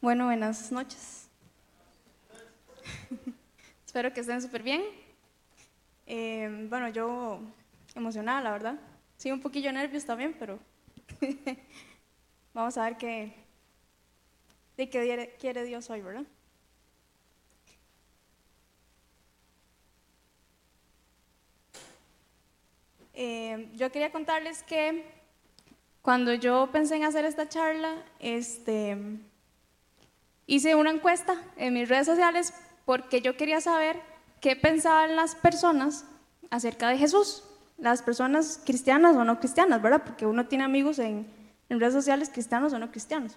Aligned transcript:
Bueno, 0.00 0.26
buenas 0.26 0.70
noches. 0.70 1.28
Espero 3.86 4.12
que 4.12 4.20
estén 4.20 4.40
súper 4.40 4.62
bien. 4.62 4.82
Eh, 6.06 6.66
bueno, 6.70 6.88
yo 6.88 7.40
emocionada, 7.96 8.40
la 8.40 8.52
verdad. 8.52 8.78
Sí, 9.16 9.32
un 9.32 9.40
poquillo 9.40 9.72
nervios 9.72 10.04
también, 10.04 10.36
pero 10.38 10.60
vamos 12.54 12.78
a 12.78 12.84
ver 12.84 12.96
qué, 12.96 13.34
de 14.76 14.88
qué 14.88 15.34
quiere 15.40 15.64
Dios 15.64 15.90
hoy, 15.90 16.00
¿verdad? 16.00 16.24
Eh, 23.14 23.68
yo 23.74 23.90
quería 23.90 24.12
contarles 24.12 24.62
que 24.62 25.04
cuando 26.02 26.34
yo 26.34 26.68
pensé 26.70 26.94
en 26.94 27.02
hacer 27.02 27.24
esta 27.24 27.48
charla, 27.48 28.04
este, 28.20 28.96
hice 30.48 30.74
una 30.74 30.90
encuesta 30.90 31.36
en 31.56 31.74
mis 31.74 31.88
redes 31.88 32.06
sociales 32.06 32.52
porque 32.84 33.20
yo 33.20 33.36
quería 33.36 33.60
saber 33.60 34.00
qué 34.40 34.56
pensaban 34.56 35.14
las 35.14 35.36
personas 35.36 36.06
acerca 36.50 36.88
de 36.88 36.96
Jesús, 36.96 37.44
las 37.76 38.02
personas 38.02 38.60
cristianas 38.64 39.14
o 39.14 39.24
no 39.24 39.38
cristianas, 39.38 39.80
¿verdad? 39.82 40.02
Porque 40.04 40.26
uno 40.26 40.46
tiene 40.46 40.64
amigos 40.64 40.98
en, 40.98 41.28
redes 41.68 41.92
sociales 41.92 42.30
cristianos 42.30 42.72
o 42.72 42.78
no 42.78 42.90
cristianos. 42.90 43.36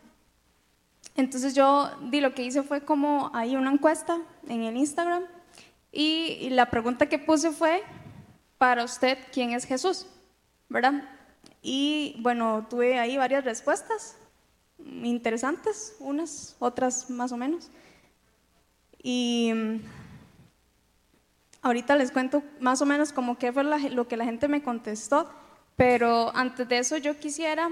Entonces 1.16 1.54
yo 1.54 1.92
di 2.10 2.22
lo 2.22 2.34
que 2.34 2.44
hice 2.44 2.64
fue 2.64 2.86
como 2.86 3.30
ahí 3.34 3.58
una 3.58 3.72
encuesta 3.72 4.18
en 4.48 4.64
el 4.64 4.78
Instagram 4.78 5.24
y 5.92 6.50
la 6.52 6.72
pregunta 6.72 7.08
que 7.08 7.20
puse 7.20 7.52
fue, 7.52 7.84
para 8.58 8.86
usted, 8.86 9.18
¿quién 9.34 9.52
es 9.52 9.66
Jesús? 9.66 10.08
¿Verdad? 10.70 11.04
Y 11.62 12.16
bueno, 12.22 12.66
tuve 12.70 12.98
ahí 13.00 13.18
varias 13.18 13.44
respuestas 13.44 14.16
interesantes, 15.04 15.96
unas, 16.00 16.56
otras 16.60 17.10
más 17.10 17.32
o 17.32 17.38
menos. 17.38 17.70
Y 19.02 19.52
mm, 19.54 19.80
ahorita 21.62 21.96
les 21.96 22.12
cuento 22.12 22.44
más 22.60 22.82
o 22.82 22.86
menos 22.86 23.12
como 23.12 23.38
qué 23.38 23.52
fue 23.52 23.64
lo 23.64 24.08
que 24.08 24.18
la 24.18 24.26
gente 24.26 24.48
me 24.48 24.62
contestó, 24.62 25.30
pero 25.76 26.36
antes 26.36 26.68
de 26.68 26.80
eso 26.80 26.98
yo 26.98 27.18
quisiera 27.20 27.70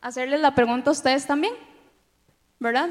hacerles 0.00 0.40
la 0.40 0.54
pregunta 0.54 0.90
a 0.90 0.92
ustedes 0.92 1.26
también, 1.26 1.54
¿verdad? 2.58 2.90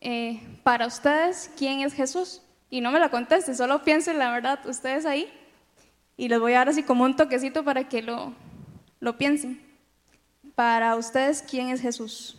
Eh, 0.00 0.40
para 0.62 0.86
ustedes, 0.86 1.50
¿quién 1.56 1.80
es 1.80 1.92
Jesús? 1.92 2.42
Y 2.70 2.80
no 2.80 2.90
me 2.90 3.00
la 3.00 3.10
contesten, 3.10 3.56
solo 3.56 3.82
piensen 3.82 4.18
la 4.18 4.30
verdad 4.30 4.60
ustedes 4.66 5.06
ahí 5.06 5.32
y 6.16 6.28
les 6.28 6.38
voy 6.38 6.52
a 6.52 6.58
dar 6.58 6.68
así 6.68 6.82
como 6.82 7.04
un 7.04 7.16
toquecito 7.16 7.64
para 7.64 7.88
que 7.88 8.02
lo, 8.02 8.34
lo 9.00 9.16
piensen. 9.16 9.62
Para 10.54 10.96
ustedes, 10.96 11.42
¿quién 11.42 11.70
es 11.70 11.80
Jesús? 11.80 12.37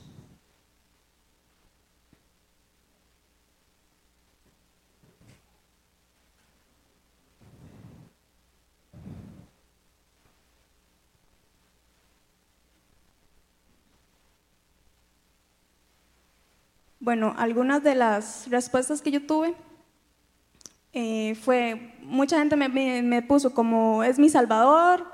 Bueno, 17.10 17.34
algunas 17.40 17.82
de 17.82 17.96
las 17.96 18.48
respuestas 18.52 19.02
que 19.02 19.10
yo 19.10 19.26
tuve 19.26 19.56
eh, 20.94 21.34
fue, 21.42 21.96
mucha 22.04 22.38
gente 22.38 22.56
me, 22.56 23.22
puso 23.24 23.52
como 23.52 24.04
es 24.04 24.20
mi 24.20 24.30
salvador, 24.30 25.08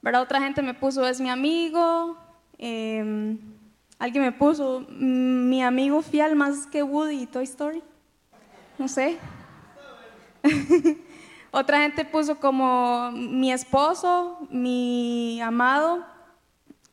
¿verdad? 0.00 0.22
Otra 0.22 0.40
gente 0.40 0.62
me 0.62 0.72
puso 0.72 1.06
es 1.06 1.20
mi 1.20 1.28
amigo, 1.28 2.16
em, 2.56 3.38
alguien 3.98 4.24
me 4.24 4.32
puso 4.32 4.86
mm, 4.88 5.50
mi 5.50 5.62
amigo 5.62 6.00
fiel 6.00 6.36
más 6.36 6.66
que 6.66 6.82
Woody 6.82 7.24
y 7.24 7.26
Toy 7.26 7.44
Story, 7.44 7.82
no 8.78 8.88
sé. 8.88 9.18
Otra 11.50 11.82
gente 11.82 12.06
puso 12.06 12.40
como 12.40 13.10
mi 13.12 13.52
esposo, 13.52 14.38
mi 14.48 15.38
amado, 15.42 16.02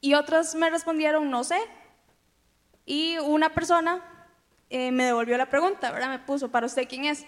y 0.02 0.16
otros 0.16 0.54
me 0.54 0.70
respondieron 0.70 1.32
no 1.32 1.46
sé. 1.46 1.60
Y 2.86 3.20
una 3.20 3.52
persona 3.52 4.02
eh, 4.70 4.92
me 4.92 5.06
devolvió 5.06 5.38
la 5.38 5.50
pregunta, 5.50 5.92
¿verdad? 5.92 6.10
Me 6.10 6.20
puso, 6.20 6.50
¿para 6.50 6.66
usted 6.66 6.88
quién 6.88 7.06
es? 7.06 7.26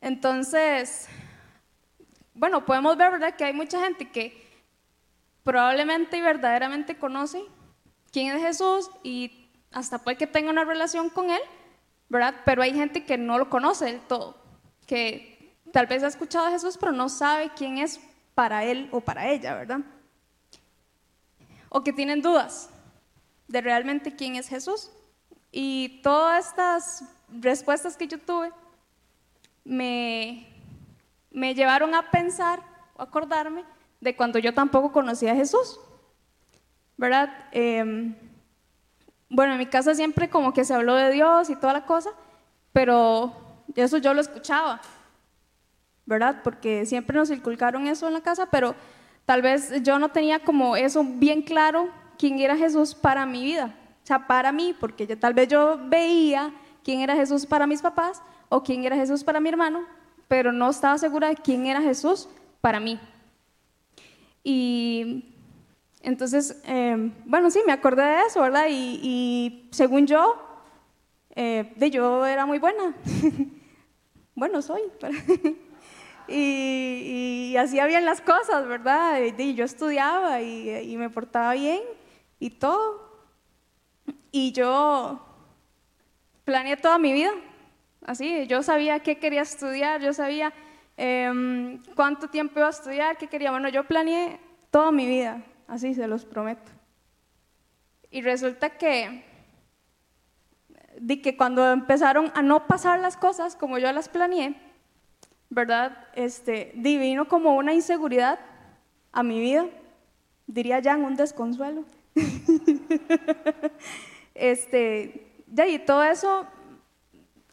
Entonces, 0.00 1.08
bueno, 2.34 2.64
podemos 2.64 2.96
ver, 2.96 3.12
¿verdad?, 3.12 3.34
que 3.36 3.44
hay 3.44 3.52
mucha 3.52 3.80
gente 3.80 4.10
que 4.10 4.44
probablemente 5.42 6.16
y 6.16 6.20
verdaderamente 6.20 6.96
conoce 6.96 7.42
quién 8.12 8.34
es 8.34 8.42
Jesús 8.42 8.90
y 9.02 9.48
hasta 9.72 9.98
puede 9.98 10.16
que 10.16 10.26
tenga 10.26 10.50
una 10.50 10.64
relación 10.64 11.10
con 11.10 11.30
él, 11.30 11.40
¿verdad? 12.08 12.34
Pero 12.44 12.62
hay 12.62 12.72
gente 12.72 13.04
que 13.04 13.18
no 13.18 13.38
lo 13.38 13.50
conoce 13.50 13.86
del 13.86 14.00
todo, 14.00 14.36
que 14.86 15.56
tal 15.72 15.86
vez 15.86 16.02
ha 16.02 16.08
escuchado 16.08 16.46
a 16.46 16.50
Jesús, 16.50 16.76
pero 16.78 16.92
no 16.92 17.08
sabe 17.08 17.50
quién 17.56 17.78
es 17.78 18.00
para 18.34 18.64
él 18.64 18.88
o 18.92 19.00
para 19.00 19.30
ella, 19.30 19.54
¿verdad? 19.54 19.80
O 21.68 21.82
que 21.82 21.92
tienen 21.92 22.22
dudas 22.22 22.70
de 23.48 23.60
realmente 23.60 24.14
quién 24.14 24.36
es 24.36 24.48
Jesús. 24.48 24.90
Y 25.56 26.00
todas 26.02 26.48
estas 26.48 27.04
respuestas 27.28 27.96
que 27.96 28.08
yo 28.08 28.18
tuve 28.18 28.50
me, 29.62 30.48
me 31.30 31.54
llevaron 31.54 31.94
a 31.94 32.10
pensar 32.10 32.60
o 32.96 33.02
acordarme 33.02 33.64
de 34.00 34.16
cuando 34.16 34.40
yo 34.40 34.52
tampoco 34.52 34.90
conocía 34.90 35.30
a 35.30 35.36
Jesús. 35.36 35.78
¿Verdad? 36.96 37.32
Em, 37.52 38.16
bueno, 39.28 39.52
en 39.52 39.60
mi 39.60 39.66
casa 39.66 39.94
siempre 39.94 40.28
como 40.28 40.52
que 40.52 40.64
se 40.64 40.74
habló 40.74 40.96
de 40.96 41.12
Dios 41.12 41.48
y 41.48 41.54
toda 41.54 41.72
la 41.72 41.86
cosa, 41.86 42.10
pero 42.72 43.32
eso 43.76 43.98
yo 43.98 44.12
lo 44.12 44.22
escuchaba, 44.22 44.80
¿verdad? 46.04 46.40
Porque 46.42 46.84
siempre 46.84 47.16
nos 47.16 47.30
inculcaron 47.30 47.86
eso 47.86 48.08
en 48.08 48.14
la 48.14 48.22
casa, 48.22 48.46
pero 48.46 48.74
tal 49.24 49.40
vez 49.40 49.72
yo 49.84 50.00
no 50.00 50.08
tenía 50.08 50.40
como 50.40 50.74
eso 50.74 51.04
bien 51.04 51.42
claro 51.42 51.90
quién 52.18 52.40
era 52.40 52.56
Jesús 52.56 52.92
para 52.92 53.24
mi 53.24 53.44
vida, 53.44 53.72
o 54.04 54.06
sea, 54.06 54.26
para 54.26 54.52
mí, 54.52 54.76
porque 54.78 55.06
yo, 55.06 55.18
tal 55.18 55.32
vez 55.32 55.48
yo 55.48 55.80
veía 55.86 56.52
quién 56.84 57.00
era 57.00 57.16
Jesús 57.16 57.46
para 57.46 57.66
mis 57.66 57.80
papás, 57.80 58.20
o 58.50 58.62
quién 58.62 58.84
era 58.84 58.96
Jesús 58.96 59.24
para 59.24 59.40
mi 59.40 59.48
hermano, 59.48 59.86
pero 60.28 60.52
no 60.52 60.68
estaba 60.68 60.98
segura 60.98 61.28
de 61.28 61.36
quién 61.36 61.66
era 61.66 61.80
Jesús 61.80 62.28
para 62.60 62.80
mí. 62.80 63.00
Y 64.42 65.24
entonces, 66.02 66.60
em, 66.64 67.14
bueno, 67.24 67.50
sí, 67.50 67.60
me 67.66 67.72
acordé 67.72 68.02
de 68.02 68.20
eso, 68.26 68.42
¿verdad? 68.42 68.66
Y, 68.68 69.68
según 69.70 70.06
yo, 70.06 70.36
eh, 71.34 71.72
de 71.76 71.90
yo 71.90 72.26
era 72.26 72.44
muy 72.44 72.58
buena. 72.58 72.94
bueno, 74.34 74.60
soy. 74.60 74.82
y, 76.28 77.52
y, 77.52 77.56
hacía 77.56 77.86
bien 77.86 78.04
las 78.04 78.20
cosas, 78.20 78.68
¿verdad? 78.68 79.18
Y, 79.38 79.54
yo 79.54 79.64
estudiaba 79.64 80.42
y, 80.42 80.92
y 80.92 80.96
me 80.98 81.08
portaba 81.08 81.54
bien 81.54 81.80
y 82.38 82.50
todo. 82.50 83.03
Y 84.36 84.50
yo 84.50 85.20
planeé 86.44 86.76
toda 86.76 86.98
mi 86.98 87.12
vida 87.12 87.30
así, 88.04 88.48
yo 88.48 88.64
sabía 88.64 88.98
qué 88.98 89.16
quería 89.20 89.42
estudiar, 89.42 90.00
yo 90.00 90.12
sabía 90.12 90.52
em, 90.96 91.80
cuánto 91.94 92.26
tiempo 92.26 92.58
iba 92.58 92.66
a 92.66 92.70
estudiar, 92.70 93.16
qué 93.16 93.28
quería. 93.28 93.52
Bueno, 93.52 93.68
yo 93.68 93.84
planeé 93.84 94.40
toda 94.72 94.90
mi 94.90 95.06
vida, 95.06 95.40
así 95.68 95.94
se 95.94 96.08
los 96.08 96.24
prometo. 96.24 96.72
Y 98.10 98.22
resulta 98.22 98.70
que, 98.70 99.24
de 100.98 101.22
que 101.22 101.36
cuando 101.36 101.70
empezaron 101.70 102.32
a 102.34 102.42
no 102.42 102.66
pasar 102.66 102.98
las 102.98 103.16
cosas 103.16 103.54
como 103.54 103.78
yo 103.78 103.92
las 103.92 104.08
planeé, 104.08 104.56
¿verdad? 105.48 106.08
Este, 106.16 106.72
divino 106.74 107.28
como 107.28 107.54
una 107.54 107.72
inseguridad 107.72 108.40
a 109.12 109.22
mi 109.22 109.38
vida, 109.38 109.66
diría 110.48 110.80
ya 110.80 110.94
en 110.94 111.04
un 111.04 111.14
desconsuelo. 111.14 111.84
este, 114.34 115.42
ya, 115.46 115.66
y 115.66 115.78
todo 115.78 116.02
eso 116.02 116.46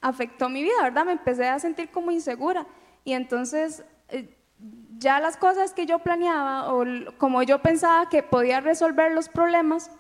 afectó 0.02 0.50
mi 0.50 0.64
vida, 0.64 0.82
¿verdad? 0.82 1.06
Me 1.06 1.12
empecé 1.14 1.48
a 1.48 1.60
sentir 1.60 1.90
como 1.90 2.12
insegura 2.12 2.66
y 3.04 3.14
entonces 3.14 3.84
eh, 4.10 4.36
ya 4.98 5.20
las 5.20 5.38
cosas 5.38 5.74
que 5.74 5.86
yo 5.86 6.00
planeaba 6.00 6.74
o 6.74 6.86
como 7.18 7.44
yo 7.44 7.62
pensaba 7.62 8.10
que 8.10 8.24
podía 8.24 8.60
resolver 8.60 9.12
los 9.12 9.30
problemas, 9.30 9.92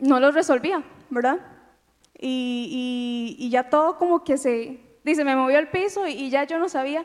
no 0.00 0.20
los 0.20 0.34
resolvía, 0.34 0.82
¿verdad? 1.10 1.38
Y, 2.22 3.48
ya 3.50 3.68
todo 3.70 3.96
como 3.96 4.24
que 4.24 4.36
se, 4.36 4.80
dice, 5.04 5.24
me 5.24 5.34
movió 5.34 5.58
el 5.58 5.68
piso 5.68 6.06
y, 6.06 6.30
ya 6.30 6.44
yo 6.44 6.58
no 6.58 6.68
sabía 6.68 7.04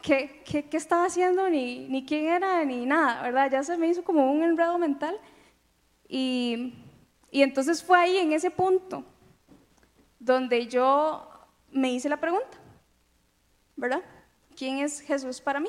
qué, 0.00 0.42
qué, 0.44 0.64
qué 0.68 0.76
estaba 0.76 1.04
haciendo, 1.06 1.48
ni, 1.48 1.86
ni, 1.88 2.06
quién 2.06 2.26
era, 2.26 2.64
ni 2.64 2.86
nada, 2.86 3.22
¿verdad? 3.22 3.50
Ya 3.50 3.62
se 3.62 3.76
me 3.76 3.88
hizo 3.88 4.02
como 4.02 4.32
un 4.32 4.42
enredo 4.42 4.78
mental. 4.78 5.18
Y, 6.08 6.74
y 7.30 7.42
entonces 7.42 7.82
fue 7.82 7.98
ahí, 7.98 8.16
en 8.16 8.32
ese 8.32 8.50
punto, 8.50 9.04
donde 10.18 10.66
yo 10.66 11.28
me 11.70 11.92
hice 11.92 12.08
la 12.08 12.18
pregunta, 12.18 12.58
¿verdad? 13.76 14.02
¿Quién 14.56 14.78
es 14.78 15.00
Jesús 15.00 15.40
para 15.40 15.60
mí? 15.60 15.68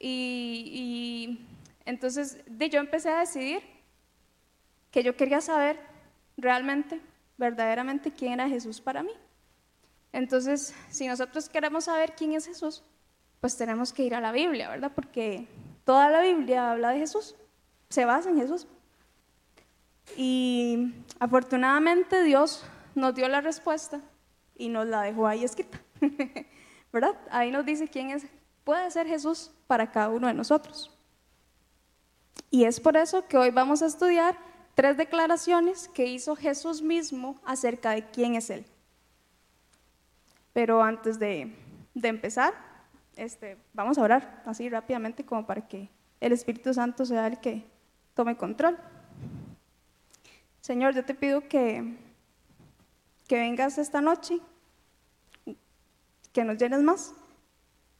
Y, 0.00 1.46
entonces 1.84 2.40
de, 2.46 2.70
yo 2.70 2.80
empecé 2.80 3.10
a 3.10 3.20
decidir 3.20 3.62
que 4.90 5.02
yo 5.02 5.16
quería 5.16 5.40
saber 5.40 5.78
realmente 6.36 7.00
verdaderamente 7.36 8.12
quién 8.12 8.34
era 8.34 8.48
Jesús 8.48 8.80
para 8.80 9.02
mí. 9.02 9.12
Entonces, 10.12 10.74
si 10.90 11.06
nosotros 11.06 11.48
queremos 11.48 11.84
saber 11.84 12.14
quién 12.16 12.32
es 12.32 12.46
Jesús, 12.46 12.82
pues 13.40 13.56
tenemos 13.56 13.92
que 13.92 14.04
ir 14.04 14.14
a 14.14 14.20
la 14.20 14.32
Biblia, 14.32 14.70
¿verdad? 14.70 14.92
Porque 14.94 15.46
toda 15.84 16.10
la 16.10 16.22
Biblia 16.22 16.70
habla 16.70 16.90
de 16.90 17.00
Jesús, 17.00 17.36
se 17.88 18.04
basa 18.04 18.30
en 18.30 18.38
Jesús. 18.38 18.66
Y 20.16 20.94
afortunadamente 21.20 22.22
Dios 22.22 22.64
nos 22.94 23.14
dio 23.14 23.28
la 23.28 23.40
respuesta 23.40 24.00
y 24.56 24.68
nos 24.68 24.86
la 24.86 25.02
dejó 25.02 25.26
ahí 25.26 25.44
escrita, 25.44 25.80
¿verdad? 26.92 27.16
Ahí 27.30 27.50
nos 27.50 27.64
dice 27.64 27.88
quién 27.88 28.10
es, 28.10 28.26
puede 28.64 28.90
ser 28.90 29.06
Jesús 29.06 29.52
para 29.66 29.90
cada 29.90 30.08
uno 30.08 30.26
de 30.26 30.34
nosotros. 30.34 30.90
Y 32.50 32.64
es 32.64 32.80
por 32.80 32.96
eso 32.96 33.26
que 33.26 33.36
hoy 33.36 33.50
vamos 33.50 33.82
a 33.82 33.86
estudiar 33.86 34.36
tres 34.74 34.96
declaraciones 34.96 35.88
que 35.88 36.06
hizo 36.06 36.36
Jesús 36.36 36.82
mismo 36.82 37.40
acerca 37.44 37.90
de 37.90 38.08
quién 38.10 38.34
es 38.34 38.50
Él. 38.50 38.64
Pero 40.52 40.82
antes 40.82 41.18
de, 41.18 41.54
empezar, 41.94 42.54
este, 43.16 43.58
vamos 43.74 43.98
a 43.98 44.02
orar 44.02 44.42
así 44.46 44.68
rápidamente 44.68 45.24
como 45.24 45.46
para 45.46 45.66
que 45.68 45.90
el 46.20 46.32
Espíritu 46.32 46.72
Santo 46.72 47.04
sea 47.04 47.26
el 47.26 47.38
que 47.38 47.64
tome 48.14 48.36
control. 48.36 48.78
Señor, 50.68 50.94
yo 50.94 51.02
te 51.02 51.14
pido 51.14 51.48
que, 51.48 51.96
que 53.26 53.36
vengas 53.36 53.78
esta 53.78 54.02
noche, 54.02 54.38
que 56.30 56.44
nos 56.44 56.58
llenes 56.58 56.82
más, 56.82 57.14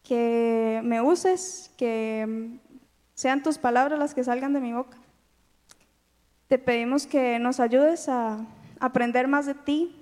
que 0.02 0.82
me 0.84 1.00
uses, 1.00 1.72
que 1.78 2.58
sean 3.14 3.42
tus 3.42 3.56
palabras 3.56 3.98
las 3.98 4.14
que 4.14 4.22
salgan 4.22 4.52
de 4.52 4.60
mi 4.60 4.74
boca. 4.74 4.98
Te 6.48 6.58
pedimos 6.58 7.06
que 7.06 7.38
nos 7.38 7.58
ayudes 7.58 8.06
a 8.10 8.44
aprender 8.80 9.28
más 9.28 9.46
de 9.46 9.54
ti, 9.54 9.96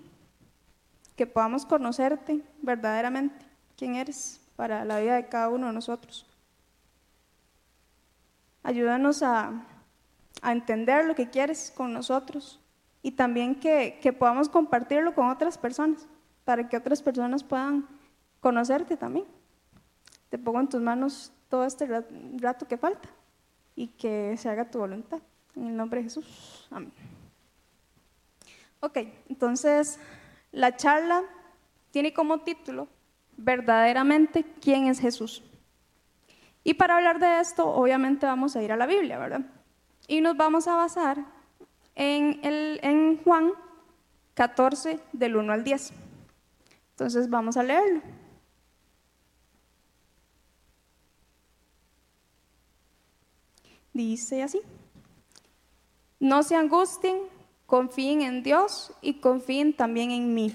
que 1.14 1.28
podamos 1.28 1.64
conocerte 1.66 2.40
verdaderamente, 2.62 3.46
quién 3.76 3.94
eres 3.94 4.40
para 4.56 4.84
la 4.84 4.98
vida 4.98 5.14
de 5.14 5.28
cada 5.28 5.50
uno 5.50 5.68
de 5.68 5.72
nosotros. 5.72 6.26
Ayúdanos 8.64 9.22
a, 9.22 9.52
entender 10.42 11.04
lo 11.04 11.14
que 11.14 11.30
quieres 11.30 11.72
con 11.74 11.92
nosotros 11.92 12.60
y 13.02 13.12
también 13.12 13.54
que, 13.54 13.98
que 14.02 14.12
podamos 14.12 14.48
compartirlo 14.48 15.14
con 15.14 15.28
otras 15.28 15.58
personas, 15.58 16.06
para 16.44 16.68
que 16.68 16.76
otras 16.76 17.02
personas 17.02 17.42
puedan 17.42 17.86
conocerte 18.40 18.96
también. 18.96 19.26
Te 20.28 20.38
pongo 20.38 20.60
en 20.60 20.68
tus 20.68 20.80
manos 20.80 21.32
todo 21.48 21.64
este 21.64 21.86
rato 22.38 22.66
que 22.66 22.76
falta 22.76 23.08
y 23.74 23.88
que 23.88 24.36
se 24.36 24.48
haga 24.48 24.70
tu 24.70 24.78
voluntad. 24.78 25.20
En 25.54 25.68
el 25.68 25.76
nombre 25.76 26.00
de 26.00 26.04
Jesús. 26.04 26.66
Amén. 26.70 26.92
Ok, 28.80 28.98
entonces 29.28 29.98
la 30.52 30.76
charla 30.76 31.22
tiene 31.90 32.12
como 32.12 32.40
título 32.40 32.88
verdaderamente 33.36 34.44
quién 34.60 34.86
es 34.86 35.00
Jesús. 35.00 35.42
Y 36.62 36.74
para 36.74 36.96
hablar 36.96 37.18
de 37.20 37.40
esto, 37.40 37.66
obviamente 37.66 38.26
vamos 38.26 38.56
a 38.56 38.62
ir 38.62 38.72
a 38.72 38.76
la 38.76 38.86
Biblia, 38.86 39.18
¿verdad? 39.18 39.42
Y 40.06 40.20
nos 40.20 40.36
vamos 40.36 40.68
a 40.68 40.76
basar 40.76 41.24
en, 41.94 42.40
el, 42.42 42.80
en 42.82 43.22
Juan 43.22 43.52
14, 44.34 45.00
del 45.12 45.36
1 45.36 45.52
al 45.52 45.64
10. 45.64 45.92
Entonces 46.90 47.28
vamos 47.28 47.56
a 47.56 47.62
leerlo. 47.62 48.02
Dice 53.92 54.42
así. 54.42 54.60
No 56.20 56.42
se 56.42 56.56
angustien, 56.56 57.18
confíen 57.66 58.22
en 58.22 58.42
Dios 58.42 58.92
y 59.00 59.20
confíen 59.20 59.74
también 59.74 60.10
en 60.10 60.34
mí. 60.34 60.54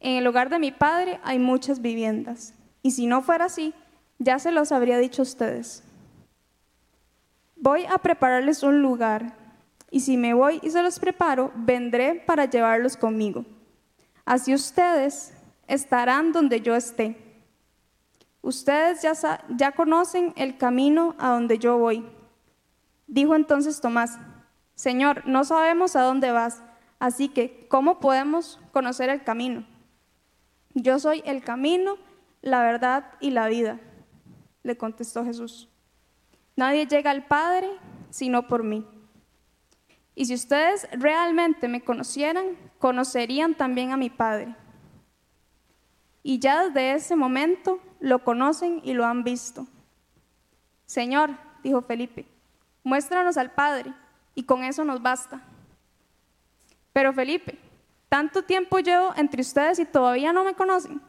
En 0.00 0.16
el 0.16 0.26
hogar 0.26 0.50
de 0.50 0.58
mi 0.58 0.70
padre 0.70 1.18
hay 1.24 1.38
muchas 1.38 1.80
viviendas, 1.80 2.52
y 2.82 2.90
si 2.90 3.06
no 3.06 3.22
fuera 3.22 3.46
así, 3.46 3.72
ya 4.18 4.38
se 4.38 4.52
los 4.52 4.70
habría 4.70 4.98
dicho 4.98 5.22
a 5.22 5.24
ustedes. 5.24 5.82
Voy 7.64 7.86
a 7.86 7.96
prepararles 7.96 8.62
un 8.62 8.82
lugar, 8.82 9.32
y 9.90 10.00
si 10.00 10.18
me 10.18 10.34
voy 10.34 10.60
y 10.62 10.68
se 10.68 10.82
los 10.82 10.98
preparo, 10.98 11.50
vendré 11.56 12.14
para 12.14 12.44
llevarlos 12.44 12.94
conmigo. 12.94 13.46
Así 14.26 14.52
ustedes 14.52 15.32
estarán 15.66 16.32
donde 16.32 16.60
yo 16.60 16.76
esté. 16.76 17.16
Ustedes 18.42 19.00
ya, 19.00 19.14
ya 19.48 19.72
conocen 19.72 20.34
el 20.36 20.58
camino 20.58 21.14
a 21.18 21.30
donde 21.30 21.58
yo 21.58 21.78
voy. 21.78 22.04
Dijo 23.06 23.34
entonces 23.34 23.80
Tomás, 23.80 24.18
Señor, 24.74 25.26
no 25.26 25.44
sabemos 25.44 25.96
a 25.96 26.02
dónde 26.02 26.32
vas, 26.32 26.62
así 26.98 27.30
que 27.30 27.66
¿cómo 27.70 27.98
podemos 27.98 28.60
conocer 28.72 29.08
el 29.08 29.24
camino? 29.24 29.66
Yo 30.74 30.98
soy 30.98 31.22
el 31.24 31.42
camino, 31.42 31.96
la 32.42 32.60
verdad 32.60 33.12
y 33.20 33.30
la 33.30 33.48
vida, 33.48 33.80
le 34.62 34.76
contestó 34.76 35.24
Jesús. 35.24 35.70
Nadie 36.56 36.86
llega 36.86 37.10
al 37.10 37.26
Padre 37.26 37.68
sino 38.10 38.46
por 38.46 38.62
mí. 38.62 38.86
Y 40.14 40.26
si 40.26 40.34
ustedes 40.34 40.86
realmente 40.92 41.66
me 41.66 41.82
conocieran, 41.82 42.56
conocerían 42.78 43.56
también 43.56 43.90
a 43.90 43.96
mi 43.96 44.08
Padre. 44.08 44.54
Y 46.22 46.38
ya 46.38 46.64
desde 46.64 46.92
ese 46.92 47.16
momento 47.16 47.80
lo 47.98 48.22
conocen 48.22 48.80
y 48.84 48.92
lo 48.92 49.04
han 49.04 49.24
visto. 49.24 49.66
Señor, 50.86 51.30
dijo 51.64 51.82
Felipe, 51.82 52.24
muéstranos 52.84 53.36
al 53.36 53.50
Padre 53.50 53.92
y 54.36 54.44
con 54.44 54.62
eso 54.62 54.84
nos 54.84 55.02
basta. 55.02 55.42
Pero 56.92 57.12
Felipe, 57.12 57.58
tanto 58.08 58.42
tiempo 58.42 58.78
llevo 58.78 59.12
entre 59.16 59.40
ustedes 59.40 59.80
y 59.80 59.84
todavía 59.84 60.32
no 60.32 60.44
me 60.44 60.54
conocen. 60.54 61.02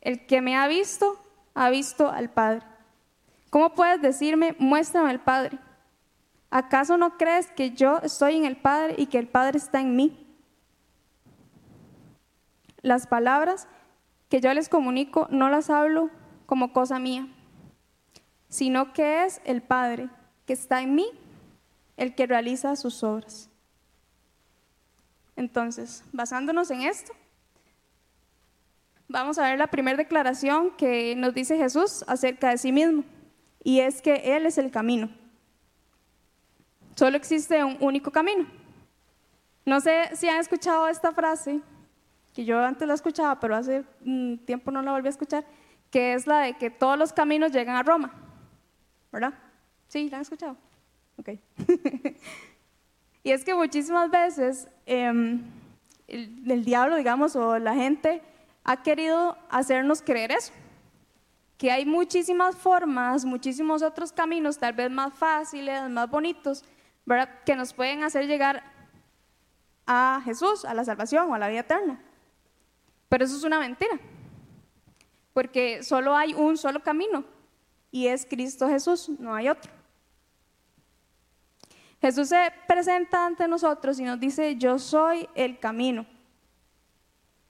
El 0.00 0.26
que 0.26 0.40
me 0.40 0.56
ha 0.56 0.66
visto, 0.66 1.16
ha 1.54 1.70
visto 1.70 2.08
al 2.10 2.28
Padre. 2.30 2.66
¿Cómo 3.50 3.74
puedes 3.74 4.02
decirme, 4.02 4.54
muéstrame 4.58 5.10
al 5.10 5.20
Padre? 5.20 5.58
¿Acaso 6.50 6.96
no 6.96 7.16
crees 7.16 7.50
que 7.50 7.72
yo 7.72 7.98
estoy 8.02 8.36
en 8.36 8.44
el 8.44 8.56
Padre 8.56 8.94
y 8.98 9.06
que 9.06 9.18
el 9.18 9.28
Padre 9.28 9.58
está 9.58 9.80
en 9.80 9.96
mí? 9.96 10.26
Las 12.80 13.06
palabras 13.06 13.68
que 14.28 14.40
yo 14.40 14.52
les 14.54 14.68
comunico 14.68 15.26
no 15.30 15.48
las 15.48 15.70
hablo 15.70 16.10
como 16.46 16.72
cosa 16.72 16.98
mía, 16.98 17.28
sino 18.48 18.92
que 18.92 19.24
es 19.24 19.40
el 19.44 19.62
Padre 19.62 20.08
que 20.46 20.52
está 20.52 20.80
en 20.80 20.94
mí 20.94 21.10
el 21.96 22.14
que 22.14 22.26
realiza 22.26 22.76
sus 22.76 23.02
obras. 23.02 23.50
Entonces, 25.36 26.04
basándonos 26.12 26.70
en 26.70 26.82
esto, 26.82 27.12
vamos 29.08 29.38
a 29.38 29.48
ver 29.48 29.58
la 29.58 29.66
primera 29.66 29.96
declaración 29.96 30.70
que 30.76 31.14
nos 31.16 31.34
dice 31.34 31.56
Jesús 31.56 32.04
acerca 32.06 32.50
de 32.50 32.58
sí 32.58 32.72
mismo, 32.72 33.04
y 33.62 33.80
es 33.80 34.02
que 34.02 34.36
Él 34.36 34.46
es 34.46 34.58
el 34.58 34.70
camino. 34.70 35.10
Solo 36.94 37.16
existe 37.16 37.62
un 37.62 37.76
único 37.80 38.10
camino. 38.10 38.46
No 39.64 39.80
sé 39.80 40.16
si 40.16 40.28
han 40.28 40.38
escuchado 40.38 40.88
esta 40.88 41.12
frase, 41.12 41.60
que 42.34 42.44
yo 42.44 42.58
antes 42.58 42.88
la 42.88 42.94
escuchaba, 42.94 43.38
pero 43.38 43.54
hace 43.54 43.84
un 44.04 44.40
tiempo 44.44 44.70
no 44.70 44.82
la 44.82 44.92
volví 44.92 45.08
a 45.08 45.10
escuchar, 45.10 45.44
que 45.90 46.14
es 46.14 46.26
la 46.26 46.40
de 46.40 46.56
que 46.56 46.70
todos 46.70 46.98
los 46.98 47.12
caminos 47.12 47.52
llegan 47.52 47.76
a 47.76 47.82
Roma. 47.82 48.12
¿Verdad? 49.12 49.34
Sí, 49.88 50.08
¿la 50.10 50.18
han 50.18 50.22
escuchado? 50.22 50.56
Ok. 51.18 51.30
y 53.22 53.30
es 53.30 53.44
que 53.44 53.54
muchísimas 53.54 54.10
veces 54.10 54.68
em, 54.86 55.42
el, 56.06 56.64
diablo, 56.64 56.96
digamos, 56.96 57.36
o 57.36 57.58
la 57.58 57.74
gente 57.74 58.22
ha 58.64 58.82
querido 58.82 59.36
hacernos 59.50 60.02
creer 60.02 60.32
eso, 60.32 60.52
que 61.58 61.72
hay 61.72 61.84
muchísimas 61.84 62.56
formas, 62.56 63.24
muchísimos 63.24 63.82
otros 63.82 64.12
caminos, 64.12 64.58
tal 64.58 64.72
vez 64.72 64.90
más 64.90 65.12
fáciles, 65.12 65.90
más 65.90 66.08
bonitos, 66.08 66.64
¿verdad? 67.04 67.28
que 67.44 67.56
nos 67.56 67.74
pueden 67.74 68.04
hacer 68.04 68.28
llegar 68.28 68.62
a 69.84 70.22
Jesús, 70.24 70.64
a 70.64 70.72
la 70.72 70.84
salvación 70.84 71.28
o 71.28 71.34
a 71.34 71.38
la 71.38 71.48
vida 71.48 71.60
eterna. 71.60 72.00
Pero 73.08 73.24
eso 73.24 73.36
es 73.36 73.42
una 73.42 73.58
mentira, 73.58 73.98
porque 75.34 75.82
solo 75.82 76.14
hay 76.14 76.32
un 76.32 76.56
solo 76.56 76.80
camino 76.80 77.24
y 77.90 78.06
es 78.06 78.24
Cristo 78.24 78.68
Jesús, 78.68 79.08
no 79.18 79.34
hay 79.34 79.48
otro. 79.48 79.72
Jesús 82.00 82.28
se 82.28 82.52
presenta 82.68 83.26
ante 83.26 83.48
nosotros 83.48 83.98
y 83.98 84.04
nos 84.04 84.20
dice, 84.20 84.54
yo 84.54 84.78
soy 84.78 85.28
el 85.34 85.58
camino. 85.58 86.06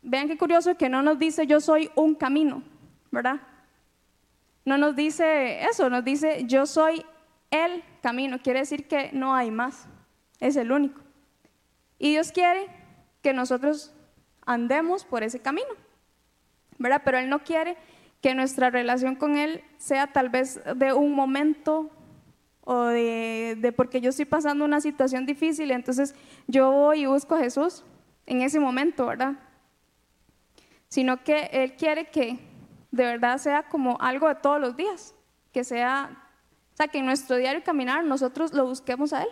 Vean 0.01 0.29
qué 0.29 0.39
curioso 0.39 0.75
que 0.77 0.89
no 0.89 1.03
nos 1.03 1.19
dice, 1.19 1.47
yo 1.47 1.61
soy 1.61 1.91
un 1.95 2.15
camino, 2.15 2.63
¿verdad? 3.11 3.43
No 4.69 4.77
nos 4.77 4.95
dice 4.95 5.65
eso, 5.65 5.89
nos 5.89 6.05
dice, 6.05 6.45
yo 6.45 6.67
soy 6.67 7.03
el 7.51 7.83
camino. 8.03 8.39
Quiere 8.39 8.59
decir 8.59 8.87
que 8.87 9.09
no 9.15 9.35
hay 9.35 9.51
más, 9.51 9.87
es 10.41 10.57
el 10.57 10.71
único. 10.71 11.01
Y 11.99 12.11
Dios 12.11 12.33
quiere 12.33 12.67
que 13.23 13.33
nosotros 13.33 13.95
andemos 14.45 15.07
por 15.07 15.23
ese 15.23 15.41
camino, 15.41 15.71
¿verdad? 16.77 17.01
Pero 17.03 17.17
Él 17.17 17.31
no 17.31 17.39
quiere 17.45 17.79
que 18.21 18.35
nuestra 18.35 18.69
relación 18.69 19.17
con 19.17 19.39
Él 19.39 19.65
sea 19.79 20.09
tal 20.09 20.29
vez 20.29 20.61
de 20.77 20.93
un 20.93 21.15
momento 21.15 21.91
o 22.61 22.85
de, 22.89 23.73
porque 23.75 24.03
yo 24.03 24.11
estoy 24.11 24.27
pasando 24.27 24.67
una 24.67 24.83
situación 24.83 25.25
difícil, 25.25 25.71
entonces 25.71 26.15
yo 26.47 26.71
voy 26.71 27.05
y 27.05 27.07
busco 27.07 27.37
a 27.37 27.39
Jesús 27.39 27.85
en 28.27 28.43
ese 28.43 28.61
momento, 28.61 29.07
¿verdad? 29.07 29.33
Sino 30.89 31.25
que 31.25 31.49
Él 31.53 31.73
quiere 31.73 32.11
que 32.11 32.48
de 32.91 33.05
verdad 33.05 33.39
sea 33.39 33.65
como 33.65 33.99
algo 34.01 34.29
de 34.29 34.37
todos 34.37 34.61
los 34.61 34.77
días, 34.77 35.15
que 35.53 35.65
sea, 35.65 36.11
o 36.73 36.77
sea, 36.77 36.89
que 36.89 36.99
en 36.99 37.07
nuestro 37.07 37.37
diario 37.37 37.63
caminar 37.63 38.05
nosotros 38.05 38.53
lo 38.53 38.67
busquemos 38.67 39.13
a 39.13 39.23
Él. 39.23 39.29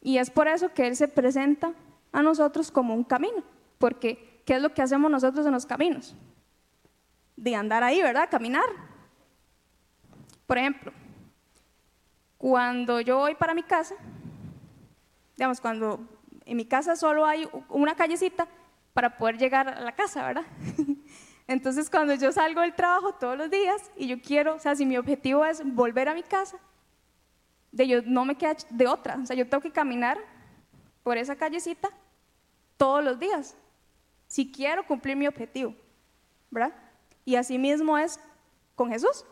Y 0.00 0.18
es 0.18 0.30
por 0.30 0.48
eso 0.48 0.72
que 0.72 0.86
Él 0.86 0.96
se 0.96 1.08
presenta 1.08 1.72
a 2.12 2.22
nosotros 2.22 2.70
como 2.70 2.94
un 2.94 3.04
camino, 3.04 3.42
porque 3.78 4.42
¿qué 4.44 4.56
es 4.56 4.62
lo 4.62 4.72
que 4.72 4.82
hacemos 4.82 5.10
nosotros 5.10 5.46
en 5.46 5.52
los 5.52 5.66
caminos? 5.66 6.14
De 7.36 7.54
andar 7.54 7.82
ahí, 7.82 8.00
¿verdad? 8.00 8.28
Caminar. 8.30 8.64
Por 10.46 10.58
ejemplo, 10.58 10.92
cuando 12.38 13.00
yo 13.00 13.18
voy 13.18 13.34
para 13.34 13.54
mi 13.54 13.62
casa, 13.62 13.94
digamos, 15.36 15.60
cuando 15.60 16.00
en 16.44 16.56
mi 16.56 16.66
casa 16.66 16.96
solo 16.96 17.24
hay 17.26 17.48
una 17.68 17.94
callecita 17.94 18.46
para 18.92 19.16
poder 19.16 19.38
llegar 19.38 19.68
a 19.68 19.80
la 19.80 19.92
casa, 19.92 20.26
¿verdad? 20.26 20.44
Entonces, 21.46 21.90
cuando 21.90 22.14
yo 22.14 22.32
salgo 22.32 22.62
del 22.62 22.74
trabajo 22.74 23.14
todos 23.14 23.36
los 23.36 23.50
días 23.50 23.90
y 23.96 24.06
yo 24.06 24.20
quiero, 24.20 24.54
o 24.54 24.58
sea, 24.58 24.74
si 24.74 24.86
mi 24.86 24.96
objetivo 24.96 25.44
es 25.44 25.62
volver 25.64 26.08
a 26.08 26.14
mi 26.14 26.22
casa, 26.22 26.58
de 27.70 27.86
yo 27.86 28.02
no 28.02 28.24
me 28.24 28.36
queda 28.36 28.56
de 28.70 28.86
otra, 28.86 29.18
o 29.22 29.26
sea, 29.26 29.36
yo 29.36 29.48
tengo 29.48 29.60
que 29.60 29.72
caminar 29.72 30.18
por 31.02 31.18
esa 31.18 31.36
callecita 31.36 31.90
todos 32.76 33.04
los 33.04 33.18
días, 33.18 33.56
si 34.26 34.50
quiero 34.50 34.86
cumplir 34.86 35.16
mi 35.16 35.26
objetivo, 35.26 35.74
¿verdad? 36.50 36.74
Y 37.24 37.36
así 37.36 37.58
mismo 37.58 37.98
es 37.98 38.18
con 38.74 38.90
Jesús. 38.90 39.24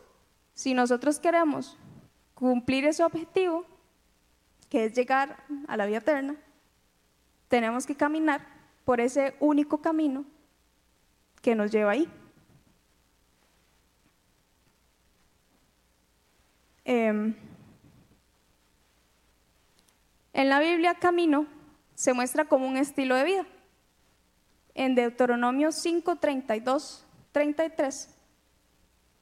Si 0.53 0.73
nosotros 0.73 1.19
queremos 1.19 1.77
cumplir 2.33 2.85
ese 2.85 3.03
objetivo, 3.03 3.65
que 4.69 4.85
es 4.85 4.93
llegar 4.93 5.43
a 5.67 5.77
la 5.77 5.85
vida 5.85 5.97
eterna, 5.97 6.35
tenemos 7.47 7.85
que 7.85 7.95
caminar 7.95 8.45
por 8.85 8.99
ese 8.99 9.35
único 9.39 9.81
camino 9.81 10.25
que 11.43 11.55
nos 11.55 11.69
lleva 11.71 11.91
ahí. 11.91 12.09
Em, 16.85 17.35
en 20.31 20.49
la 20.49 20.59
Biblia, 20.59 20.95
camino 20.95 21.45
se 21.95 22.13
muestra 22.13 22.45
como 22.45 22.65
un 22.65 22.77
estilo 22.77 23.15
de 23.15 23.25
vida. 23.25 23.45
En 24.73 24.95
Deuteronomio 24.95 25.73
5, 25.73 26.15
32, 26.15 27.05
33, 27.33 28.09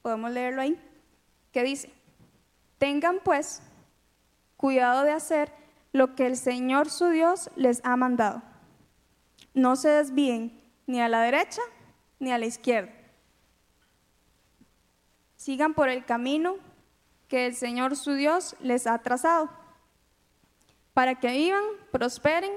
podemos 0.00 0.30
leerlo 0.30 0.62
ahí, 0.62 0.80
que 1.50 1.64
dice, 1.64 1.92
tengan 2.78 3.18
pues 3.24 3.62
cuidado 4.56 5.02
de 5.02 5.10
hacer 5.10 5.52
lo 5.92 6.14
que 6.14 6.26
el 6.26 6.36
Señor 6.36 6.88
su 6.88 7.08
Dios 7.08 7.50
les 7.56 7.84
ha 7.84 7.96
mandado. 7.96 8.42
No 9.54 9.74
se 9.74 9.88
desvíen 9.88 10.62
ni 10.86 11.00
a 11.00 11.08
la 11.08 11.20
derecha 11.20 11.60
ni 12.22 12.30
a 12.30 12.38
la 12.38 12.46
izquierda. 12.46 12.92
Sigan 15.36 15.74
por 15.74 15.88
el 15.88 16.04
camino 16.04 16.54
que 17.26 17.46
el 17.46 17.56
Señor 17.56 17.96
su 17.96 18.12
Dios 18.14 18.54
les 18.60 18.86
ha 18.86 18.96
trazado, 18.98 19.50
para 20.94 21.16
que 21.16 21.32
vivan, 21.32 21.64
prosperen 21.90 22.52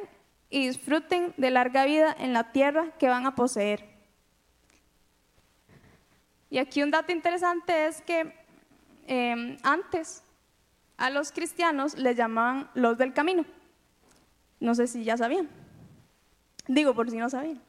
y 0.52 0.68
disfruten 0.68 1.34
de 1.38 1.50
larga 1.50 1.84
vida 1.86 2.16
en 2.20 2.32
la 2.32 2.52
tierra 2.52 2.92
que 3.00 3.08
van 3.08 3.26
a 3.26 3.34
poseer. 3.34 3.84
Y 6.52 6.60
aquí 6.60 6.84
un 6.84 6.92
dato 6.92 7.12
interesante 7.12 7.88
es 7.88 8.04
que 8.04 8.36
em, 9.08 9.58
antes 9.64 10.22
a 10.98 11.10
los 11.10 11.32
cristianos 11.32 11.98
les 11.98 12.16
llamaban 12.16 12.70
los 12.76 13.00
del 13.00 13.14
camino. 13.14 13.46
No 14.60 14.76
sé 14.76 14.86
si 14.86 15.04
ya 15.04 15.18
sabían. 15.18 15.50
Digo 16.68 16.94
por 16.94 17.10
si 17.10 17.18
no 17.18 17.32
sabían. 17.32 17.65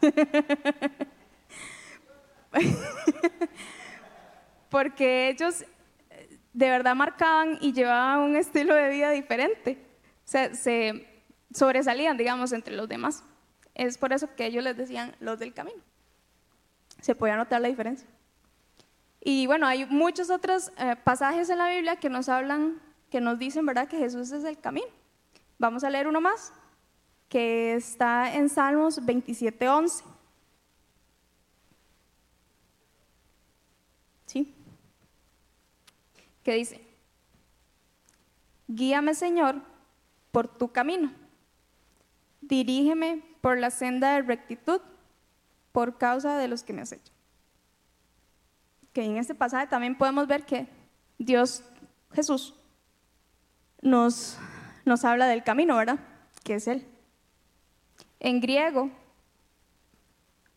Porque 4.70 5.28
ellos 5.28 5.64
eh, 6.10 6.38
de 6.52 6.70
verdad 6.70 6.94
marcaban 6.94 7.58
y 7.60 7.72
llevaban 7.72 8.20
un 8.20 8.36
estilo 8.36 8.74
de 8.74 8.90
vida 8.90 9.10
diferente. 9.10 9.78
Se, 10.24 10.54
se 10.54 11.06
sobresalían, 11.52 12.16
digamos, 12.16 12.52
entre 12.52 12.74
los 12.74 12.88
demás. 12.88 13.24
Es 13.74 13.98
por 13.98 14.12
eso 14.12 14.34
que 14.34 14.46
ellos 14.46 14.64
les 14.64 14.76
decían 14.76 15.14
los 15.20 15.38
del 15.38 15.54
camino. 15.54 15.82
Se 17.00 17.14
podía 17.14 17.36
notar 17.36 17.60
la 17.60 17.68
diferencia. 17.68 18.08
Y 19.20 19.46
bueno, 19.46 19.66
hay 19.66 19.86
muchos 19.86 20.30
otros 20.30 20.72
eh, 20.78 20.96
pasajes 21.02 21.50
en 21.50 21.58
la 21.58 21.68
Biblia 21.68 21.96
que 21.96 22.08
nos 22.08 22.28
hablan, 22.28 22.80
que 23.10 23.20
nos 23.20 23.38
dicen, 23.38 23.66
¿verdad?, 23.66 23.88
que 23.88 23.98
Jesús 23.98 24.30
es 24.32 24.44
el 24.44 24.58
camino. 24.58 24.86
Vamos 25.58 25.84
a 25.84 25.90
leer 25.90 26.06
uno 26.06 26.20
más 26.20 26.52
que 27.28 27.74
está 27.74 28.34
en 28.34 28.48
Salmos 28.48 29.00
27.11. 29.02 30.02
¿Sí? 34.26 34.54
Que 36.42 36.54
dice, 36.54 36.80
guíame 38.68 39.14
Señor 39.14 39.62
por 40.30 40.48
tu 40.48 40.70
camino, 40.70 41.12
dirígeme 42.40 43.22
por 43.40 43.58
la 43.58 43.70
senda 43.70 44.14
de 44.14 44.22
rectitud 44.22 44.80
por 45.72 45.98
causa 45.98 46.38
de 46.38 46.48
los 46.48 46.62
que 46.62 46.72
me 46.72 46.82
has 46.82 46.92
hecho. 46.92 47.12
Que 48.92 49.04
en 49.04 49.16
este 49.16 49.34
pasaje 49.34 49.66
también 49.66 49.96
podemos 49.96 50.26
ver 50.26 50.44
que 50.44 50.68
Dios, 51.18 51.62
Jesús, 52.12 52.54
nos, 53.82 54.38
nos 54.84 55.04
habla 55.04 55.26
del 55.26 55.44
camino, 55.44 55.76
¿verdad? 55.76 55.98
Que 56.44 56.54
es 56.54 56.66
Él. 56.66 56.86
En 58.26 58.40
griego, 58.40 58.90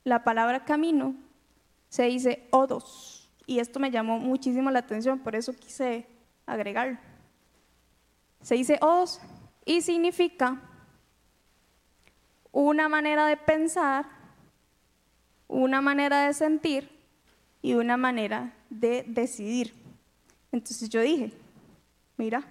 la 0.03 0.23
palabra 0.23 0.65
camino 0.65 1.13
se 1.87 2.05
dice 2.05 2.47
odos, 2.49 3.29
y 3.45 3.59
esto 3.59 3.79
me 3.79 3.91
llamó 3.91 4.17
muchísimo 4.17 4.71
la 4.71 4.79
atención, 4.79 5.19
por 5.19 5.35
eso 5.35 5.53
quise 5.53 6.07
agregarlo. 6.47 6.97
Se 8.41 8.55
dice 8.55 8.79
odos 8.81 9.21
y 9.65 9.81
significa 9.81 10.59
una 12.51 12.89
manera 12.89 13.27
de 13.27 13.37
pensar, 13.37 14.07
una 15.47 15.79
manera 15.79 16.25
de 16.25 16.33
sentir 16.33 16.89
y 17.61 17.75
una 17.75 17.97
manera 17.97 18.51
de 18.71 19.05
decidir. 19.07 19.75
Entonces 20.51 20.89
yo 20.89 21.01
dije, 21.01 21.31
mira, 22.17 22.43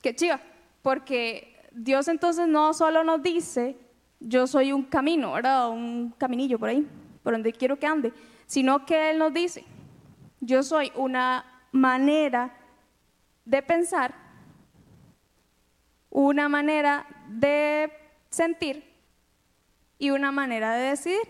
qué 0.00 0.16
chiva, 0.16 0.40
porque 0.80 1.62
Dios 1.72 2.08
entonces 2.08 2.48
no 2.48 2.72
solo 2.72 3.04
nos 3.04 3.22
dice 3.22 3.76
yo 4.24 4.46
soy 4.46 4.72
un 4.72 4.84
camino, 4.84 5.32
¿verdad? 5.32 5.68
Un 5.70 6.14
caminillo 6.18 6.58
por 6.58 6.68
ahí, 6.68 6.86
por 7.22 7.32
donde 7.32 7.52
quiero 7.52 7.78
que 7.78 7.86
ande, 7.86 8.12
sino 8.46 8.86
que 8.86 9.10
Él 9.10 9.18
nos 9.18 9.32
dice, 9.32 9.64
yo 10.40 10.62
soy 10.62 10.92
una 10.94 11.44
manera 11.72 12.54
de 13.44 13.62
pensar, 13.62 14.14
una 16.10 16.48
manera 16.48 17.06
de 17.28 17.92
sentir 18.30 18.84
y 19.98 20.10
una 20.10 20.32
manera 20.32 20.74
de 20.74 20.90
decidir. 20.90 21.20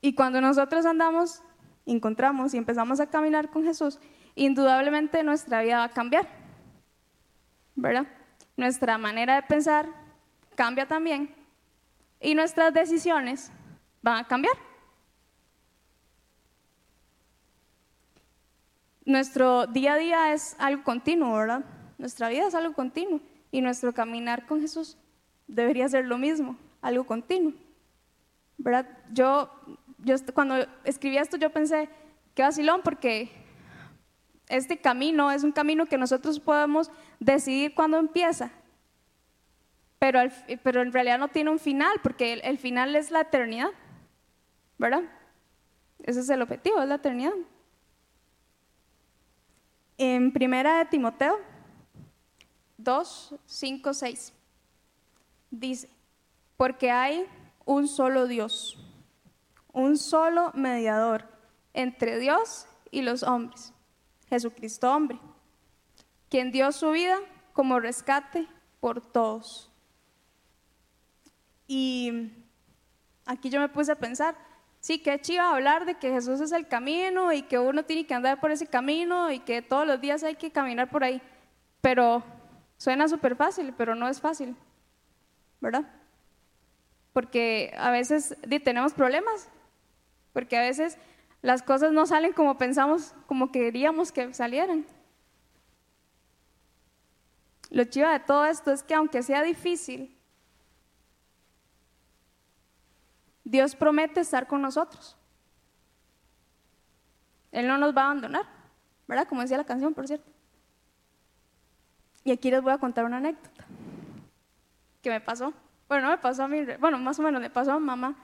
Y 0.00 0.14
cuando 0.14 0.40
nosotros 0.40 0.84
andamos, 0.86 1.42
encontramos 1.86 2.54
y 2.54 2.58
empezamos 2.58 3.00
a 3.00 3.08
caminar 3.08 3.50
con 3.50 3.64
Jesús, 3.64 3.98
indudablemente 4.34 5.22
nuestra 5.22 5.62
vida 5.62 5.78
va 5.78 5.84
a 5.84 5.90
cambiar, 5.90 6.28
¿verdad? 7.74 8.06
Nuestra 8.56 8.98
manera 8.98 9.36
de 9.36 9.42
pensar, 9.42 10.01
cambia 10.54 10.86
también 10.86 11.34
y 12.22 12.34
nuestras 12.34 12.72
decisiones 12.72 13.50
van 14.00 14.18
a 14.18 14.26
cambiar. 14.26 14.54
Nuestro 19.04 19.66
día 19.66 19.94
a 19.94 19.96
día 19.96 20.32
es 20.32 20.54
algo 20.58 20.84
continuo, 20.84 21.34
¿verdad? 21.34 21.64
Nuestra 21.98 22.28
vida 22.28 22.46
es 22.46 22.54
algo 22.54 22.72
continuo 22.74 23.20
y 23.50 23.60
nuestro 23.60 23.92
caminar 23.92 24.46
con 24.46 24.60
Jesús 24.60 24.96
debería 25.48 25.88
ser 25.88 26.04
lo 26.04 26.16
mismo, 26.16 26.56
algo 26.80 27.04
continuo. 27.04 27.52
¿Verdad? 28.58 28.86
Yo, 29.12 29.50
yo 29.98 30.14
cuando 30.32 30.54
escribí 30.84 31.18
esto 31.18 31.36
yo 31.36 31.50
pensé, 31.50 31.88
qué 32.34 32.42
vacilón, 32.42 32.82
porque 32.84 33.32
este 34.48 34.78
camino 34.78 35.32
es 35.32 35.42
un 35.42 35.50
camino 35.50 35.86
que 35.86 35.98
nosotros 35.98 36.38
podemos 36.38 36.90
decidir 37.18 37.74
cuándo 37.74 37.98
empieza 37.98 38.52
pero, 40.02 40.18
pero 40.64 40.82
en 40.82 40.92
realidad 40.92 41.16
no 41.16 41.28
tiene 41.28 41.50
un 41.50 41.60
final, 41.60 42.00
porque 42.02 42.32
el, 42.32 42.58
final 42.58 42.96
es 42.96 43.12
la 43.12 43.20
eternidad, 43.20 43.68
¿verdad? 44.76 45.04
Ese 46.02 46.18
es 46.18 46.28
el 46.28 46.42
objetivo, 46.42 46.82
es 46.82 46.88
la 46.88 46.96
eternidad. 46.96 47.34
En 49.98 50.32
primera 50.32 50.78
de 50.78 50.86
Timoteo 50.86 51.38
2, 52.78 53.36
5, 53.46 53.94
6, 53.94 54.32
dice, 55.52 55.88
porque 56.56 56.90
hay 56.90 57.24
un 57.64 57.86
solo 57.86 58.26
Dios, 58.26 58.84
un 59.72 59.96
solo 59.96 60.50
mediador 60.54 61.28
entre 61.74 62.18
Dios 62.18 62.66
y 62.90 63.02
los 63.02 63.22
hombres, 63.22 63.72
Jesucristo 64.28 64.92
hombre 64.92 65.20
quien 66.28 66.50
dio 66.50 66.72
su 66.72 66.90
vida 66.90 67.18
como 67.52 67.78
rescate 67.78 68.48
por 68.80 69.02
todos. 69.02 69.71
Y 71.66 72.32
aquí 73.26 73.50
yo 73.50 73.60
me 73.60 73.68
puse 73.68 73.92
a 73.92 73.96
pensar, 73.96 74.36
sí, 74.80 74.98
qué 74.98 75.20
chiva 75.20 75.50
hablar 75.50 75.86
de 75.86 75.94
que 75.94 76.10
Jesús 76.10 76.40
es 76.40 76.52
el 76.52 76.68
camino 76.68 77.32
y 77.32 77.42
que 77.42 77.58
uno 77.58 77.84
tiene 77.84 78.06
que 78.06 78.14
andar 78.14 78.40
por 78.40 78.50
ese 78.50 78.66
camino 78.66 79.30
y 79.30 79.38
que 79.40 79.62
todos 79.62 79.86
los 79.86 80.00
días 80.00 80.22
hay 80.22 80.34
que 80.36 80.50
caminar 80.50 80.90
por 80.90 81.04
ahí. 81.04 81.22
Pero 81.80 82.22
suena 82.76 83.08
súper 83.08 83.36
fácil, 83.36 83.72
pero 83.76 83.94
no 83.94 84.08
es 84.08 84.20
fácil, 84.20 84.56
¿verdad? 85.60 85.88
Porque 87.12 87.72
a 87.78 87.90
veces 87.90 88.36
tenemos 88.64 88.92
problemas, 88.92 89.48
porque 90.32 90.56
a 90.56 90.62
veces 90.62 90.98
las 91.42 91.62
cosas 91.62 91.92
no 91.92 92.06
salen 92.06 92.32
como 92.32 92.58
pensamos, 92.58 93.14
como 93.26 93.52
queríamos 93.52 94.12
que 94.12 94.32
salieran. 94.32 94.86
Lo 97.70 97.84
chiva 97.84 98.12
de 98.12 98.20
todo 98.20 98.44
esto 98.46 98.70
es 98.72 98.82
que 98.82 98.94
aunque 98.94 99.22
sea 99.22 99.42
difícil, 99.42 100.16
Dios 103.44 103.74
promete 103.74 104.20
estar 104.20 104.46
con 104.46 104.62
nosotros. 104.62 105.16
Él 107.50 107.66
no 107.66 107.76
nos 107.76 107.94
va 107.94 108.02
a 108.02 108.04
abandonar, 108.06 108.46
¿verdad? 109.06 109.28
Como 109.28 109.42
decía 109.42 109.58
la 109.58 109.64
canción, 109.64 109.92
por 109.94 110.06
cierto. 110.06 110.30
Y 112.24 112.32
aquí 112.32 112.50
les 112.50 112.62
voy 112.62 112.72
a 112.72 112.78
contar 112.78 113.04
una 113.04 113.18
anécdota 113.18 113.64
que 115.02 115.10
me 115.10 115.20
pasó. 115.20 115.52
Bueno, 115.88 116.04
no 116.06 116.10
me 116.12 116.18
pasó 116.18 116.44
a 116.44 116.48
mí, 116.48 116.64
bueno, 116.80 116.98
más 116.98 117.18
o 117.18 117.22
menos 117.22 117.40
me 117.40 117.50
pasó 117.50 117.72
a 117.72 117.78
mamá, 117.78 118.16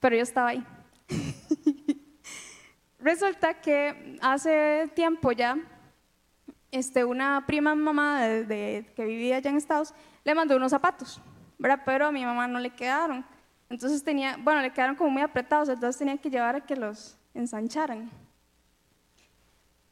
pero 0.00 0.16
yo 0.16 0.22
estaba 0.22 0.48
ahí. 0.48 0.64
Resulta 2.98 3.60
que 3.60 4.18
hace 4.22 4.90
tiempo 4.94 5.32
ya 5.32 5.58
este, 6.70 7.04
una 7.04 7.44
prima 7.46 7.74
mamá 7.74 8.22
de, 8.22 8.90
que 8.96 9.04
vivía 9.04 9.36
allá 9.36 9.50
en 9.50 9.56
Estados 9.56 9.94
le 10.24 10.34
mandó 10.34 10.56
unos 10.56 10.70
zapatos, 10.70 11.20
¿verdad? 11.58 11.82
Pero 11.84 12.06
a 12.06 12.12
mi 12.12 12.24
mamá 12.24 12.48
no 12.48 12.58
le 12.58 12.70
quedaron. 12.70 13.24
Entonces 13.68 14.02
tenía, 14.04 14.36
bueno, 14.38 14.60
le 14.60 14.72
quedaron 14.72 14.96
como 14.96 15.10
muy 15.10 15.22
apretados, 15.22 15.68
entonces 15.68 15.98
tenía 15.98 16.16
que 16.18 16.30
llevar 16.30 16.56
a 16.56 16.60
que 16.60 16.76
los 16.76 17.18
ensancharan. 17.34 18.10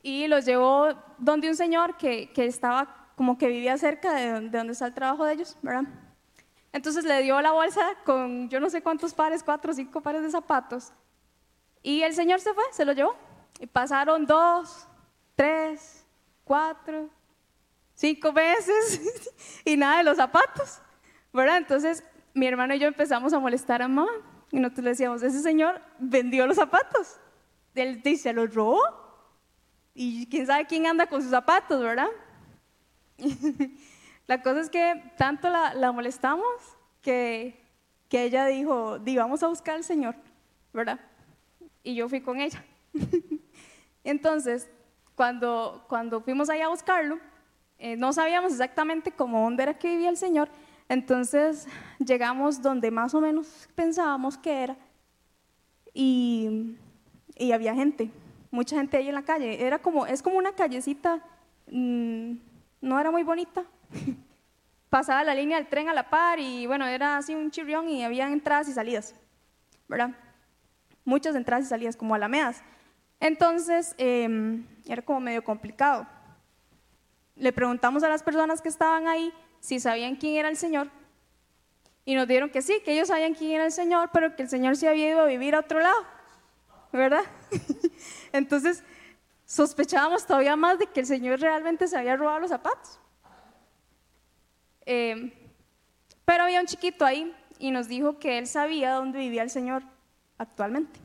Y 0.03 0.29
los 0.29 0.45
llevó 0.45 0.95
donde 1.19 1.49
un 1.49 1.57
señor 1.57 1.97
que, 1.97 2.31
que 2.33 2.47
estaba 2.47 3.11
como 3.17 3.39
que 3.39 3.49
vivía 3.49 3.77
cerca 3.79 4.13
de, 4.13 4.49
de 4.49 4.59
donde 4.59 4.73
está 4.73 4.87
el 4.87 4.95
trabajo 4.95 5.25
de 5.25 5.35
ellos, 5.35 5.57
¿verdad? 5.63 5.85
Entonces 6.73 7.05
le 7.05 7.23
dio 7.23 7.41
la 7.41 7.53
bolsa 7.53 7.81
con 8.05 8.49
yo 8.49 8.61
no 8.61 8.69
sé 8.69 8.83
cuántos 8.83 9.15
pares, 9.15 9.43
cuatro 9.43 9.73
o 9.73 9.75
cinco 9.75 10.01
pares 10.01 10.23
de 10.23 10.31
zapatos. 10.31 10.93
Y 11.83 12.03
el 12.03 12.15
señor 12.15 12.41
se 12.41 12.53
fue, 12.53 12.65
se 12.73 12.85
lo 12.85 12.93
llevó. 12.93 13.17
Y 13.61 13.67
pasaron 13.67 14.27
dos, 14.27 14.89
tres, 15.37 16.05
cuatro, 16.43 17.09
cinco 17.95 18.33
veces 18.33 19.01
y 19.65 19.77
nada 19.77 19.99
de 19.99 20.05
los 20.05 20.17
zapatos, 20.17 20.81
¿verdad? 21.33 21.59
Entonces 21.59 22.03
mi 22.35 22.47
hermano 22.47 22.75
y 22.75 22.79
yo 22.81 22.89
empezamos 22.89 23.33
a 23.33 23.39
molestar 23.39 23.81
a 23.81 23.89
mamá 23.89 24.11
y 24.51 24.59
nosotros 24.59 24.85
le 24.85 24.91
decíamos, 24.91 25.23
ese 25.23 25.41
señor 25.41 25.81
vendió 25.99 26.47
los 26.47 26.57
zapatos, 26.57 27.19
él 27.75 28.03
dice, 28.03 28.33
los 28.33 28.55
robó 28.55 28.83
y 29.95 30.27
quién 30.27 30.47
sabe 30.47 30.67
quién 30.67 30.87
anda 30.87 31.07
con 31.07 31.23
sus 31.23 31.31
zapatos, 31.31 31.81
¿verdad? 31.81 32.09
la 34.27 34.43
cosa 34.43 34.61
es 34.61 34.71
que 34.71 35.13
tanto 35.17 35.49
la, 35.49 35.93
molestamos 35.93 36.47
que, 37.01 37.61
que 38.09 38.25
ella 38.25 38.47
dijo, 38.47 38.99
di, 38.99 39.17
vamos 39.17 39.43
a 39.43 39.49
buscar 39.49 39.77
al 39.77 39.85
Señor, 39.85 40.17
¿verdad? 40.73 41.01
Y 41.83 41.95
yo 41.95 42.09
fui 42.09 42.21
con 42.21 42.41
ella. 42.41 42.65
Entonces, 44.05 44.69
cuando, 45.15 45.85
cuando 45.89 46.21
fuimos 46.21 46.51
ahí 46.51 46.61
a 46.61 46.69
buscarlo, 46.69 47.19
eh, 47.79 47.97
no 47.97 48.13
sabíamos 48.13 48.53
exactamente 48.53 49.13
cómo 49.13 49.43
dónde 49.43 49.63
era 49.63 49.79
que 49.79 49.89
vivía 49.89 50.09
el 50.09 50.17
Señor, 50.17 50.49
entonces 50.89 51.67
llegamos 51.99 52.61
donde 52.61 52.91
más 52.91 53.15
o 53.15 53.21
menos 53.21 53.69
pensábamos 53.75 54.37
que 54.37 54.63
era 54.63 54.77
y, 55.95 56.77
y 57.37 57.53
había 57.53 57.75
gente, 57.75 58.11
mucha 58.51 58.77
gente 58.77 58.97
ahí 58.97 59.09
en 59.09 59.15
la 59.15 59.23
calle. 59.23 59.65
Era 59.65 59.79
como, 59.79 60.07
es 60.07 60.23
como 60.23 60.37
una 60.37 60.53
callecita, 60.53 61.21
mm, 61.71 62.33
no 62.81 63.01
era 63.01 63.11
muy 63.11 63.23
bonita. 63.23 63.65
Pasaba 64.91 65.25
la 65.25 65.35
línea 65.35 65.57
del 65.57 65.69
tren 65.69 65.89
a 65.89 65.95
la 65.95 66.09
par 66.09 66.39
y 66.39 66.67
bueno, 66.67 66.87
era 66.87 67.17
así 67.17 67.35
un 67.35 67.51
chirrión 67.51 67.89
y 67.89 68.05
había 68.05 68.29
entradas 68.29 68.69
y 68.69 68.73
salidas, 68.73 69.15
¿verdad? 69.89 70.11
Muchas 71.05 71.35
entradas 71.35 71.67
y 71.67 71.69
salidas, 71.69 71.97
como 71.97 72.15
alamedas. 72.15 72.63
Entonces, 73.21 73.95
em, 73.99 74.67
era 74.87 75.03
como 75.03 75.21
medio 75.21 75.43
complicado. 75.43 76.07
Le 77.37 77.53
preguntamos 77.53 78.05
a 78.05 78.09
las 78.09 78.23
personas 78.23 78.63
que 78.63 78.69
estaban 78.69 79.09
ahí 79.09 79.33
si 79.65 79.81
sabían 79.81 80.17
quién 80.17 80.37
era 80.37 80.51
el 80.51 80.59
Señor 80.59 80.91
y 82.05 82.15
nos 82.15 82.29
dieron 82.29 82.51
que 82.51 82.61
sí, 82.61 82.83
que 82.85 82.93
ellos 82.93 83.09
sabían 83.09 83.33
quién 83.33 83.53
era 83.53 83.65
el 83.65 83.73
Señor, 83.73 84.11
pero 84.13 84.37
que 84.37 84.43
el 84.43 84.49
Señor 84.51 84.77
se 84.77 84.87
había 84.87 85.09
ido 85.09 85.23
a 85.23 85.25
vivir 85.25 85.55
a 85.55 85.61
otro 85.61 85.81
lado, 85.81 86.05
¿verdad? 86.93 87.23
Entonces, 88.33 88.85
sospechábamos 89.47 90.27
todavía 90.27 90.55
más 90.55 90.79
de 90.79 90.87
que 90.87 91.01
el 91.01 91.07
Señor 91.07 91.41
realmente 91.41 91.89
se 91.89 91.97
había 91.97 92.15
robado 92.15 92.41
los 92.41 92.51
zapatos. 92.51 93.01
Em, 94.85 95.33
pero 96.27 96.43
había 96.43 96.61
un 96.61 96.67
chiquito 96.67 97.07
ahí 97.07 97.35
y 97.59 97.71
nos 97.71 97.89
dijo 97.89 98.19
que 98.19 98.37
él 98.37 98.47
sabía 98.47 98.93
dónde 98.93 99.19
vivía 99.19 99.45
el 99.45 99.51
Señor 99.51 99.83
actualmente. 100.37 101.01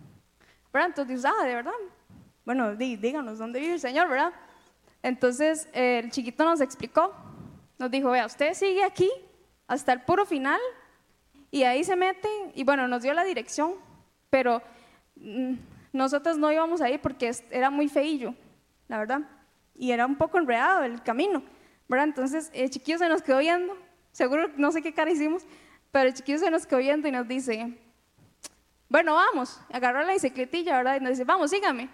¿Verdad? 0.74 0.90
Entonces, 0.90 1.24
ah, 1.24 1.46
de 1.46 1.56
verdad, 1.56 1.72
bueno, 2.44 2.76
díganos 2.76 3.40
dónde 3.40 3.62
vive 3.62 3.76
el 3.76 3.80
Señor, 3.80 4.10
¿verdad? 4.10 4.34
Entonces 5.02 5.70
el 5.72 6.12
chiquito 6.12 6.44
nos 6.44 6.60
explicó, 6.60 7.29
nos 7.80 7.90
dijo, 7.90 8.12
vea, 8.12 8.26
usted 8.26 8.54
sigue 8.54 8.84
aquí 8.84 9.10
hasta 9.68 9.94
el 9.94 10.02
puro 10.02 10.26
final 10.26 10.60
y 11.50 11.64
ahí 11.64 11.84
se 11.84 11.96
mete 11.96 12.30
y 12.54 12.64
bueno, 12.64 12.88
nos 12.88 13.02
dio 13.02 13.14
la 13.14 13.24
dirección, 13.24 13.74
pero 14.30 14.62
mm, 15.16 15.54
nosotros 15.94 16.38
no 16.38 16.52
íbamos 16.52 16.82
ahí 16.82 16.98
porque 16.98 17.32
era 17.50 17.70
muy 17.70 17.88
feillo, 17.88 18.36
la 18.88 19.00
verdad, 19.00 19.22
y 19.74 19.92
era 19.92 20.06
un 20.06 20.18
poco 20.18 20.38
enredado 20.38 20.84
el 20.84 21.02
camino, 21.02 21.42
¿verdad? 21.88 22.08
Entonces 22.08 22.52
el 22.54 22.70
chiquillo 22.70 22.98
se 22.98 23.08
nos 23.08 23.22
quedó 23.22 23.40
viendo, 23.40 23.76
seguro 24.12 24.50
no 24.58 24.72
sé 24.72 24.82
qué 24.82 24.94
cara 24.94 25.10
hicimos, 25.10 25.46
pero 25.92 26.10
el 26.10 26.14
chiquillo 26.14 26.38
se 26.38 26.52
nos 26.52 26.68
quedó 26.68 26.80
viendo 26.80 27.08
y 27.08 27.12
nos 27.12 27.28
dice, 27.28 27.80
bueno, 28.90 29.14
vamos, 29.16 29.60
agarró 29.72 30.04
la 30.04 30.14
bicicletilla, 30.14 30.78
¿verdad? 30.78 30.98
Y 30.98 31.00
nos 31.00 31.12
dice, 31.12 31.24
vamos, 31.24 31.50
sígame. 31.52 31.90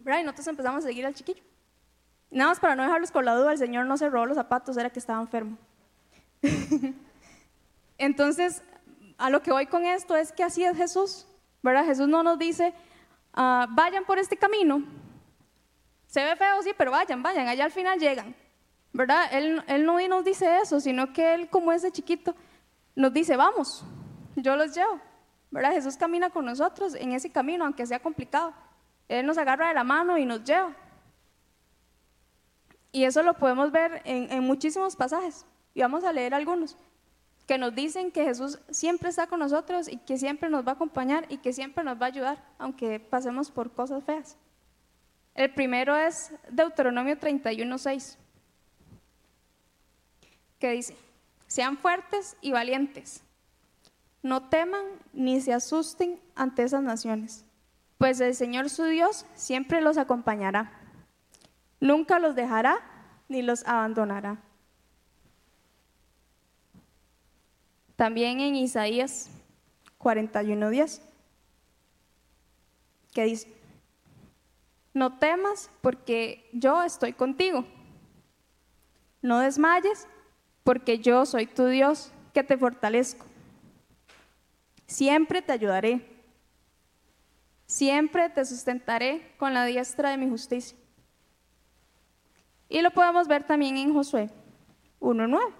Y 0.00 0.22
nosotros 0.24 0.46
empezamos 0.48 0.84
a 0.84 0.88
seguir 0.88 1.04
al 1.04 1.14
chiquillo. 1.14 1.42
Nada 2.30 2.50
más 2.50 2.60
para 2.60 2.74
no 2.74 2.82
dejarlos 2.82 3.10
con 3.10 3.24
la 3.24 3.34
duda, 3.34 3.52
el 3.52 3.58
Señor 3.58 3.86
no 3.86 3.96
se 3.96 4.08
robó 4.08 4.26
los 4.26 4.36
zapatos, 4.36 4.76
era 4.76 4.90
que 4.90 4.98
estaba 4.98 5.20
enfermo. 5.20 5.56
Entonces, 7.98 8.62
a 9.16 9.30
lo 9.30 9.42
que 9.42 9.50
voy 9.50 9.66
con 9.66 9.84
esto 9.84 10.14
es 10.14 10.32
que 10.32 10.44
así 10.44 10.62
es 10.62 10.76
Jesús, 10.76 11.26
¿verdad? 11.62 11.84
Jesús 11.84 12.06
no 12.06 12.22
nos 12.22 12.38
dice, 12.38 12.74
ah, 13.34 13.66
vayan 13.70 14.04
por 14.04 14.18
este 14.18 14.36
camino. 14.36 14.84
Se 16.06 16.24
ve 16.24 16.36
feo, 16.36 16.62
sí, 16.62 16.72
pero 16.76 16.90
vayan, 16.90 17.22
vayan, 17.22 17.48
allá 17.48 17.64
al 17.64 17.70
final 17.70 17.98
llegan, 17.98 18.34
¿verdad? 18.92 19.28
Él, 19.32 19.62
él 19.66 19.84
no 19.84 19.98
nos 20.08 20.24
dice 20.24 20.58
eso, 20.62 20.80
sino 20.80 21.12
que 21.12 21.34
Él, 21.34 21.50
como 21.50 21.72
ese 21.72 21.90
chiquito, 21.90 22.34
nos 22.94 23.12
dice, 23.12 23.36
vamos, 23.36 23.84
yo 24.36 24.56
los 24.56 24.74
llevo, 24.74 25.00
¿verdad? 25.50 25.72
Jesús 25.72 25.96
camina 25.96 26.30
con 26.30 26.44
nosotros 26.44 26.94
en 26.94 27.12
ese 27.12 27.30
camino, 27.30 27.64
aunque 27.64 27.86
sea 27.86 28.00
complicado. 28.00 28.54
Él 29.08 29.26
nos 29.26 29.38
agarra 29.38 29.68
de 29.68 29.74
la 29.74 29.84
mano 29.84 30.18
y 30.18 30.24
nos 30.24 30.44
lleva. 30.44 30.74
Y 32.98 33.04
eso 33.04 33.22
lo 33.22 33.34
podemos 33.34 33.70
ver 33.70 34.02
en, 34.04 34.42
muchísimos 34.42 34.96
pasajes. 34.96 35.46
Y 35.72 35.82
vamos 35.82 36.02
a 36.02 36.12
leer 36.12 36.34
algunos 36.34 36.76
que 37.46 37.56
nos 37.56 37.72
dicen 37.72 38.10
que 38.10 38.24
Jesús 38.24 38.58
siempre 38.70 39.08
está 39.08 39.28
con 39.28 39.38
nosotros 39.38 39.86
y 39.86 39.98
que 39.98 40.18
siempre 40.18 40.50
nos 40.50 40.66
va 40.66 40.72
a 40.72 40.74
acompañar 40.74 41.24
y 41.28 41.38
que 41.38 41.52
siempre 41.52 41.84
nos 41.84 41.96
va 41.96 42.06
a 42.06 42.08
ayudar, 42.08 42.44
aunque 42.58 42.98
pasemos 42.98 43.52
por 43.52 43.70
cosas 43.70 44.02
feas. 44.02 44.36
El 45.36 45.54
primero 45.54 45.96
es 45.96 46.32
Deuteronomio 46.50 47.16
31.6, 47.16 48.16
que 50.58 50.72
dice, 50.72 50.96
sean 51.46 51.78
fuertes 51.78 52.36
y 52.40 52.50
valientes, 52.50 53.22
no 54.24 54.48
teman 54.48 54.84
ni 55.12 55.40
se 55.40 55.52
asusten 55.52 56.20
ante 56.34 56.64
esas 56.64 56.82
naciones 56.82 57.44
pues 57.98 58.20
el 58.20 58.34
Señor 58.34 58.70
su 58.70 58.84
Dios 58.84 59.26
siempre 59.34 59.80
los 59.80 59.98
acompañará. 59.98 60.70
Nunca 61.80 62.18
los 62.18 62.34
dejará 62.34 62.78
ni 63.28 63.42
los 63.42 63.66
abandonará. 63.66 64.38
También 67.96 68.40
en 68.40 68.56
Isaías 68.56 69.30
41:10, 69.98 71.00
que 73.12 73.24
dice, 73.24 73.52
no 74.94 75.18
temas 75.18 75.70
porque 75.80 76.48
yo 76.52 76.82
estoy 76.82 77.12
contigo. 77.12 77.64
No 79.20 79.40
desmayes 79.40 80.06
porque 80.62 80.98
yo 80.98 81.26
soy 81.26 81.46
tu 81.46 81.66
Dios 81.66 82.12
que 82.32 82.44
te 82.44 82.56
fortalezco. 82.56 83.26
Siempre 84.86 85.42
te 85.42 85.52
ayudaré 85.52 86.18
Siempre 87.68 88.30
te 88.30 88.46
sustentaré 88.46 89.34
con 89.36 89.52
la 89.52 89.66
diestra 89.66 90.08
de 90.08 90.16
mi 90.16 90.26
justicia. 90.26 90.76
Y 92.68 92.82
lo 92.82 92.90
podemos 92.90 93.28
ver 93.28 93.44
también 93.44 93.76
en 93.76 93.94
Josué 93.94 94.30
1.9. 95.00 95.52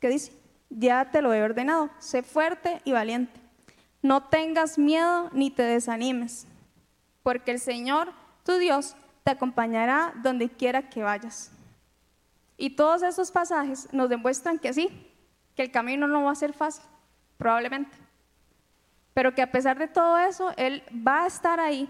¿Qué 0.00 0.08
dice? 0.08 0.32
Ya 0.70 1.10
te 1.10 1.22
lo 1.22 1.32
he 1.32 1.42
ordenado, 1.42 1.90
sé 1.98 2.22
fuerte 2.22 2.80
y 2.84 2.92
valiente. 2.92 3.40
No 4.00 4.24
tengas 4.24 4.78
miedo 4.78 5.30
ni 5.32 5.50
te 5.50 5.62
desanimes, 5.62 6.46
porque 7.22 7.52
el 7.52 7.60
Señor, 7.60 8.12
tu 8.44 8.56
Dios, 8.56 8.96
te 9.22 9.30
acompañará 9.30 10.12
donde 10.22 10.48
quiera 10.48 10.88
que 10.88 11.02
vayas. 11.02 11.52
Y 12.56 12.70
todos 12.70 13.02
esos 13.02 13.30
pasajes 13.30 13.88
nos 13.92 14.08
demuestran 14.08 14.58
que 14.58 14.72
sí, 14.72 14.88
que 15.54 15.62
el 15.62 15.70
camino 15.70 16.08
no 16.08 16.24
va 16.24 16.32
a 16.32 16.36
ser 16.36 16.52
fácil, 16.52 16.84
probablemente. 17.38 17.96
Pero 19.14 19.34
que 19.34 19.42
a 19.42 19.52
pesar 19.52 19.78
de 19.78 19.88
todo 19.88 20.18
eso, 20.18 20.52
Él 20.56 20.82
va 21.06 21.24
a 21.24 21.26
estar 21.26 21.60
ahí 21.60 21.88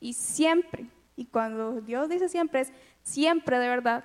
y 0.00 0.12
siempre, 0.12 0.90
y 1.16 1.26
cuando 1.26 1.80
Dios 1.80 2.08
dice 2.08 2.28
siempre 2.28 2.60
es 2.60 2.72
siempre 3.02 3.58
de 3.58 3.68
verdad, 3.68 4.04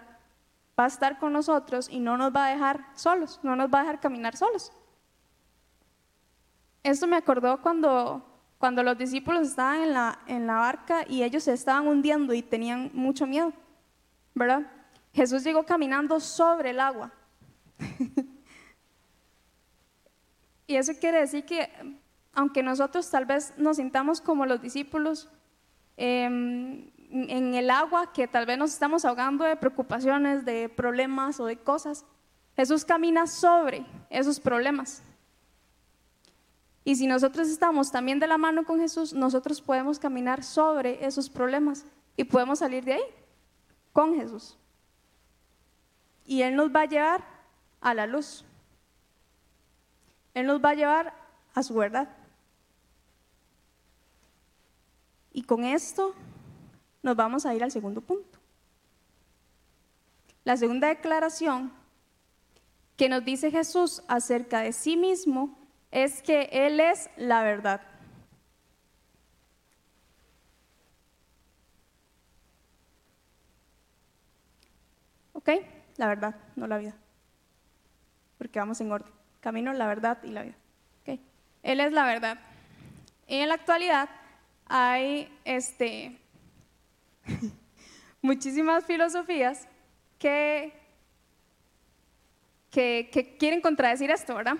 va 0.79 0.85
a 0.85 0.87
estar 0.87 1.19
con 1.19 1.33
nosotros 1.33 1.89
y 1.89 1.99
no 1.99 2.17
nos 2.17 2.33
va 2.33 2.47
a 2.47 2.49
dejar 2.51 2.85
solos, 2.95 3.39
no 3.43 3.55
nos 3.55 3.69
va 3.69 3.79
a 3.79 3.81
dejar 3.83 3.99
caminar 3.99 4.35
solos. 4.35 4.71
Esto 6.83 7.05
me 7.07 7.17
acordó 7.17 7.61
cuando, 7.61 8.25
cuando 8.57 8.81
los 8.81 8.97
discípulos 8.97 9.49
estaban 9.49 9.83
en 9.83 9.93
la, 9.93 10.19
en 10.27 10.47
la 10.47 10.55
barca 10.55 11.05
y 11.07 11.23
ellos 11.23 11.43
se 11.43 11.53
estaban 11.53 11.87
hundiendo 11.87 12.33
y 12.33 12.41
tenían 12.41 12.89
mucho 12.93 13.27
miedo, 13.27 13.53
¿verdad? 14.33 14.65
Jesús 15.13 15.43
llegó 15.43 15.63
caminando 15.63 16.19
sobre 16.19 16.71
el 16.71 16.79
agua. 16.79 17.11
y 20.67 20.75
eso 20.75 20.93
quiere 20.99 21.19
decir 21.19 21.45
que 21.45 21.69
aunque 22.33 22.63
nosotros 22.63 23.09
tal 23.09 23.25
vez 23.25 23.53
nos 23.57 23.77
sintamos 23.77 24.21
como 24.21 24.45
los 24.45 24.61
discípulos 24.61 25.29
em, 26.01 26.89
en 27.11 27.53
el 27.53 27.69
agua, 27.69 28.11
que 28.11 28.27
tal 28.27 28.47
vez 28.47 28.57
nos 28.57 28.73
estamos 28.73 29.05
ahogando 29.05 29.43
de 29.43 29.55
preocupaciones, 29.55 30.45
de 30.45 30.67
problemas 30.67 31.39
o 31.39 31.45
de 31.45 31.57
cosas, 31.57 32.05
Jesús 32.55 32.83
camina 32.83 33.27
sobre 33.27 33.85
esos 34.09 34.39
problemas. 34.39 35.03
Y 36.83 36.95
si 36.95 37.05
nosotros 37.05 37.49
estamos 37.49 37.91
también 37.91 38.19
de 38.19 38.25
la 38.25 38.39
mano 38.39 38.65
con 38.65 38.79
Jesús, 38.79 39.13
nosotros 39.13 39.61
podemos 39.61 39.99
caminar 39.99 40.43
sobre 40.43 41.05
esos 41.05 41.29
problemas 41.29 41.85
y 42.17 42.23
podemos 42.23 42.59
salir 42.59 42.83
de 42.83 42.93
ahí 42.93 43.03
con 43.93 44.15
Jesús. 44.15 44.57
Y 46.25 46.41
Él 46.41 46.55
nos 46.55 46.73
va 46.73 46.81
a 46.81 46.85
llevar 46.85 47.23
a 47.79 47.93
la 47.93 48.07
luz. 48.07 48.43
Él 50.33 50.47
nos 50.47 50.63
va 50.63 50.71
a 50.71 50.75
llevar 50.75 51.13
a 51.53 51.61
su 51.61 51.75
verdad. 51.75 52.09
Y 55.33 55.43
con 55.43 55.63
esto 55.63 56.13
nos 57.01 57.15
vamos 57.15 57.45
a 57.45 57.55
ir 57.55 57.63
al 57.63 57.71
segundo 57.71 58.01
punto. 58.01 58.39
La 60.43 60.57
segunda 60.57 60.87
declaración 60.87 61.71
que 62.97 63.09
nos 63.09 63.23
dice 63.23 63.51
Jesús 63.51 64.03
acerca 64.07 64.61
de 64.61 64.73
sí 64.73 64.97
mismo 64.97 65.57
es 65.91 66.21
que 66.21 66.49
Él 66.51 66.79
es 66.79 67.09
la 67.15 67.43
verdad. 67.43 67.81
¿Ok? 75.33 75.49
La 75.97 76.07
verdad, 76.07 76.35
no 76.55 76.67
la 76.67 76.77
vida. 76.77 76.95
Porque 78.37 78.59
vamos 78.59 78.79
en 78.81 78.91
orden. 78.91 79.11
Camino, 79.39 79.73
la 79.73 79.87
verdad 79.87 80.19
y 80.23 80.27
la 80.27 80.43
vida. 80.43 80.55
¿Ok? 81.01 81.19
Él 81.63 81.79
es 81.79 81.91
la 81.91 82.05
verdad. 82.05 82.39
En 83.27 83.47
la 83.47 83.55
actualidad 83.55 84.09
hay 84.73 85.29
este, 85.43 86.17
muchísimas 88.21 88.85
filosofías 88.85 89.67
que, 90.17 90.73
que, 92.69 93.35
quieren 93.37 93.59
contradecir 93.59 94.09
esto, 94.11 94.33
¿verdad? 94.33 94.55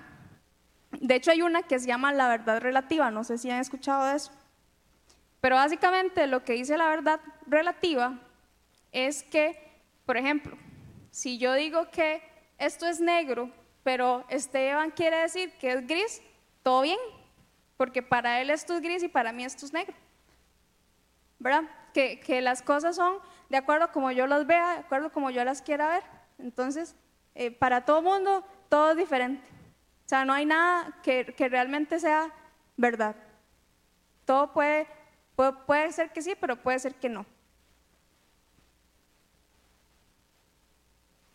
De 0.99 1.15
hecho, 1.15 1.31
hay 1.31 1.41
una 1.41 1.63
que 1.63 1.79
se 1.79 1.87
llama 1.87 2.11
la 2.11 2.27
verdad 2.27 2.59
relativa, 2.59 3.09
no 3.09 3.23
sé 3.23 3.37
si 3.37 3.49
han 3.49 3.61
escuchado 3.61 4.05
de 4.07 4.17
eso. 4.17 4.33
Pero 5.39 5.55
básicamente 5.55 6.27
lo 6.27 6.43
que 6.43 6.53
dice 6.53 6.77
la 6.77 6.89
verdad 6.89 7.21
relativa 7.47 8.19
es 8.91 9.23
que, 9.23 9.57
por 10.05 10.17
ejemplo, 10.17 10.57
si 11.09 11.37
yo 11.37 11.53
digo 11.53 11.89
que 11.89 12.21
esto 12.57 12.85
es 12.85 12.99
negro, 12.99 13.49
pero 13.83 14.25
Esteban 14.27 14.91
quiere 14.91 15.21
decir 15.21 15.53
que 15.53 15.71
es 15.71 15.87
gris, 15.87 16.21
todo 16.63 16.81
bien, 16.81 16.99
porque 17.81 18.03
para 18.03 18.39
él 18.39 18.51
esto 18.51 18.75
es 18.75 18.81
gris 18.83 19.01
y 19.01 19.07
para 19.07 19.33
mí 19.33 19.43
esto 19.43 19.65
es 19.65 19.73
negro. 19.73 19.95
¿Verdad? 21.39 21.63
Que, 21.95 22.19
que 22.19 22.39
las 22.39 22.61
cosas 22.61 22.95
son 22.95 23.15
de 23.49 23.57
acuerdo 23.57 23.91
como 23.91 24.11
yo 24.11 24.27
las 24.27 24.45
vea, 24.45 24.73
de 24.73 24.79
acuerdo 24.81 25.11
como 25.11 25.31
yo 25.31 25.43
las 25.43 25.63
quiera 25.63 25.87
ver. 25.87 26.03
Entonces, 26.37 26.95
eh, 27.33 27.49
para 27.49 27.83
todo 27.83 28.03
mundo, 28.03 28.45
todo 28.69 28.91
es 28.91 28.97
diferente. 28.97 29.49
O 30.05 30.09
sea, 30.09 30.25
no 30.25 30.33
hay 30.33 30.45
nada 30.45 30.95
que, 31.01 31.23
realmente 31.49 31.99
sea 31.99 32.31
verdad. 32.77 33.15
Todo 34.25 34.53
puede, 34.53 34.85
puede, 35.65 35.91
ser 35.91 36.13
que 36.13 36.21
sí, 36.21 36.35
pero 36.39 36.57
puede 36.57 36.77
ser 36.77 36.93
que 36.93 37.09
no. 37.09 37.25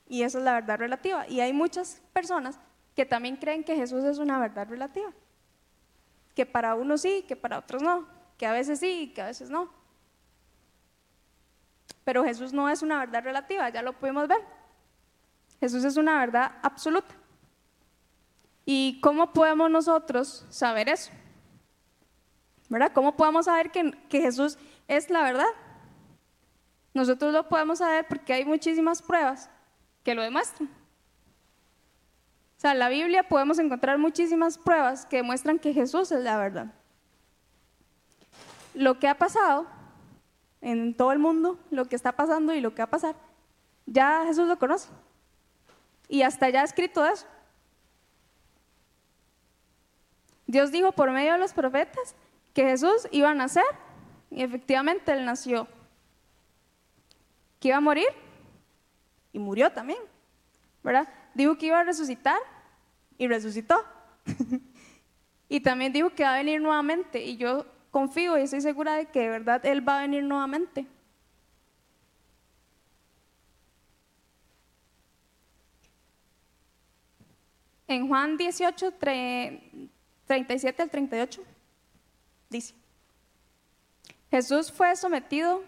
Y 0.07 0.23
esa 0.23 0.39
es 0.39 0.45
la 0.45 0.55
verdad 0.55 0.79
relativa. 0.79 1.27
Y 1.27 1.41
hay 1.41 1.53
muchas 1.53 2.01
personas 2.13 2.61
que 2.95 3.05
también 3.05 3.35
creen 3.35 3.65
que 3.65 3.75
Jesús 3.75 4.05
es 4.05 4.19
una 4.19 4.39
verdad 4.39 4.69
relativa. 4.69 5.13
Que 6.37 6.47
para 6.47 6.77
unos 6.77 7.01
sí, 7.01 7.25
que 7.27 7.35
para 7.35 7.59
otros 7.59 7.83
no. 7.83 8.07
Que 8.39 8.47
a 8.47 8.53
veces 8.53 8.79
sí 8.79 9.01
y 9.01 9.13
que 9.13 9.23
a 9.23 9.27
veces 9.27 9.51
no. 9.51 9.69
Pero 12.05 12.23
Jesús 12.23 12.53
no 12.53 12.69
es 12.69 12.83
una 12.83 13.01
verdad 13.01 13.25
relativa, 13.25 13.69
ya 13.69 13.83
lo 13.83 13.93
pudimos 13.93 14.29
ver. 14.29 14.39
Jesús 15.59 15.83
es 15.83 15.97
una 15.97 16.21
verdad 16.21 16.53
absoluta. 16.63 17.13
¿Y 18.65 19.01
cómo 19.01 19.33
podemos 19.33 19.71
nosotros 19.71 20.45
saber 20.51 20.89
eso? 20.89 21.11
¿Verdad? 22.69 22.93
¿Cómo 22.93 23.17
podemos 23.17 23.47
saber 23.47 23.71
que, 23.71 23.93
Jesús 24.11 24.59
es 24.89 25.09
la 25.09 25.23
verdad? 25.23 25.47
Nosotros 26.95 27.33
lo 27.33 27.49
podemos 27.49 27.79
saber 27.79 28.07
porque 28.09 28.33
hay 28.33 28.45
muchísimas 28.45 29.03
pruebas 29.03 29.49
que 30.03 30.15
lo 30.15 30.23
demuestran. 30.23 30.69
O 32.57 32.61
sea, 32.61 32.73
en 32.73 32.79
la 32.79 32.89
Biblia 32.89 33.29
podemos 33.29 33.59
encontrar 33.59 33.99
muchísimas 33.99 34.57
pruebas 34.57 35.05
que 35.05 35.17
demuestran 35.17 35.59
que 35.59 35.75
Jesús 35.75 36.11
es 36.11 36.23
la 36.23 36.39
verdad. 36.39 36.73
Lo 38.75 38.99
que 38.99 39.09
ha 39.09 39.17
pasado 39.17 39.67
en 40.63 40.95
todo 40.95 41.13
el 41.13 41.19
mundo, 41.19 41.59
lo 41.71 41.85
que 41.85 41.97
está 41.97 42.13
pasando 42.13 42.55
y 42.55 42.61
lo 42.61 42.75
que 42.75 42.83
va 42.83 42.85
a 42.85 42.91
pasar, 42.91 43.15
ya 43.85 44.25
Jesús 44.27 44.49
lo 44.49 44.59
conoce. 44.59 44.89
Y 46.09 46.23
hasta 46.23 46.49
ya 46.49 46.63
ha 46.63 46.65
escrito 46.65 47.05
eso. 47.05 47.27
Dios 50.47 50.71
dijo 50.71 50.93
por 50.93 51.11
medio 51.11 51.33
de 51.33 51.39
los 51.39 51.53
profetas 51.53 52.15
que 52.55 52.65
Jesús 52.65 53.07
iba 53.11 53.31
a 53.31 53.35
nacer 53.35 53.65
y 54.31 54.43
efectivamente 54.43 55.13
él 55.13 55.25
nació. 55.25 55.69
Que 57.61 57.69
iba 57.69 57.77
a 57.77 57.81
morir 57.81 58.09
y 59.33 59.39
murió 59.39 59.71
también, 59.71 59.99
¿verdad? 60.83 61.09
Dijo 61.37 61.59
que 61.59 61.67
iba 61.67 61.79
a 61.79 61.85
resucitar 61.85 62.39
y 63.19 63.29
resucitó. 63.29 63.85
y 65.51 65.61
también 65.61 65.93
dijo 65.93 66.09
que 66.09 66.23
va 66.23 66.33
a 66.33 66.39
venir 66.39 66.63
nuevamente 66.63 67.23
y 67.23 67.37
yo 67.37 67.67
confío 67.91 68.39
y 68.39 68.43
estoy 68.43 68.63
segura 68.63 68.95
de 68.95 69.05
que 69.05 69.21
de 69.21 69.29
verdad 69.29 69.67
él 69.67 69.87
va 69.87 69.99
a 69.99 70.01
venir 70.01 70.25
nuevamente. 70.25 70.87
En 77.87 78.09
Juan 78.09 78.39
18, 78.39 78.95
37 80.27 80.83
al 80.83 80.91
38, 80.91 81.43
dice, 82.49 82.75
Jesús 84.31 84.73
fue 84.73 84.97
sometido 84.97 85.63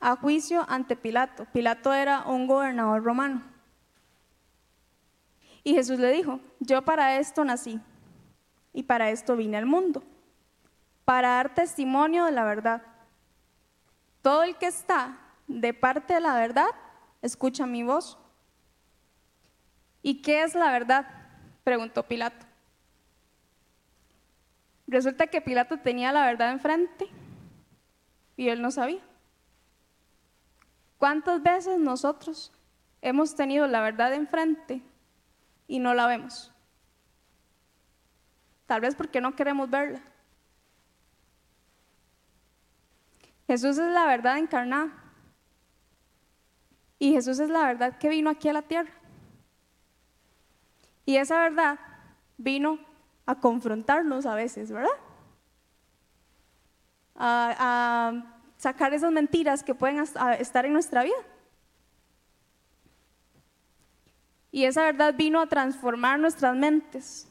a 0.00 0.16
juicio 0.16 0.66
ante 0.68 0.96
Pilato. 0.96 1.46
Pilato 1.46 1.94
era 1.94 2.24
un 2.26 2.46
gobernador 2.46 3.02
romano. 3.02 3.55
Y 5.66 5.74
Jesús 5.74 5.98
le 5.98 6.12
dijo, 6.12 6.38
yo 6.60 6.82
para 6.82 7.18
esto 7.18 7.44
nací 7.44 7.80
y 8.72 8.84
para 8.84 9.10
esto 9.10 9.34
vine 9.34 9.56
al 9.56 9.66
mundo, 9.66 10.04
para 11.04 11.30
dar 11.30 11.56
testimonio 11.56 12.24
de 12.24 12.30
la 12.30 12.44
verdad. 12.44 12.82
Todo 14.22 14.44
el 14.44 14.56
que 14.58 14.66
está 14.66 15.18
de 15.48 15.74
parte 15.74 16.14
de 16.14 16.20
la 16.20 16.36
verdad, 16.36 16.68
escucha 17.20 17.66
mi 17.66 17.82
voz. 17.82 18.16
¿Y 20.04 20.22
qué 20.22 20.44
es 20.44 20.54
la 20.54 20.70
verdad? 20.70 21.04
preguntó 21.64 22.04
Pilato. 22.04 22.46
Resulta 24.86 25.26
que 25.26 25.40
Pilato 25.40 25.78
tenía 25.78 26.12
la 26.12 26.26
verdad 26.26 26.52
enfrente 26.52 27.08
y 28.36 28.50
él 28.50 28.62
no 28.62 28.70
sabía. 28.70 29.02
¿Cuántas 30.96 31.42
veces 31.42 31.76
nosotros 31.80 32.52
hemos 33.02 33.34
tenido 33.34 33.66
la 33.66 33.80
verdad 33.80 34.14
enfrente 34.14 34.80
y 35.66 35.78
no 35.78 35.94
la 35.94 36.06
vemos? 36.06 36.52
Tal 38.66 38.80
vez 38.80 38.94
porque 38.94 39.20
no 39.20 39.36
queremos 39.36 39.70
verla. 39.70 40.00
Jesús 43.46 43.78
es 43.78 43.92
la 43.92 44.06
verdad 44.06 44.38
encarnada. 44.38 44.92
Y 46.98 47.12
Jesús 47.12 47.38
es 47.38 47.48
la 47.48 47.66
verdad 47.66 47.98
que 47.98 48.08
vino 48.08 48.30
aquí 48.30 48.48
a 48.48 48.52
la 48.52 48.62
tierra. 48.62 48.90
Y 51.04 51.16
esa 51.16 51.36
verdad 51.38 51.78
vino 52.36 52.78
a 53.26 53.36
confrontarnos 53.36 54.26
a 54.26 54.34
veces, 54.34 54.72
¿verdad? 54.72 54.90
A, 57.14 58.32
sacar 58.56 58.94
esas 58.94 59.12
mentiras 59.12 59.62
que 59.62 59.74
pueden 59.74 59.98
estar 59.98 60.64
en 60.64 60.72
nuestra 60.72 61.04
vida. 61.04 61.14
Y 64.50 64.64
esa 64.64 64.82
verdad 64.82 65.14
vino 65.14 65.40
a 65.40 65.46
transformar 65.46 66.18
nuestras 66.18 66.56
mentes, 66.56 67.28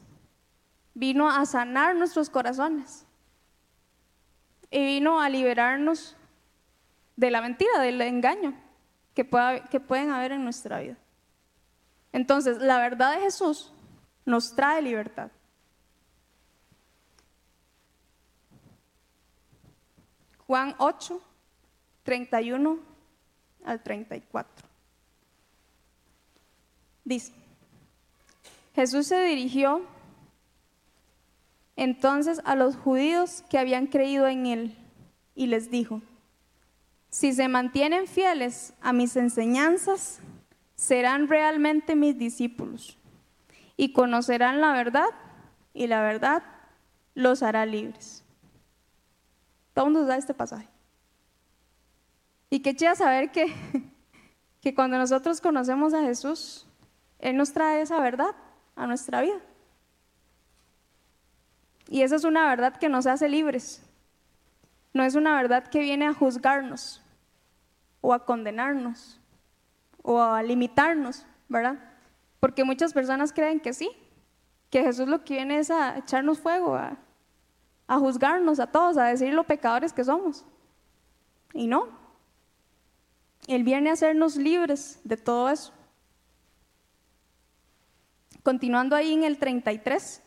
vino 0.94 1.28
a 1.30 1.44
sanar 1.46 1.96
nuestros 1.96 2.30
corazones 2.30 3.06
y 4.70 4.84
vino 4.84 5.20
a 5.20 5.28
liberarnos 5.28 6.16
de 7.16 7.30
la 7.30 7.40
mentira, 7.40 7.80
del 7.80 8.00
engaño 8.00 8.54
que, 9.14 9.28
que 9.70 9.80
pueden 9.80 10.10
haber 10.10 10.32
en 10.32 10.44
nuestra 10.44 10.80
vida. 10.80 10.96
Entonces, 12.12 12.58
la 12.58 12.78
verdad 12.78 13.16
de 13.16 13.22
Jesús 13.22 13.72
nos 14.24 14.54
trae 14.54 14.82
libertad. 14.82 15.30
Juan 20.46 20.74
8, 20.78 21.20
31 22.04 22.78
al 23.64 23.82
34. 23.82 24.65
Dice, 27.06 27.32
Jesús 28.74 29.06
se 29.06 29.22
dirigió 29.22 29.80
entonces 31.76 32.40
a 32.44 32.56
los 32.56 32.74
judíos 32.74 33.44
que 33.48 33.60
habían 33.60 33.86
creído 33.86 34.26
en 34.26 34.46
él 34.46 34.76
y 35.36 35.46
les 35.46 35.70
dijo, 35.70 36.02
si 37.08 37.32
se 37.32 37.46
mantienen 37.46 38.08
fieles 38.08 38.74
a 38.80 38.92
mis 38.92 39.14
enseñanzas, 39.14 40.18
serán 40.74 41.28
realmente 41.28 41.94
mis 41.94 42.18
discípulos 42.18 42.98
y 43.76 43.92
conocerán 43.92 44.60
la 44.60 44.72
verdad 44.72 45.08
y 45.74 45.86
la 45.86 46.02
verdad 46.02 46.42
los 47.14 47.44
hará 47.44 47.66
libres. 47.66 48.24
Todo 49.74 49.84
mundo 49.84 50.06
da 50.06 50.16
este 50.16 50.34
pasaje. 50.34 50.68
Y 52.50 52.60
qué 52.60 52.74
chido 52.74 52.96
saber 52.96 53.30
que, 53.30 53.46
que 54.60 54.74
cuando 54.74 54.98
nosotros 54.98 55.40
conocemos 55.40 55.94
a 55.94 56.02
Jesús, 56.02 56.66
Él 57.18 57.36
nos 57.36 57.52
trae 57.52 57.80
esa 57.80 58.00
verdad 58.00 58.34
a 58.74 58.86
nuestra 58.86 59.22
vida. 59.22 59.40
Y 61.88 62.02
esa 62.02 62.16
es 62.16 62.24
una 62.24 62.48
verdad 62.48 62.76
que 62.76 62.88
nos 62.88 63.06
hace 63.06 63.28
libres. 63.28 63.82
No 64.92 65.04
es 65.04 65.14
una 65.14 65.36
verdad 65.36 65.68
que 65.68 65.80
viene 65.80 66.06
a 66.06 66.14
juzgarnos 66.14 67.02
o 68.00 68.12
a 68.14 68.24
condenarnos 68.24 69.20
o 70.02 70.20
a 70.22 70.42
limitarnos, 70.42 71.26
¿verdad? 71.48 71.78
Porque 72.40 72.64
muchas 72.64 72.92
personas 72.92 73.32
creen 73.32 73.60
que 73.60 73.72
sí, 73.72 73.90
que 74.70 74.82
Jesús 74.82 75.08
lo 75.08 75.24
que 75.24 75.34
viene 75.34 75.58
es 75.58 75.70
a 75.70 75.98
echarnos 75.98 76.38
fuego, 76.38 76.76
a, 76.76 76.96
juzgarnos 77.98 78.60
a 78.60 78.66
todos, 78.66 78.96
a 78.96 79.04
decir 79.04 79.34
lo 79.34 79.44
pecadores 79.44 79.92
que 79.92 80.04
somos. 80.04 80.44
Y 81.52 81.66
no. 81.66 81.88
Él 83.48 83.62
viene 83.64 83.90
a 83.90 83.94
hacernos 83.94 84.36
libres 84.36 85.00
de 85.04 85.16
todo 85.16 85.50
eso. 85.50 85.72
Continuando 88.42 88.94
ahí 88.94 89.12
en 89.12 89.24
el 89.24 89.38
33, 89.38 90.22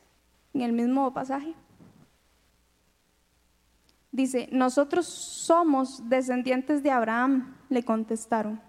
en 0.54 0.62
el 0.62 0.74
mismo 0.74 1.14
pasaje. 1.14 1.54
Dice, 4.12 4.50
nosotros 4.52 5.06
somos 5.06 6.10
descendientes 6.10 6.82
de 6.82 6.92
Abraham, 6.92 7.56
le 7.70 7.84
contestaron, 7.84 8.60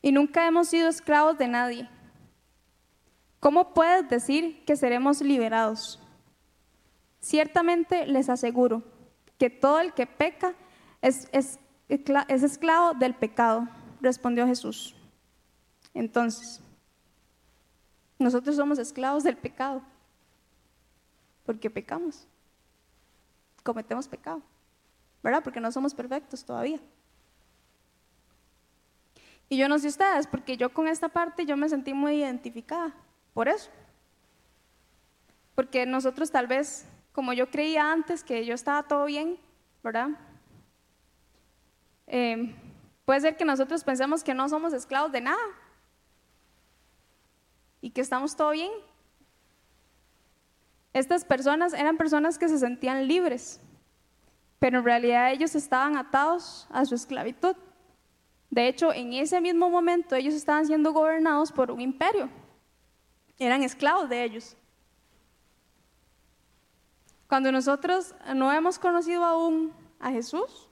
y 0.00 0.12
nunca 0.12 0.46
hemos 0.46 0.68
sido 0.68 0.88
esclavos 0.88 1.38
de 1.38 1.48
nadie. 1.48 1.88
¿Cómo 3.40 3.74
puedes 3.74 4.08
decir 4.08 4.64
que 4.64 4.76
seremos 4.76 5.20
liberados? 5.20 6.00
Ciertamente 7.20 8.06
les 8.06 8.28
aseguro 8.28 8.82
que 9.38 9.50
todo 9.50 9.80
el 9.80 9.92
que 9.92 10.06
peca 10.06 10.54
es, 11.00 11.28
es, 11.32 11.58
es 11.88 12.42
esclavo 12.42 12.94
del 12.94 13.14
pecado, 13.14 13.68
respondió 14.00 14.46
Jesús. 14.46 14.94
Entonces, 15.94 16.60
nosotros 18.22 18.56
somos 18.56 18.78
esclavos 18.78 19.24
del 19.24 19.36
pecado 19.36 19.82
porque 21.44 21.70
pecamos, 21.70 22.26
cometemos 23.62 24.08
pecado, 24.08 24.42
¿verdad? 25.22 25.42
Porque 25.42 25.60
no 25.60 25.70
somos 25.72 25.94
perfectos 25.94 26.44
todavía. 26.44 26.80
Y 29.48 29.58
yo 29.58 29.68
no 29.68 29.78
sé 29.78 29.88
ustedes, 29.88 30.26
porque 30.26 30.56
yo 30.56 30.72
con 30.72 30.88
esta 30.88 31.08
parte 31.08 31.44
yo 31.44 31.56
me 31.56 31.68
sentí 31.68 31.92
muy 31.92 32.16
identificada, 32.16 32.94
por 33.34 33.48
eso. 33.48 33.70
Porque 35.54 35.84
nosotros 35.84 36.30
tal 36.30 36.46
vez 36.46 36.86
como 37.12 37.34
yo 37.34 37.50
creía 37.50 37.92
antes 37.92 38.24
que 38.24 38.46
yo 38.46 38.54
estaba 38.54 38.82
todo 38.84 39.04
bien, 39.04 39.38
¿verdad? 39.82 40.08
Eh, 42.06 42.54
puede 43.04 43.20
ser 43.20 43.36
que 43.36 43.44
nosotros 43.44 43.84
pensemos 43.84 44.24
que 44.24 44.32
no 44.32 44.48
somos 44.48 44.72
esclavos 44.72 45.12
de 45.12 45.20
nada 45.20 45.42
y 47.82 47.90
que 47.90 48.00
estamos 48.00 48.34
todo 48.34 48.52
bien. 48.52 48.72
Estas 50.94 51.26
personas 51.26 51.74
eran 51.74 51.98
personas 51.98 52.38
que 52.38 52.48
se 52.48 52.58
sentían 52.58 53.06
libres, 53.06 53.60
pero 54.58 54.78
en 54.78 54.84
realidad 54.84 55.32
ellos 55.32 55.54
estaban 55.54 55.98
atados 55.98 56.66
a 56.70 56.86
su 56.86 56.94
esclavitud. 56.94 57.56
De 58.48 58.68
hecho, 58.68 58.92
en 58.92 59.12
ese 59.12 59.40
mismo 59.40 59.68
momento 59.68 60.14
ellos 60.14 60.34
estaban 60.34 60.66
siendo 60.66 60.92
gobernados 60.92 61.50
por 61.50 61.70
un 61.70 61.80
imperio. 61.80 62.30
Eran 63.38 63.62
esclavos 63.62 64.08
de 64.08 64.22
ellos. 64.22 64.56
Cuando 67.26 67.50
nosotros 67.50 68.14
no 68.34 68.52
hemos 68.52 68.78
conocido 68.78 69.24
aún 69.24 69.72
a 69.98 70.10
Jesús, 70.10 70.68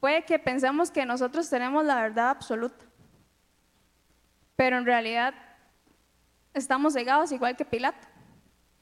puede 0.00 0.24
que 0.24 0.38
pensemos 0.38 0.90
que 0.90 1.04
nosotros 1.04 1.50
tenemos 1.50 1.84
la 1.84 2.00
verdad 2.00 2.30
absoluta, 2.30 2.86
pero 4.58 4.76
en 4.76 4.86
realidad 4.86 5.34
estamos 6.52 6.94
cegados 6.94 7.30
igual 7.30 7.56
que 7.56 7.64
Pilato, 7.64 8.08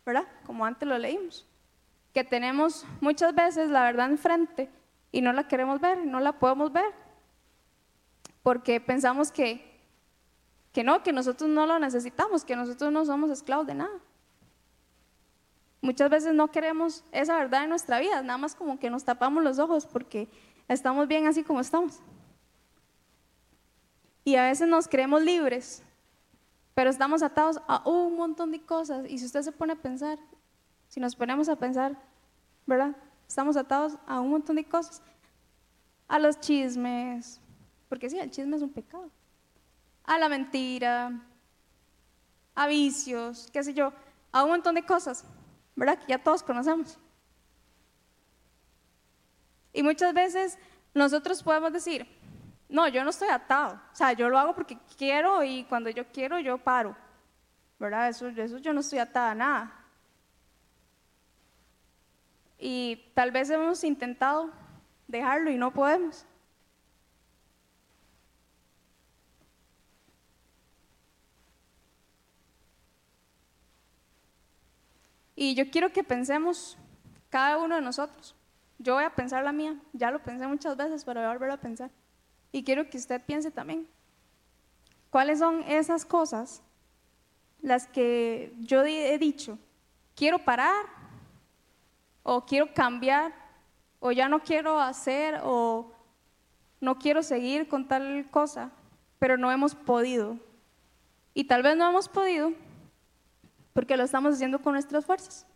¿verdad? 0.06 0.24
Como 0.46 0.64
antes 0.64 0.88
lo 0.88 0.96
leímos, 0.96 1.46
que 2.14 2.24
tenemos 2.24 2.86
muchas 3.02 3.34
veces 3.34 3.68
la 3.68 3.82
verdad 3.82 4.08
enfrente 4.08 4.70
y 5.12 5.20
no 5.20 5.34
la 5.34 5.46
queremos 5.48 5.78
ver, 5.78 5.98
no 5.98 6.18
la 6.18 6.32
podemos 6.32 6.72
ver, 6.72 6.94
porque 8.42 8.80
pensamos 8.80 9.30
que, 9.30 9.78
que 10.72 10.82
no, 10.82 11.02
que 11.02 11.12
nosotros 11.12 11.50
no 11.50 11.66
lo 11.66 11.78
necesitamos, 11.78 12.42
que 12.42 12.56
nosotros 12.56 12.90
no 12.90 13.04
somos 13.04 13.28
esclavos 13.28 13.66
de 13.66 13.74
nada. 13.74 14.00
Muchas 15.82 16.08
veces 16.08 16.32
no 16.32 16.50
queremos 16.50 17.04
esa 17.12 17.36
verdad 17.36 17.64
en 17.64 17.68
nuestra 17.68 18.00
vida, 18.00 18.22
nada 18.22 18.38
más 18.38 18.54
como 18.54 18.78
que 18.78 18.88
nos 18.88 19.04
tapamos 19.04 19.44
los 19.44 19.58
ojos 19.58 19.84
porque 19.84 20.26
estamos 20.68 21.06
bien 21.06 21.26
así 21.26 21.42
como 21.44 21.60
estamos. 21.60 22.00
Y 24.26 24.34
a 24.34 24.42
veces 24.42 24.66
nos 24.66 24.88
creemos 24.88 25.22
libres, 25.22 25.84
pero 26.74 26.90
estamos 26.90 27.22
atados 27.22 27.60
a 27.68 27.88
un 27.88 28.16
montón 28.16 28.50
de 28.50 28.60
cosas. 28.60 29.06
Y 29.08 29.20
si 29.20 29.24
usted 29.24 29.42
se 29.42 29.52
pone 29.52 29.74
a 29.74 29.76
pensar, 29.76 30.18
si 30.88 30.98
nos 30.98 31.14
ponemos 31.14 31.48
a 31.48 31.54
pensar, 31.54 31.96
¿verdad? 32.66 32.96
Estamos 33.28 33.56
atados 33.56 33.96
a 34.04 34.18
un 34.18 34.30
montón 34.30 34.56
de 34.56 34.64
cosas. 34.64 35.00
A 36.08 36.18
los 36.18 36.40
chismes, 36.40 37.40
porque 37.88 38.10
sí, 38.10 38.18
el 38.18 38.32
chisme 38.32 38.56
es 38.56 38.62
un 38.62 38.72
pecado. 38.72 39.08
A 40.02 40.18
la 40.18 40.28
mentira, 40.28 41.22
a 42.56 42.66
vicios, 42.66 43.48
qué 43.52 43.62
sé 43.62 43.74
yo, 43.74 43.92
a 44.32 44.42
un 44.42 44.50
montón 44.50 44.74
de 44.74 44.84
cosas. 44.84 45.24
¿verdad? 45.76 45.98
Que 45.98 46.06
ya 46.08 46.18
todos 46.18 46.42
conocemos. 46.42 46.98
Y 49.72 49.84
muchas 49.84 50.12
veces 50.14 50.58
nosotros 50.94 51.42
podemos 51.42 51.72
decir, 51.72 52.08
no, 52.68 52.88
yo 52.88 53.04
no 53.04 53.10
estoy 53.10 53.28
atado, 53.28 53.80
o 53.92 53.94
sea, 53.94 54.12
yo 54.12 54.28
lo 54.28 54.38
hago 54.38 54.54
porque 54.54 54.78
quiero 54.98 55.44
y 55.44 55.64
cuando 55.64 55.90
yo 55.90 56.04
quiero 56.12 56.40
yo 56.40 56.58
paro, 56.58 56.96
¿verdad? 57.78 58.08
Eso, 58.08 58.28
eso 58.28 58.58
yo 58.58 58.72
no 58.72 58.80
estoy 58.80 58.98
atada 58.98 59.30
a 59.30 59.34
nada. 59.34 59.72
Y 62.58 63.12
tal 63.14 63.30
vez 63.30 63.50
hemos 63.50 63.84
intentado 63.84 64.50
dejarlo 65.06 65.50
y 65.50 65.58
no 65.58 65.72
podemos. 65.72 66.26
Y 75.36 75.54
yo 75.54 75.70
quiero 75.70 75.92
que 75.92 76.02
pensemos 76.02 76.78
cada 77.28 77.58
uno 77.58 77.74
de 77.76 77.82
nosotros. 77.82 78.34
Yo 78.78 78.94
voy 78.94 79.04
a 79.04 79.14
pensar 79.14 79.44
la 79.44 79.52
mía, 79.52 79.76
ya 79.92 80.10
lo 80.10 80.22
pensé 80.22 80.46
muchas 80.46 80.76
veces, 80.76 81.04
pero 81.04 81.20
voy 81.20 81.28
a 81.28 81.32
volver 81.32 81.50
a 81.50 81.56
pensar. 81.58 81.90
Y 82.52 82.64
quiero 82.64 82.88
que 82.88 82.98
usted 82.98 83.22
piense 83.24 83.50
también. 83.50 83.88
¿Cuáles 85.10 85.38
son 85.38 85.62
esas 85.62 86.04
cosas 86.04 86.62
las 87.60 87.86
que 87.86 88.54
yo 88.58 88.84
he 88.84 89.18
dicho, 89.18 89.58
quiero 90.14 90.38
parar 90.38 90.86
o 92.22 92.44
quiero 92.44 92.72
cambiar 92.72 93.34
o 93.98 94.12
ya 94.12 94.28
no 94.28 94.40
quiero 94.40 94.80
hacer 94.80 95.40
o 95.42 95.92
no 96.80 96.98
quiero 96.98 97.22
seguir 97.22 97.68
con 97.68 97.88
tal 97.88 98.28
cosa, 98.30 98.70
pero 99.18 99.36
no 99.36 99.50
hemos 99.50 99.74
podido. 99.74 100.38
Y 101.34 101.44
tal 101.44 101.62
vez 101.62 101.76
no 101.76 101.88
hemos 101.88 102.08
podido 102.08 102.52
porque 103.72 103.96
lo 103.96 104.04
estamos 104.04 104.34
haciendo 104.34 104.60
con 104.62 104.72
nuestras 104.72 105.04
fuerzas. 105.04 105.46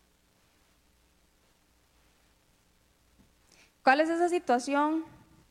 ¿Cuál 3.83 4.01
es 4.01 4.11
esa 4.11 4.29
situación 4.29 5.05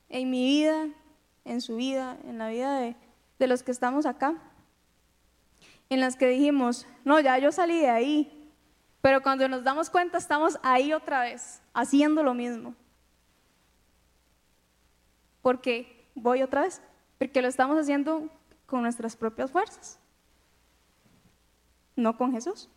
en 0.08 0.30
mi 0.30 0.43
vida, 0.43 0.89
en 1.49 1.62
su 1.62 1.75
vida, 1.75 2.17
en 2.25 2.38
la 2.38 2.47
vida 2.49 2.79
de, 2.79 2.95
de 3.39 3.47
los 3.47 3.63
que 3.63 3.71
estamos 3.71 4.05
acá? 4.05 4.35
En 5.89 5.99
las 5.99 6.15
que 6.15 6.27
dijimos, 6.27 6.85
no, 7.03 7.19
ya 7.19 7.38
yo 7.39 7.51
salí 7.51 7.79
de 7.79 7.89
ahí, 7.89 8.51
pero 9.01 9.21
cuando 9.21 9.47
nos 9.47 9.63
damos 9.63 9.89
cuenta 9.89 10.17
estamos 10.17 10.59
ahí 10.62 10.93
otra 10.93 11.21
vez, 11.21 11.62
haciendo 11.73 12.21
lo 12.23 12.33
mismo. 12.33 12.75
¿Por 15.41 15.62
qué? 15.62 16.07
Voy 16.15 16.43
otra 16.43 16.62
vez, 16.62 16.81
porque 17.17 17.41
lo 17.41 17.47
estamos 17.47 17.77
haciendo 17.77 18.29
con 18.65 18.83
nuestras 18.83 19.15
propias 19.15 19.51
fuerzas, 19.51 19.99
no 21.95 22.17
con 22.17 22.31
Jesús. 22.31 22.69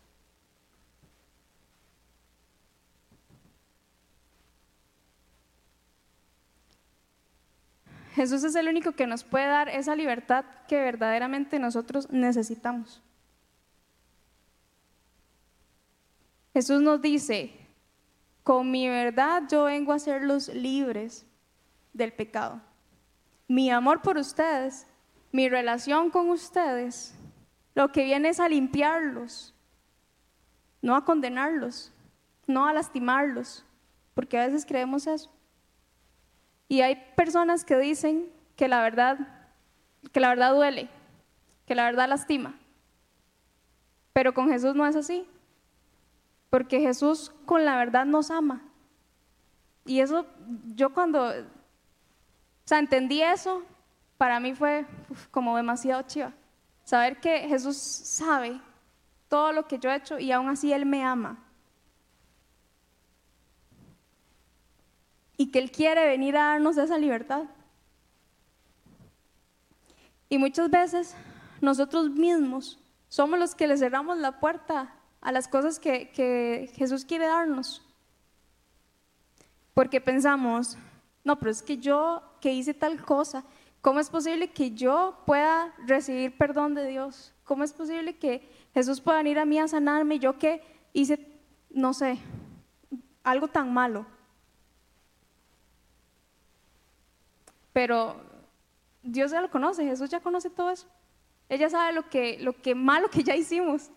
Jesús 8.13 8.43
es 8.43 8.53
el 8.55 8.67
único 8.67 8.91
que 8.91 9.07
nos 9.07 9.23
puede 9.23 9.47
dar 9.47 9.69
esa 9.69 9.95
libertad 9.95 10.45
que 10.67 10.79
verdaderamente 10.79 11.57
nosotros 11.57 12.09
necesitamos. 12.11 13.01
Jesús 16.53 16.81
nos 16.81 17.01
dice, 17.01 17.51
con 18.43 18.69
mi 18.69 18.87
verdad 18.87 19.43
yo 19.49 19.63
vengo 19.63 19.91
a 19.91 19.95
hacerlos 19.95 20.49
libres 20.49 21.25
del 21.91 22.13
pecado. 22.13 22.61
Mi 23.47 23.71
amor 23.71 24.03
por 24.03 24.17
ustedes, 24.17 24.85
mi 25.31 25.49
relación 25.49 26.11
con 26.11 26.29
ustedes, 26.29 27.15
lo 27.73 27.91
que 27.91 28.03
viene 28.03 28.29
es 28.29 28.39
a 28.39 28.47
limpiarlos, 28.47 29.55
no 30.83 30.95
a 30.95 31.03
condenarlos, 31.03 31.91
no 32.45 32.67
a 32.67 32.73
lastimarlos, 32.73 33.65
porque 34.13 34.37
a 34.37 34.45
veces 34.45 34.67
creemos 34.67 35.07
eso. 35.07 35.31
Y 36.67 36.81
hay 36.81 36.95
personas 37.15 37.65
que 37.65 37.77
dicen 37.77 38.31
que 38.55 38.67
la 38.67 38.81
verdad, 38.81 39.17
que 40.11 40.19
la 40.19 40.29
verdad 40.29 40.53
duele, 40.53 40.89
que 41.65 41.75
la 41.75 41.85
verdad 41.85 42.09
lastima. 42.09 42.55
Pero 44.13 44.33
con 44.33 44.49
Jesús 44.49 44.75
no 44.75 44.85
es 44.85 44.95
así. 44.95 45.27
Porque 46.49 46.79
Jesús 46.79 47.31
con 47.45 47.65
la 47.65 47.77
verdad 47.77 48.05
nos 48.05 48.29
ama. 48.29 48.61
Y 49.85 49.99
eso, 49.99 50.25
yo 50.75 50.93
cuando, 50.93 51.29
o 51.29 51.33
sea, 52.63 52.79
entendí 52.79 53.21
eso, 53.21 53.63
para 54.17 54.39
mí 54.39 54.53
fue 54.53 54.85
como 55.31 55.57
demasiado 55.57 56.03
chiva. 56.03 56.31
Saber 56.83 57.19
que 57.19 57.47
Jesús 57.47 57.77
sabe 57.77 58.61
todo 59.27 59.51
lo 59.51 59.67
que 59.67 59.79
yo 59.79 59.89
he 59.89 59.95
hecho 59.95 60.19
y 60.19 60.31
aún 60.31 60.47
así 60.47 60.71
Él 60.71 60.85
me 60.85 61.03
ama. 61.03 61.42
Y 65.37 65.51
que 65.51 65.59
Él 65.59 65.71
quiere 65.71 66.05
venir 66.05 66.37
a 66.37 66.49
darnos 66.49 66.77
esa 66.77 66.97
libertad. 66.97 67.43
Y 70.29 70.37
muchas 70.37 70.69
veces 70.69 71.15
nosotros 71.61 72.09
mismos 72.09 72.79
somos 73.07 73.39
los 73.39 73.55
que 73.55 73.67
le 73.67 73.77
cerramos 73.77 74.17
la 74.17 74.39
puerta 74.39 74.95
a 75.21 75.31
las 75.31 75.47
cosas 75.47 75.79
que, 75.79 76.11
que 76.11 76.71
Jesús 76.75 77.05
quiere 77.05 77.27
darnos. 77.27 77.81
Porque 79.73 80.01
pensamos, 80.01 80.77
no, 81.23 81.39
pero 81.39 81.51
es 81.51 81.61
que 81.61 81.77
yo 81.77 82.21
que 82.41 82.51
hice 82.53 82.73
tal 82.73 83.03
cosa, 83.03 83.43
¿cómo 83.81 83.99
es 83.99 84.09
posible 84.09 84.51
que 84.51 84.71
yo 84.71 85.21
pueda 85.25 85.73
recibir 85.85 86.37
perdón 86.37 86.73
de 86.73 86.87
Dios? 86.87 87.33
¿Cómo 87.43 87.63
es 87.63 87.73
posible 87.73 88.17
que 88.17 88.49
Jesús 88.73 89.01
pueda 89.01 89.19
venir 89.19 89.39
a 89.39 89.45
mí 89.45 89.59
a 89.59 89.67
sanarme? 89.67 90.19
Yo 90.19 90.37
que 90.37 90.61
hice, 90.93 91.27
no 91.69 91.93
sé, 91.93 92.17
algo 93.23 93.47
tan 93.47 93.73
malo. 93.73 94.05
Pero 97.73 98.15
Dios 99.01 99.31
ya 99.31 99.41
lo 99.41 99.49
conoce, 99.49 99.83
Jesús 99.83 100.09
ya 100.09 100.21
conoce 100.21 100.49
todo 100.49 100.69
eso. 100.69 100.87
Ella 101.49 101.69
sabe 101.69 101.91
lo 101.91 102.09
que, 102.09 102.37
lo 102.39 102.53
que 102.53 102.73
malo 102.73 103.09
que 103.09 103.23
ya 103.23 103.35
hicimos 103.35 103.91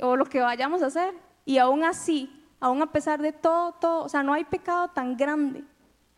o 0.00 0.16
lo 0.16 0.24
que 0.24 0.40
vayamos 0.40 0.82
a 0.82 0.86
hacer. 0.86 1.14
Y 1.44 1.58
aún 1.58 1.84
así, 1.84 2.44
aún 2.58 2.82
a 2.82 2.90
pesar 2.90 3.22
de 3.22 3.32
todo, 3.32 3.72
todo, 3.72 4.04
o 4.04 4.08
sea, 4.08 4.22
no 4.22 4.32
hay 4.32 4.44
pecado 4.44 4.88
tan 4.88 5.16
grande 5.16 5.64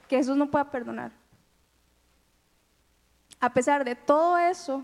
que 0.08 0.16
Jesús 0.16 0.36
no 0.36 0.50
pueda 0.50 0.70
perdonar. 0.70 1.12
A 3.38 3.52
pesar 3.52 3.84
de 3.84 3.94
todo 3.94 4.38
eso, 4.38 4.82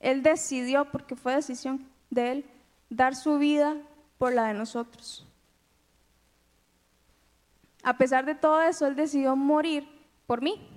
Él 0.00 0.22
decidió, 0.22 0.90
porque 0.90 1.16
fue 1.16 1.34
decisión 1.34 1.88
de 2.10 2.32
Él, 2.32 2.50
dar 2.88 3.14
su 3.14 3.38
vida 3.38 3.76
por 4.18 4.32
la 4.32 4.44
de 4.48 4.54
nosotros. 4.54 5.26
A 7.82 7.96
pesar 7.96 8.24
de 8.24 8.34
todo 8.34 8.62
eso, 8.62 8.86
Él 8.86 8.96
decidió 8.96 9.36
morir 9.36 9.86
por 10.26 10.40
mí 10.40 10.73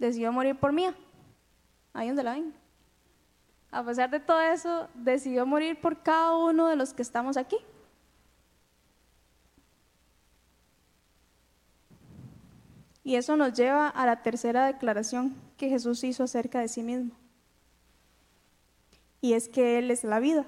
decidió 0.00 0.32
morir 0.32 0.58
por 0.58 0.72
mí. 0.72 0.86
Ahí 1.92 2.08
donde 2.08 2.24
la 2.24 2.32
ven. 2.32 2.54
A 3.70 3.84
pesar 3.84 4.10
de 4.10 4.18
todo 4.18 4.40
eso, 4.40 4.88
decidió 4.94 5.46
morir 5.46 5.80
por 5.80 6.02
cada 6.02 6.36
uno 6.36 6.66
de 6.66 6.74
los 6.74 6.92
que 6.92 7.02
estamos 7.02 7.36
aquí. 7.36 7.58
Y 13.04 13.14
eso 13.14 13.36
nos 13.36 13.52
lleva 13.54 13.88
a 13.88 14.06
la 14.06 14.22
tercera 14.22 14.66
declaración 14.66 15.34
que 15.56 15.68
Jesús 15.68 16.02
hizo 16.02 16.24
acerca 16.24 16.60
de 16.60 16.68
sí 16.68 16.82
mismo. 16.82 17.12
Y 19.20 19.34
es 19.34 19.48
que 19.48 19.78
Él 19.78 19.90
es 19.90 20.02
la 20.04 20.18
vida. 20.18 20.46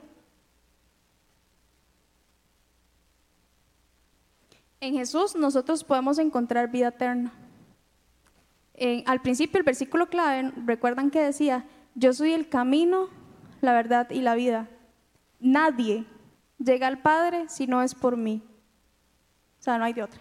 En 4.81 4.95
Jesús 4.95 5.37
nosotros 5.37 5.85
podemos 5.85 6.19
encontrar 6.19 6.71
vida 6.71 6.89
eterna 6.89 7.33
al 9.07 9.21
principio 9.21 9.59
el 9.59 9.65
versículo 9.65 10.09
clave, 10.09 10.53
recuerdan 10.65 11.11
que 11.11 11.23
decía, 11.23 11.65
yo 11.95 12.13
soy 12.13 12.33
el 12.33 12.49
camino, 12.49 13.09
la 13.61 13.73
verdad 13.73 14.11
y 14.11 14.21
la 14.21 14.35
vida. 14.35 14.69
Nadie 15.41 16.05
llega 16.59 16.87
al 16.87 16.99
Padre 16.99 17.49
si 17.49 17.67
no 17.67 17.83
es 17.83 17.95
por 17.95 18.17
mí. 18.17 18.43
O 19.61 19.63
sea, 19.63 19.79
no 19.79 19.85
hay 19.85 19.93
de 19.93 20.03
otra. 20.03 20.21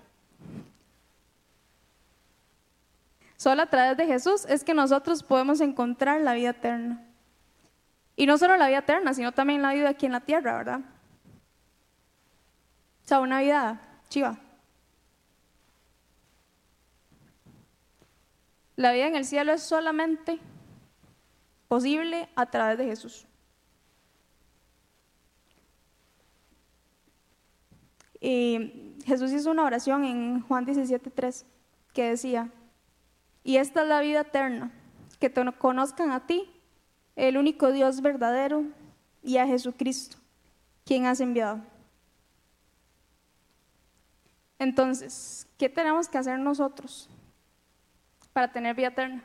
Solo 3.38 3.64
a 3.64 3.66
través 3.66 3.98
de 3.98 4.06
Jesús 4.06 4.46
es 4.46 4.64
que 4.64 4.76
nosotros 4.76 5.24
podemos 5.24 5.62
encontrar 5.62 6.22
la 6.22 6.34
vida 6.34 6.52
eterna. 6.52 7.04
Y 8.16 8.28
no 8.28 8.38
solo 8.38 8.56
la 8.56 8.68
vida 8.68 8.80
eterna, 8.80 9.16
sino 9.16 9.32
también 9.32 9.64
la 9.64 9.74
vida 9.74 9.90
aquí 9.90 10.06
en 10.06 10.12
la 10.12 10.20
tierra, 10.20 10.58
¿verdad? 10.58 10.82
O 13.04 13.08
sea, 13.08 13.20
una 13.20 13.42
vida 13.42 13.82
chiva. 14.10 14.38
La 18.82 18.94
vida 18.94 19.06
en 19.06 19.16
el 19.16 19.26
cielo 19.26 19.54
es 19.54 19.62
solamente 19.62 20.40
posible 21.68 22.30
a 22.36 22.48
través 22.48 22.80
de 22.80 22.86
Jesús. 22.86 23.28
Y 28.20 28.96
Jesús 29.06 29.32
hizo 29.34 29.52
una 29.52 29.66
oración 29.66 30.04
en 30.04 30.42
Juan 30.42 30.66
17:3 30.66 31.46
que 31.94 32.10
decía, 32.10 32.50
y 33.44 33.58
esta 33.58 33.84
es 33.84 33.88
la 33.88 34.02
vida 34.02 34.22
eterna, 34.22 34.72
que 35.20 35.30
te 35.30 35.46
conozcan 35.60 36.10
a 36.10 36.26
ti, 36.26 36.50
el 37.16 37.38
único 37.38 37.72
Dios 37.72 38.02
verdadero, 38.02 38.64
y 39.22 39.38
a 39.38 39.46
Jesucristo, 39.46 40.18
quien 40.86 41.06
has 41.06 41.20
enviado. 41.20 41.62
Entonces, 44.58 45.48
¿qué 45.60 45.70
tenemos 45.70 46.10
que 46.10 46.18
hacer 46.18 46.40
nosotros? 46.40 47.12
Para 48.34 48.52
tener 48.52 48.76
vida 48.76 48.88
eterna? 48.88 49.24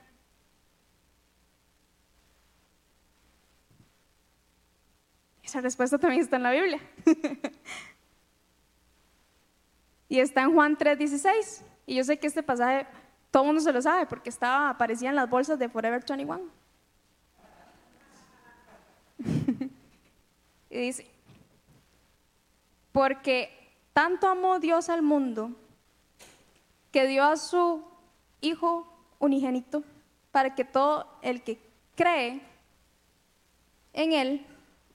Esa 5.42 5.60
respuesta 5.60 5.96
también 5.96 6.22
está 6.22 6.36
en 6.36 6.42
la 6.42 6.50
Biblia. 6.50 6.80
y 10.08 10.18
está 10.18 10.42
en 10.42 10.52
Juan 10.52 10.76
3:16. 10.76 11.62
Y 11.86 11.94
yo 11.94 12.02
sé 12.02 12.18
que 12.18 12.26
este 12.26 12.42
pasaje 12.42 12.86
todo 13.30 13.44
mundo 13.44 13.60
se 13.60 13.72
lo 13.72 13.80
sabe 13.80 14.06
porque 14.06 14.30
estaba, 14.30 14.70
aparecía 14.70 15.10
en 15.10 15.16
las 15.16 15.30
bolsas 15.30 15.58
de 15.58 15.68
Forever 15.68 16.02
21. 16.04 16.40
y 20.70 20.78
dice, 20.78 21.06
porque 22.92 23.72
tanto 23.92 24.26
amó 24.26 24.58
Dios 24.58 24.88
al 24.88 25.02
mundo 25.02 25.50
que 26.90 27.06
dio 27.06 27.24
a 27.24 27.36
su 27.36 27.84
Hijo 28.40 28.95
unigénito, 29.18 29.82
para 30.30 30.54
que 30.54 30.64
todo 30.64 31.06
el 31.22 31.42
que 31.42 31.58
cree 31.94 32.40
en 33.92 34.12
Él 34.12 34.46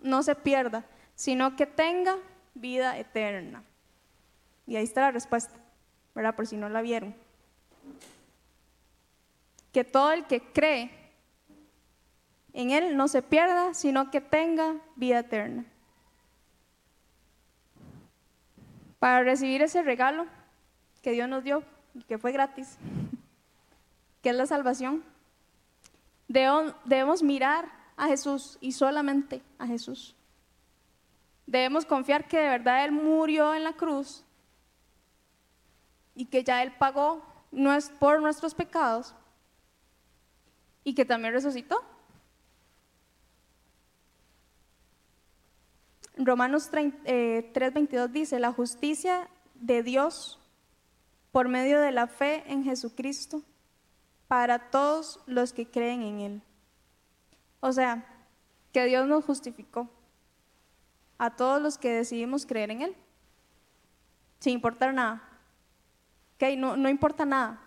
no 0.02 0.24
se 0.24 0.36
pierda, 0.36 0.86
sino 1.16 1.56
que 1.56 1.66
tenga 1.66 2.18
vida 2.54 2.98
eterna. 2.98 3.64
Y 4.68 4.76
ahí 4.76 4.84
está 4.84 5.02
la 5.02 5.12
respuesta. 5.12 5.62
¿verdad? 6.14 6.36
Por 6.36 6.48
si 6.48 6.58
no 6.58 6.70
la 6.70 6.82
vieron. 6.82 7.16
Que 9.72 9.84
todo 9.84 10.12
el 10.12 10.26
que 10.26 10.42
cree 10.42 10.92
en 12.54 12.72
Él 12.72 12.98
no 12.98 13.08
se 13.08 13.22
pierda, 13.22 13.74
sino 13.74 14.12
que 14.12 14.20
tenga 14.20 14.76
vida 14.96 15.20
eterna. 15.20 15.66
Para 19.00 19.24
recibir 19.24 19.62
ese 19.62 19.82
regalo 19.82 20.26
que 21.02 21.12
Dios 21.12 21.28
nos 21.28 21.44
dio 21.44 21.64
que 22.08 22.18
fue 22.18 22.32
gratis, 22.32 22.78
que 24.22 24.30
es 24.30 24.36
la 24.36 24.46
salvación, 24.46 25.04
debemos 26.28 27.24
mirar 27.24 27.72
a 27.98 28.08
Jesús 28.08 28.58
y 28.62 28.72
solamente 28.72 29.42
a 29.58 29.68
Jesús. 29.68 30.16
Debemos 31.46 31.86
confiar 31.86 32.28
que 32.28 32.38
de 32.38 32.48
verdad 32.48 32.86
Él 32.86 32.92
murió 32.92 33.54
en 33.54 33.64
la 33.64 33.74
cruz 33.74 34.24
y 36.16 36.26
que 36.26 36.44
ya 36.44 36.64
Él 36.64 36.72
pagó 36.78 37.26
por 38.00 38.22
nuestros 38.22 38.56
pecados 38.56 39.14
y 40.84 40.94
que 40.94 41.06
también 41.06 41.34
resucitó. 41.34 41.84
Romanos 46.18 46.72
3:22 46.72 47.06
eh, 47.06 48.08
dice, 48.12 48.40
la 48.40 48.52
justicia 48.52 49.30
de 49.56 49.84
Dios 49.84 50.40
por 51.32 51.48
medio 51.48 51.80
de 51.80 51.92
la 51.92 52.08
fe 52.08 52.44
en 52.48 52.64
Jesucristo 52.64 53.44
para 54.32 54.72
todos 54.72 55.20
los 55.26 55.52
que 55.52 55.70
creen 55.70 56.04
en 56.04 56.20
Él. 56.22 56.42
O 57.60 57.74
sea, 57.74 58.06
que 58.72 58.86
Dios 58.86 59.06
nos 59.06 59.26
justificó 59.26 59.90
a 61.18 61.36
todos 61.36 61.62
los 61.62 61.78
que 61.78 61.92
decidimos 61.92 62.46
creer 62.46 62.72
en 62.72 62.82
Él, 62.82 62.96
sin 64.40 64.54
importar 64.54 64.94
nada. 64.94 65.22
Okay, 66.36 66.56
no, 66.56 66.78
no 66.78 66.88
importa 66.88 67.26
nada. 67.26 67.62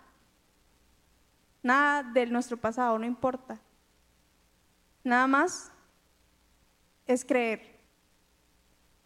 Nada 1.62 2.02
de 2.02 2.24
nuestro 2.28 2.56
pasado, 2.56 2.98
no 2.98 3.04
importa. 3.04 3.60
Nada 5.02 5.26
más 5.26 5.70
es 7.06 7.26
creer 7.26 7.78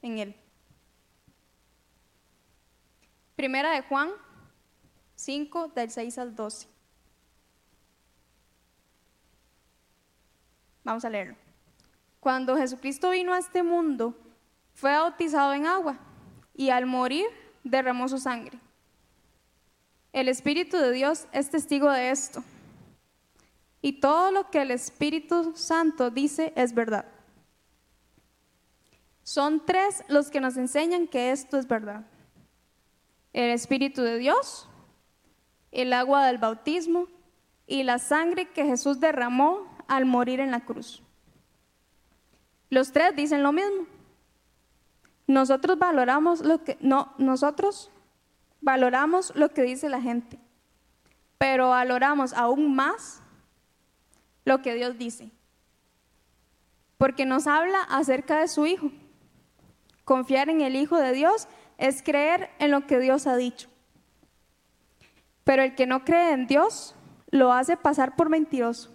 en 0.01 0.19
Él. 0.19 0.37
Primera 3.35 3.73
de 3.73 3.83
Juan 3.83 4.11
5, 5.17 5.73
del 5.75 5.91
6 5.91 6.19
al 6.19 6.37
12. 6.37 6.78
Vamos 10.89 11.05
a 11.05 11.11
leerlo. 11.11 11.37
Cuando 12.19 12.57
Jesucristo 12.57 13.11
vino 13.11 13.35
a 13.35 13.39
este 13.39 13.63
mundo, 13.63 14.17
fue 14.73 14.91
bautizado 14.93 15.53
en 15.53 15.67
agua 15.67 15.99
y 16.55 16.71
al 16.71 16.87
morir 16.87 17.27
derramó 17.63 18.09
su 18.09 18.17
sangre. 18.17 18.59
El 20.15 20.31
Espíritu 20.31 20.79
de 20.79 20.91
Dios 20.93 21.27
es 21.33 21.51
testigo 21.51 21.91
de 21.91 22.09
esto. 22.09 22.43
Y 23.83 24.01
todo 24.01 24.31
lo 24.31 24.49
que 24.49 24.63
el 24.63 24.71
Espíritu 24.71 25.53
Santo 25.55 26.09
dice 26.09 26.55
es 26.57 26.73
verdad. 26.73 27.05
Son 29.23 29.67
tres 29.67 30.03
los 30.09 30.31
que 30.31 30.41
nos 30.41 30.57
enseñan 30.57 31.07
que 31.07 31.33
esto 31.33 31.59
es 31.59 31.69
verdad. 31.69 32.07
El 33.35 33.51
Espíritu 33.51 34.01
de 34.01 34.17
Dios, 34.17 34.67
el 35.71 35.93
agua 35.93 36.27
del 36.27 36.39
bautismo 36.39 37.09
y 37.67 37.83
la 37.83 37.99
sangre 37.99 38.49
que 38.49 38.65
Jesús 38.65 39.01
derramó 39.01 39.78
al 39.89 40.07
morir 40.07 40.41
en 40.41 40.51
la 40.51 40.61
cruz. 40.61 41.03
Los 42.71 42.93
tres 42.93 43.17
dicen 43.17 43.43
lo 43.43 43.53
mismo. 43.53 43.87
Nosotros 45.27 45.79
valoramos 45.79 46.43
lo 46.45 46.63
que 46.63 46.79
no 46.81 47.13
nosotros 47.19 47.91
valoramos 48.61 49.33
lo 49.35 49.51
que 49.51 49.63
dice 49.63 49.89
la 49.89 50.01
gente, 50.01 50.39
pero 51.37 51.71
valoramos 51.71 52.33
aún 52.33 52.75
más 52.75 53.23
lo 54.45 54.63
que 54.63 54.75
Dios 54.75 54.99
dice. 54.99 55.31
Porque 56.97 57.27
nos 57.27 57.47
habla 57.47 57.83
acerca 57.83 58.39
de 58.41 58.49
su 58.49 58.67
hijo. 58.67 58.91
Confiar 60.05 60.49
en 60.49 60.63
el 60.63 60.75
Hijo 60.75 60.97
de 60.97 61.13
Dios 61.13 61.47
es 61.77 62.03
creer 62.03 62.51
en 62.59 62.71
lo 62.73 62.87
que 62.87 62.99
Dios 62.99 63.27
ha 63.27 63.37
dicho. 63.37 63.69
Pero 65.45 65.63
el 65.63 65.75
que 65.75 65.87
no 65.87 66.05
cree 66.05 66.33
en 66.33 66.47
Dios 66.47 66.97
lo 67.31 67.53
hace 67.53 67.77
pasar 67.77 68.17
por 68.17 68.29
mentiroso. 68.31 68.91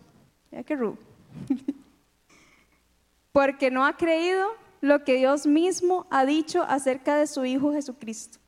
Porque 3.31 3.71
no 3.71 3.85
ha 3.85 3.97
creído 3.97 4.47
lo 4.81 5.03
que 5.03 5.15
Dios 5.15 5.47
mismo 5.47 6.07
ha 6.11 6.25
dicho 6.25 6.63
acerca 6.63 7.15
de 7.15 7.27
su 7.27 7.45
Hijo 7.45 7.71
Jesucristo. 7.73 8.39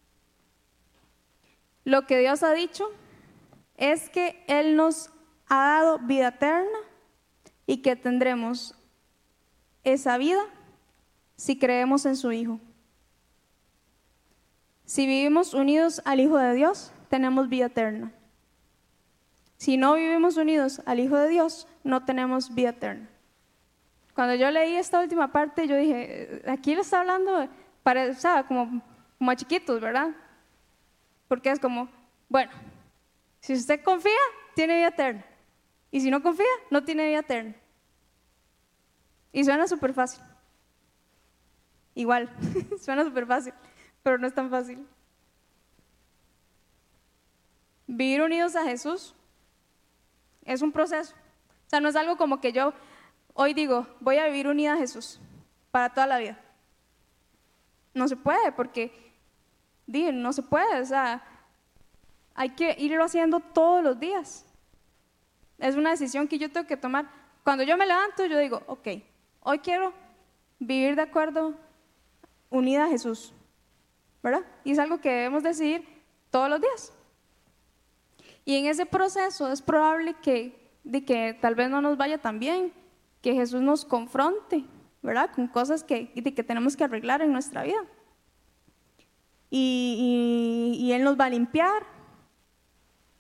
Lo 1.84 2.06
que 2.06 2.20
Dios 2.20 2.44
ha 2.44 2.54
dicho 2.54 2.90
es 3.78 4.10
que 4.10 4.44
Él 4.48 4.76
nos 4.76 5.10
ha 5.48 5.80
dado 5.80 6.00
vida 6.00 6.30
eterna 6.30 6.78
y 7.66 7.78
que 7.78 7.96
tendremos 7.96 8.76
esa 9.84 10.18
vida 10.18 10.42
si 11.36 11.58
creemos 11.58 12.06
en 12.06 12.16
su 12.16 12.32
Hijo. 12.32 12.60
Si 14.86 15.08
vivimos 15.08 15.54
unidos 15.54 16.02
al 16.06 16.20
Hijo 16.20 16.38
de 16.38 16.54
Dios, 16.54 16.92
tenemos 17.10 17.50
vida 17.50 17.68
eterna. 17.68 18.12
Si 19.58 19.78
no 19.78 19.96
vivimos 19.96 20.38
unidos 20.38 20.82
al 20.86 21.00
Hijo 21.00 21.18
de 21.18 21.30
Dios, 21.30 21.68
no 21.84 22.04
tenemos 22.06 22.54
vida 22.54 22.70
eterna. 22.70 23.10
Cuando 24.14 24.36
yo 24.36 24.50
leí 24.52 24.76
esta 24.76 25.02
última 25.02 25.32
parte, 25.32 25.68
yo 25.68 25.76
dije, 25.76 26.42
aquí 26.48 26.74
le 26.76 26.82
está 26.82 27.02
hablando, 27.02 27.50
para, 27.84 28.12
o 28.12 28.48
como, 28.48 28.82
como 29.18 29.32
a 29.32 29.36
chiquitos, 29.36 29.80
¿verdad? 29.80 30.12
Porque 31.28 31.52
es 31.52 31.60
como, 31.60 31.90
bueno, 32.30 32.52
si 33.40 33.54
usted 33.54 33.84
confía, 33.84 34.12
tiene 34.56 34.78
vida 34.78 34.88
eterna. 34.88 35.26
Y 35.92 36.02
si 36.02 36.10
no 36.10 36.22
confía, 36.22 36.46
no 36.72 36.84
tiene 36.84 37.08
vida 37.08 37.20
eterna. 37.20 37.56
Y 39.32 39.44
suena 39.44 39.68
súper 39.68 39.94
fácil. 39.94 40.24
Igual, 41.94 42.30
suena 42.82 43.04
súper 43.04 43.26
fácil, 43.26 43.54
pero 44.02 44.18
no 44.18 44.28
es 44.28 44.34
tan 44.34 44.50
fácil. 44.50 44.86
Vivir 47.88 48.22
unidos 48.22 48.56
a 48.56 48.64
Jesús 48.64 49.14
es 50.46 50.62
un 50.62 50.72
proceso. 50.72 51.14
O 51.66 51.70
sea, 51.70 51.80
no 51.80 51.90
es 51.90 51.96
algo 51.96 52.16
como 52.16 52.40
que 52.40 52.54
yo 52.54 52.74
hoy 53.34 53.54
digo, 53.54 53.86
voy 54.00 54.18
a 54.18 54.26
vivir 54.26 54.48
unida 54.48 54.74
a 54.74 54.78
Jesús 54.78 55.20
para 55.72 55.94
toda 55.94 56.08
la 56.08 56.20
vida. 56.20 56.40
No 57.94 58.08
se 58.08 58.16
puede, 58.16 58.52
porque, 58.52 59.14
no 59.88 60.34
se 60.34 60.42
puede. 60.42 60.82
O 60.82 60.86
sea, 60.86 61.24
hay 62.34 62.50
que 62.50 62.76
irlo 62.80 63.04
haciendo 63.04 63.40
todos 63.40 63.84
los 63.84 64.00
días. 64.00 64.46
Es 65.58 65.76
una 65.76 65.92
decisión 65.92 66.28
que 66.28 66.38
yo 66.38 66.52
tengo 66.52 66.68
que 66.68 66.78
tomar. 66.78 67.10
Cuando 67.44 67.64
yo 67.64 67.78
me 67.78 67.86
levanto, 67.86 68.26
yo 68.26 68.38
digo, 68.40 68.64
ok, 68.68 68.88
hoy 69.42 69.60
quiero 69.60 69.94
vivir 70.60 70.96
de 70.96 71.04
acuerdo, 71.04 71.54
unida 72.50 72.86
a 72.86 72.90
Jesús. 72.90 73.34
¿Verdad? 74.24 74.46
Y 74.64 74.72
es 74.72 74.80
algo 74.80 75.00
que 75.00 75.10
debemos 75.10 75.44
decidir 75.44 75.88
todos 76.32 76.50
los 76.50 76.60
días. 76.60 76.94
Y 78.46 78.56
en 78.56 78.68
ese 78.68 78.86
proceso 78.86 79.52
es 79.52 79.62
probable 79.62 80.14
que, 80.22 80.72
de 80.84 81.04
que 81.04 81.34
tal 81.42 81.56
vez 81.56 81.70
no 81.70 81.82
nos 81.82 81.98
vaya 81.98 82.20
tan 82.20 82.40
bien, 82.40 82.72
que 83.22 83.34
Jesús 83.34 83.62
nos 83.62 83.84
confronte, 83.84 84.64
¿verdad? 85.02 85.32
Con 85.34 85.48
cosas 85.48 85.84
que, 85.84 86.14
que 86.14 86.44
tenemos 86.44 86.78
que 86.78 86.84
arreglar 86.84 87.24
en 87.24 87.34
nuestra 87.34 87.64
vida. 87.64 87.84
Y, 89.50 90.78
y, 90.80 90.92
Él 90.92 91.04
nos 91.04 91.20
va 91.20 91.26
a 91.26 91.30
limpiar, 91.30 91.84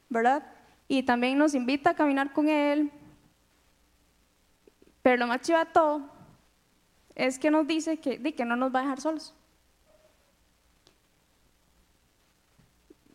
¿verdad? 0.09 0.45
Y 0.87 1.01
también 1.03 1.37
nos 1.39 1.55
invita 1.55 1.91
a 1.91 1.95
caminar 1.95 2.31
con 2.33 2.47
Él. 2.47 2.91
Pero 5.01 5.17
lo 5.17 5.27
más 5.27 5.41
chido 5.41 5.57
de 5.57 5.65
todo 5.65 6.09
es 7.15 7.39
que 7.39 7.49
nos 7.49 7.65
dice 7.65 7.97
que, 7.97 8.19
de 8.19 8.35
que 8.35 8.45
no 8.45 8.55
nos 8.55 8.73
va 8.73 8.79
a 8.79 8.83
dejar 8.83 9.01
solos. 9.01 9.33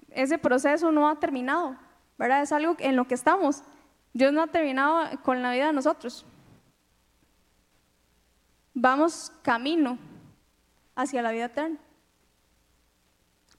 Ese 0.09 0.39
proceso 0.39 0.91
no 0.91 1.09
ha 1.09 1.21
terminado. 1.21 1.77
¿Verdad? 2.21 2.43
Es 2.43 2.53
algo 2.53 2.77
en 2.81 2.97
lo 2.97 3.09
que 3.09 3.15
estamos. 3.15 3.63
Dios 4.13 4.31
no 4.31 4.43
ha 4.43 4.47
terminado 4.49 5.09
con 5.23 5.41
la 5.41 5.53
vida 5.53 5.69
de 5.69 5.73
nosotros. 5.73 6.27
Vamos 8.75 9.33
camino 9.41 9.99
hacia 10.95 11.23
la 11.23 11.33
vida 11.33 11.47
eterna. 11.47 11.79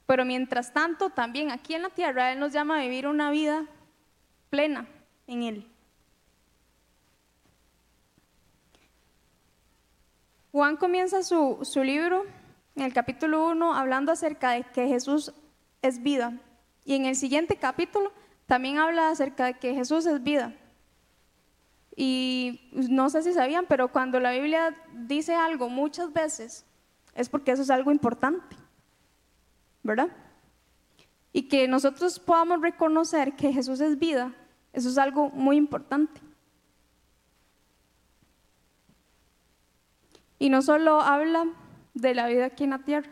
Pero 0.06 0.24
mientras 0.24 0.72
tanto, 0.72 1.10
también 1.10 1.50
aquí 1.50 1.74
en 1.74 1.82
la 1.82 1.90
tierra, 1.90 2.30
Él 2.30 2.38
nos 2.38 2.52
llama 2.52 2.78
a 2.78 2.82
vivir 2.82 3.08
una 3.08 3.32
vida 3.32 3.66
plena 4.48 4.86
en 5.26 5.42
Él. 5.42 5.68
Juan 10.52 10.76
comienza 10.76 11.24
su, 11.24 11.58
su 11.62 11.82
libro 11.82 12.26
en 12.76 12.84
el 12.84 12.92
capítulo 12.92 13.44
1 13.48 13.74
hablando 13.74 14.12
acerca 14.12 14.52
de 14.52 14.62
que 14.62 14.86
Jesús 14.86 15.34
es 15.80 16.00
vida. 16.00 16.38
Y 16.84 16.94
en 16.94 17.06
el 17.06 17.16
siguiente 17.16 17.56
capítulo 17.56 18.12
también 18.52 18.76
habla 18.76 19.08
acerca 19.08 19.46
de 19.46 19.54
que 19.54 19.72
Jesús 19.72 20.04
es 20.04 20.22
vida. 20.22 20.54
Y 21.96 22.68
no 22.72 23.08
sé 23.08 23.22
si 23.22 23.32
sabían, 23.32 23.64
pero 23.66 23.88
cuando 23.88 24.20
la 24.20 24.30
Biblia 24.32 24.76
dice 24.92 25.34
algo 25.34 25.70
muchas 25.70 26.12
veces, 26.12 26.66
es 27.14 27.30
porque 27.30 27.52
eso 27.52 27.62
es 27.62 27.70
algo 27.70 27.90
importante, 27.90 28.54
¿verdad? 29.82 30.10
y 31.32 31.48
que 31.48 31.66
nosotros 31.66 32.18
podamos 32.18 32.60
reconocer 32.60 33.36
que 33.36 33.54
Jesús 33.54 33.80
es 33.80 33.98
vida, 33.98 34.34
eso 34.74 34.90
es 34.90 34.98
algo 34.98 35.30
muy 35.30 35.56
importante. 35.56 36.20
Y 40.38 40.50
no 40.50 40.60
solo 40.60 41.00
habla 41.00 41.46
de 41.94 42.14
la 42.14 42.26
vida 42.26 42.44
aquí 42.44 42.64
en 42.64 42.70
la 42.70 42.80
tierra, 42.80 43.08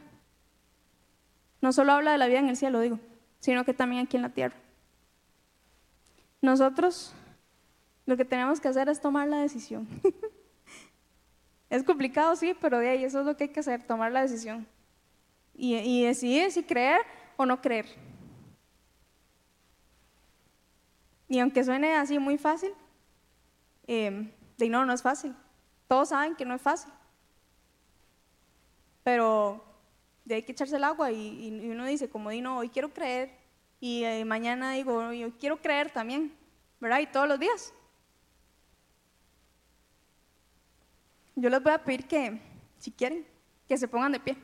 no 1.63 1.73
solo 1.73 1.93
habla 1.93 2.13
de 2.13 2.19
la 2.19 2.27
vida 2.27 2.41
en 2.41 2.51
el 2.51 2.57
cielo, 2.57 2.81
digo, 2.81 3.01
sino 3.39 3.65
que 3.65 3.73
también 3.73 4.05
aquí 4.05 4.17
en 4.17 4.23
la 4.23 4.35
tierra. 4.35 4.57
Nosotros 6.41 7.15
lo 8.07 8.17
que 8.17 8.25
tenemos 8.25 8.61
que 8.61 8.69
hacer 8.69 8.89
es 8.89 9.01
tomar 9.01 9.29
la 9.29 9.39
decisión. 9.39 9.87
es 11.71 11.83
complicado, 11.85 12.35
sí, 12.37 12.55
pero 12.61 12.79
de 12.79 12.89
ahí 12.91 13.05
eso 13.05 13.21
es 13.21 13.27
lo 13.27 13.37
que 13.37 13.45
hay 13.45 13.51
que 13.51 13.61
hacer, 13.61 13.83
tomar 13.83 14.13
la 14.13 14.23
decisión. 14.23 14.67
Y, 15.55 15.77
y 15.77 16.05
decidir 16.05 16.51
si 16.51 16.63
creer 16.63 17.01
o 17.37 17.45
no 17.45 17.61
creer. 17.61 17.87
Y 21.29 21.39
aunque 21.39 21.63
suene 21.63 21.95
así 21.95 22.19
muy 22.19 22.39
fácil, 22.39 22.73
eh, 23.87 24.33
de 24.59 24.69
no, 24.69 24.85
no 24.85 24.93
es 24.93 25.03
fácil. 25.03 25.35
Todos 25.87 26.11
saben 26.11 26.35
que 26.35 26.45
no 26.45 26.55
es 26.55 26.63
fácil. 26.63 26.93
Pero 29.03 29.65
de 30.25 30.37
hay 30.37 30.43
que 30.43 30.53
echarse 30.53 30.77
el 30.77 30.85
agua 30.85 31.11
y, 31.11 31.71
uno 31.71 31.87
dice, 31.87 32.11
como 32.11 32.31
di, 32.31 32.41
no, 32.41 32.59
hoy 32.59 32.69
quiero 32.69 32.93
creer. 32.93 33.40
Y 33.81 34.05
eh, 34.05 34.25
mañana 34.27 34.73
digo, 34.73 35.13
yo 35.13 35.37
quiero 35.39 35.57
creer 35.61 35.91
también, 35.91 36.37
¿verdad? 36.79 37.01
Y 37.01 37.07
todos 37.07 37.27
los 37.27 37.41
días. 37.41 37.73
Yo 41.35 41.49
les 41.49 41.63
voy 41.63 41.73
a 41.73 41.83
pedir 41.83 42.07
que, 42.07 42.39
si 42.79 42.91
quieren, 42.91 43.27
que 43.67 43.79
se 43.79 43.89
pongan 43.89 44.13
de 44.13 44.21
pie. 44.21 44.37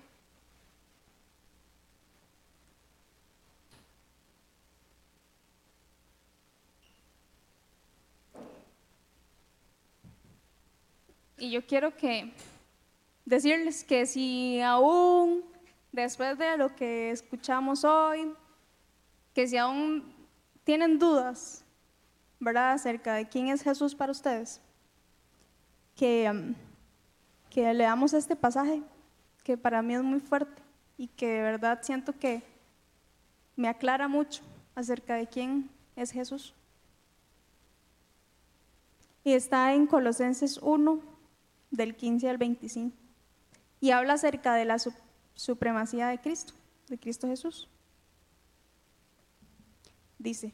Y 11.39 11.51
yo 11.51 11.67
quiero 11.67 11.95
que 11.95 12.33
decirles 13.27 13.85
que 13.85 14.07
si 14.07 14.63
aún 14.63 15.45
después 15.93 16.39
de 16.39 16.57
lo 16.57 16.75
que 16.75 17.11
escuchamos 17.11 17.85
hoy, 17.85 18.33
que 19.37 19.47
si 19.47 19.59
aún 19.59 20.03
tienen 20.65 20.99
dudas, 20.99 21.63
¿verdad?, 22.41 22.73
acerca 22.73 23.13
de 23.13 23.29
quién 23.29 23.49
es 23.49 23.63
Jesús 23.63 23.95
para 23.95 24.11
ustedes, 24.11 24.63
que, 25.95 26.27
um, 26.31 26.55
que 27.51 27.75
leamos 27.75 28.15
este 28.15 28.35
pasaje, 28.35 28.83
que 29.45 29.59
para 29.59 29.83
mí 29.83 29.95
es 29.95 30.03
muy 30.03 30.21
fuerte 30.21 30.63
y 30.97 31.09
que 31.09 31.29
de 31.29 31.43
verdad 31.43 31.81
siento 31.83 32.19
que 32.19 32.43
me 33.57 33.69
aclara 33.69 34.09
mucho 34.09 34.41
acerca 34.75 35.17
de 35.17 35.27
quién 35.27 35.69
es 35.97 36.13
Jesús. 36.13 36.55
Y 39.23 39.35
está 39.35 39.75
en 39.75 39.87
Colosenses 39.87 40.57
1, 40.63 40.99
del 41.71 41.95
15 41.95 42.31
al 42.31 42.39
25. 42.39 42.97
Y 43.81 43.91
habla 43.91 44.15
acerca 44.15 44.55
de 44.55 44.65
la 44.65 44.79
supremacía 45.35 46.09
de 46.09 46.23
Cristo, 46.23 46.55
de 46.89 46.97
Cristo 46.97 47.29
Jesús. 47.29 47.69
Dice, 50.19 50.53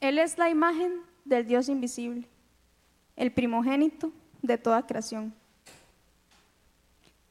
Él 0.00 0.18
es 0.18 0.38
la 0.38 0.48
imagen 0.48 1.02
del 1.24 1.46
Dios 1.46 1.68
invisible, 1.68 2.28
el 3.16 3.32
primogénito 3.32 4.12
de 4.42 4.58
toda 4.58 4.86
creación. 4.86 5.34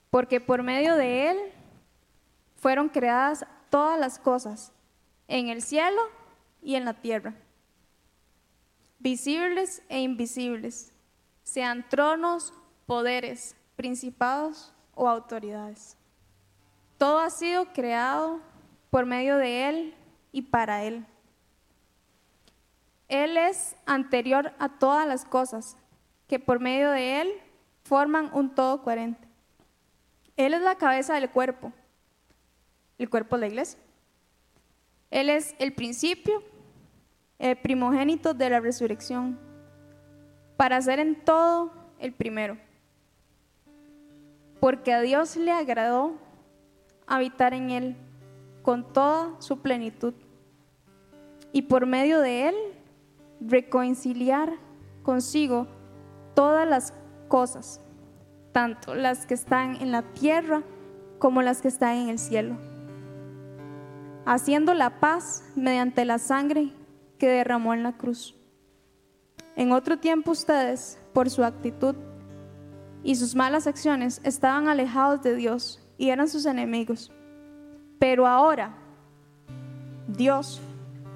Porque 0.10 0.40
por 0.40 0.64
medio 0.64 0.96
de 0.96 1.30
Él 1.30 1.38
fueron 2.56 2.90
creadas 2.90 3.46
todas 3.70 4.00
las 4.00 4.20
cosas, 4.20 4.72
en 5.28 5.50
el 5.50 5.62
cielo 5.62 6.02
y 6.62 6.76
en 6.76 6.86
la 6.86 6.94
tierra, 6.94 7.36
visibles 9.00 9.82
e 9.90 10.02
invisibles, 10.02 10.92
sean 11.44 11.88
tronos 11.90 12.54
poderes, 12.86 13.56
principados 13.76 14.74
o 14.96 15.08
autoridades. 15.08 15.98
Todo 16.98 17.20
ha 17.20 17.30
sido 17.30 17.72
creado 17.74 18.40
por 18.90 19.06
medio 19.06 19.38
de 19.38 19.70
Él 19.70 19.96
y 20.32 20.42
para 20.42 20.84
Él. 20.84 21.06
Él 23.08 23.38
es 23.38 23.76
anterior 23.86 24.54
a 24.60 24.70
todas 24.70 25.08
las 25.08 25.26
cosas, 25.26 25.78
que 26.28 26.40
por 26.40 26.60
medio 26.60 26.92
de 26.92 27.22
Él 27.22 27.30
forman 27.84 28.30
un 28.34 28.54
todo 28.54 28.82
coherente. 28.84 29.28
Él 30.36 30.54
es 30.54 30.62
la 30.62 30.76
cabeza 30.76 31.16
del 31.16 31.30
cuerpo, 31.30 31.72
el 32.98 33.10
cuerpo 33.10 33.36
de 33.36 33.42
la 33.42 33.48
iglesia. 33.48 33.80
Él 35.10 35.30
es 35.30 35.56
el 35.58 35.74
principio, 35.74 36.44
el 37.40 37.58
primogénito 37.58 38.34
de 38.34 38.50
la 38.50 38.60
resurrección, 38.60 39.40
para 40.58 40.82
ser 40.82 41.00
en 41.00 41.16
todo 41.24 41.72
el 42.00 42.14
primero 42.14 42.58
porque 44.60 44.94
a 44.94 45.02
Dios 45.02 45.36
le 45.36 45.52
agradó 45.52 46.16
habitar 47.06 47.54
en 47.54 47.70
él 47.70 47.96
con 48.64 48.92
toda 48.92 49.40
su 49.40 49.60
plenitud 49.60 50.14
y 51.52 51.64
por 51.64 51.86
medio 51.86 52.20
de 52.20 52.50
él 52.50 52.56
reconciliar 53.40 54.54
consigo 55.04 55.68
todas 56.34 56.68
las 56.68 56.94
cosas, 57.28 57.82
tanto 58.52 58.96
las 58.96 59.26
que 59.26 59.34
están 59.34 59.76
en 59.82 59.92
la 59.92 60.02
tierra 60.02 60.64
como 61.20 61.42
las 61.42 61.62
que 61.62 61.68
están 61.68 61.96
en 61.96 62.10
el 62.10 62.20
cielo, 62.20 62.58
haciendo 64.26 64.74
la 64.74 65.00
paz 65.00 65.44
mediante 65.56 66.06
la 66.06 66.20
sangre 66.20 66.72
que 67.18 67.28
derramó 67.28 67.74
en 67.74 67.84
la 67.84 67.98
cruz. 67.98 68.36
En 69.56 69.72
otro 69.72 69.98
tiempo 69.98 70.32
ustedes, 70.32 71.00
por 71.14 71.30
su 71.30 71.44
actitud, 71.44 71.96
y 73.04 73.16
sus 73.16 73.36
malas 73.36 73.68
acciones 73.68 74.20
estaban 74.24 74.68
alejados 74.68 75.22
de 75.22 75.36
Dios 75.36 75.82
y 75.98 76.10
eran 76.10 76.28
sus 76.28 76.46
enemigos. 76.46 77.12
Pero 78.00 78.28
ahora, 78.28 78.78
Dios, 80.08 80.62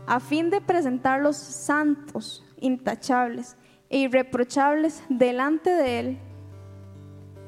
a 0.08 0.20
fin 0.20 0.50
de 0.50 0.62
presentarlos 0.62 1.38
santos, 1.38 2.44
intachables 2.60 3.56
e 3.90 4.00
irreprochables 4.00 5.04
delante 5.10 5.70
de 5.70 6.00
Él, 6.00 6.20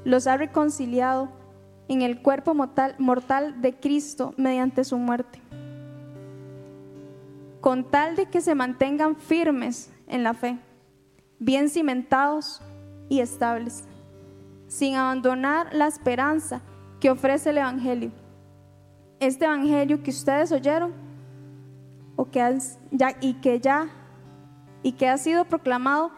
los 0.04 0.28
ha 0.28 0.38
reconciliado 0.38 1.30
en 1.88 2.02
el 2.02 2.22
cuerpo 2.22 2.54
mortal, 2.54 2.96
mortal 3.00 3.62
de 3.62 3.76
Cristo 3.76 4.34
mediante 4.38 4.84
su 4.84 4.98
muerte, 4.98 5.40
con 7.62 7.90
tal 7.90 8.16
de 8.16 8.26
que 8.26 8.42
se 8.42 8.56
mantengan 8.56 9.16
firmes 9.16 9.92
en 10.08 10.24
la 10.24 10.34
fe, 10.34 10.58
bien 11.40 11.70
cimentados 11.70 12.62
y 13.10 13.20
estables 13.20 13.86
sin 14.74 14.96
abandonar 14.96 15.72
la 15.72 15.86
esperanza 15.86 16.60
que 17.00 17.12
ofrece 17.12 17.52
el 17.52 17.60
Evangelio. 17.60 18.12
Este 19.20 19.46
Evangelio 19.46 20.02
que 20.02 20.10
ustedes 20.10 20.52
oyeron 20.52 20.92
o 22.16 22.30
que 22.30 22.58
ya, 22.92 23.16
y 23.22 23.36
que 23.36 23.60
ya 23.60 23.90
y 24.82 24.94
que 24.94 25.08
ha 25.08 25.18
sido 25.18 25.46
proclamado 25.46 26.12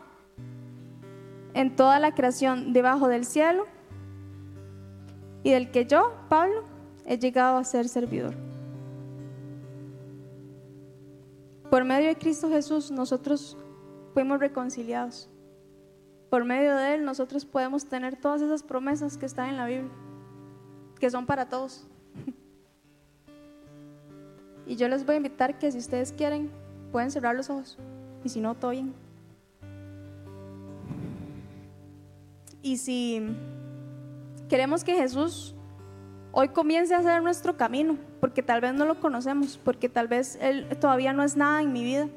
en 1.54 1.76
toda 1.76 2.00
la 2.00 2.14
creación 2.14 2.74
debajo 2.74 3.08
del 3.08 3.26
cielo 3.26 3.66
y 5.44 5.52
del 5.52 5.72
que 5.72 5.86
yo, 5.86 6.14
Pablo, 6.30 6.64
he 7.06 7.18
llegado 7.20 7.58
a 7.58 7.64
ser 7.64 7.88
servidor. 7.88 8.36
Por 11.70 11.84
medio 11.84 12.08
de 12.08 12.18
Cristo 12.18 12.50
Jesús 12.50 12.92
nosotros 12.92 13.58
fuimos 14.14 14.40
reconciliados 14.40 15.30
por 16.36 16.44
medio 16.44 16.76
de 16.76 16.96
Él 16.96 17.06
nosotros 17.06 17.46
podemos 17.46 17.86
tener 17.86 18.18
todas 18.18 18.42
esas 18.42 18.62
promesas 18.62 19.18
que 19.18 19.26
están 19.26 19.48
en 19.50 19.56
la 19.56 19.68
Biblia, 19.68 19.92
que 21.00 21.10
son 21.10 21.26
para 21.26 21.48
todos. 21.48 21.88
Y 24.68 24.76
yo 24.76 24.88
les 24.88 25.06
voy 25.06 25.16
a 25.16 25.18
invitar 25.18 25.58
que 25.58 25.72
si 25.72 25.78
ustedes 25.78 26.12
quieren, 26.12 26.50
pueden 26.92 27.12
cerrar 27.12 27.36
los 27.36 27.50
ojos. 27.50 27.78
Y 28.24 28.30
si 28.30 28.42
no, 28.42 28.56
todo 28.56 28.72
bien. 28.72 28.94
Y 32.62 32.78
si 32.78 33.22
queremos 34.50 34.84
que 34.84 34.96
Jesús 34.96 35.56
hoy 36.32 36.50
comience 36.50 36.94
a 36.94 36.98
hacer 36.98 37.22
nuestro 37.22 37.56
camino, 37.56 37.98
porque 38.20 38.44
tal 38.44 38.60
vez 38.60 38.74
no 38.74 38.86
lo 38.86 39.00
conocemos, 39.00 39.60
porque 39.64 39.88
tal 39.88 40.08
vez 40.08 40.38
Él 40.42 40.68
todavía 40.80 41.14
no 41.14 41.24
es 41.24 41.38
nada 41.38 41.62
en 41.62 41.72
mi 41.72 41.84
vida, 41.84 42.10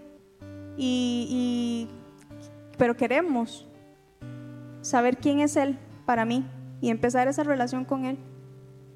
y, 0.77 1.89
pero 2.79 2.97
queremos 2.97 3.67
saber 4.81 5.19
quién 5.19 5.41
es 5.41 5.57
Él 5.57 5.79
para 6.07 6.25
mí 6.25 6.45
y 6.81 6.91
empezar 6.91 7.29
esa 7.29 7.43
relación 7.45 7.85
con 7.85 8.07
Él, 8.07 8.19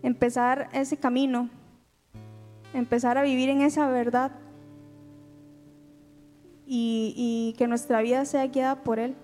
empezar 0.03 0.69
ese 0.73 0.97
camino, 0.97 1.51
empezar 2.75 3.19
a 3.19 3.23
vivir 3.23 3.49
en 3.49 3.61
esa 3.61 3.89
verdad 3.89 4.33
y, 6.67 7.55
que 7.59 7.67
nuestra 7.67 8.01
vida 8.01 8.25
sea 8.25 8.47
guiada 8.47 8.83
por 8.83 8.99
Él. 8.99 9.15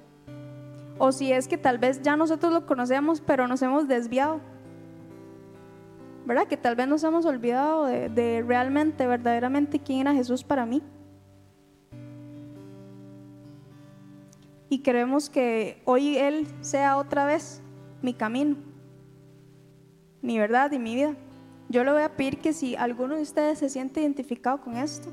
O 0.98 1.12
si 1.12 1.32
es 1.32 1.48
que 1.48 1.56
tal 1.56 1.78
vez 1.78 2.02
ya 2.02 2.16
nosotros 2.16 2.52
lo 2.52 2.66
conocemos, 2.66 3.20
pero 3.20 3.46
nos 3.46 3.62
hemos 3.62 3.88
desviado. 3.88 4.40
¿verdad? 6.26 6.46
Que 6.46 6.58
tal 6.58 6.76
vez 6.76 6.86
nos 6.86 7.02
hemos 7.04 7.24
olvidado 7.24 7.86
de, 7.86 8.10
de 8.10 8.44
realmente, 8.46 9.06
verdaderamente 9.06 9.78
quién 9.78 10.00
era 10.00 10.12
Jesús 10.12 10.44
para 10.44 10.66
mí. 10.66 10.82
Y 14.68 14.80
queremos 14.80 15.30
que 15.30 15.80
hoy 15.86 16.18
Él 16.18 16.46
sea 16.60 16.98
otra 16.98 17.24
vez 17.24 17.62
mi 18.02 18.12
camino, 18.12 18.56
mi 20.20 20.38
verdad 20.38 20.70
y 20.72 20.78
mi 20.78 20.94
vida. 20.94 21.14
Yo 21.68 21.84
le 21.84 21.92
voy 21.92 22.02
a 22.02 22.16
pedir 22.16 22.38
que 22.38 22.52
si 22.52 22.76
alguno 22.76 23.16
de 23.16 23.22
ustedes 23.22 23.58
se 23.58 23.68
siente 23.68 24.00
identificado 24.00 24.60
con 24.60 24.76
esto, 24.76 25.10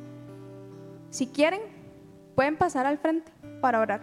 si 1.10 1.28
quieren, 1.28 1.62
pueden 2.34 2.58
pasar 2.58 2.86
al 2.86 2.98
frente 2.98 3.32
para 3.62 3.80
orar. 3.80 4.02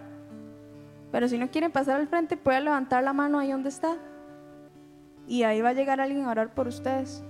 Pero 1.11 1.27
si 1.27 1.37
no 1.37 1.49
quieren 1.49 1.71
pasar 1.71 1.99
al 1.99 2.07
frente, 2.07 2.37
pueden 2.37 2.65
levantar 2.65 3.03
la 3.03 3.13
mano 3.13 3.39
ahí 3.39 3.51
donde 3.51 3.69
está. 3.69 3.97
Y 5.27 5.43
ahí 5.43 5.61
va 5.61 5.69
a 5.69 5.73
llegar 5.73 6.01
alguien 6.01 6.25
a 6.25 6.31
orar 6.31 6.53
por 6.53 6.67
ustedes. 6.67 7.23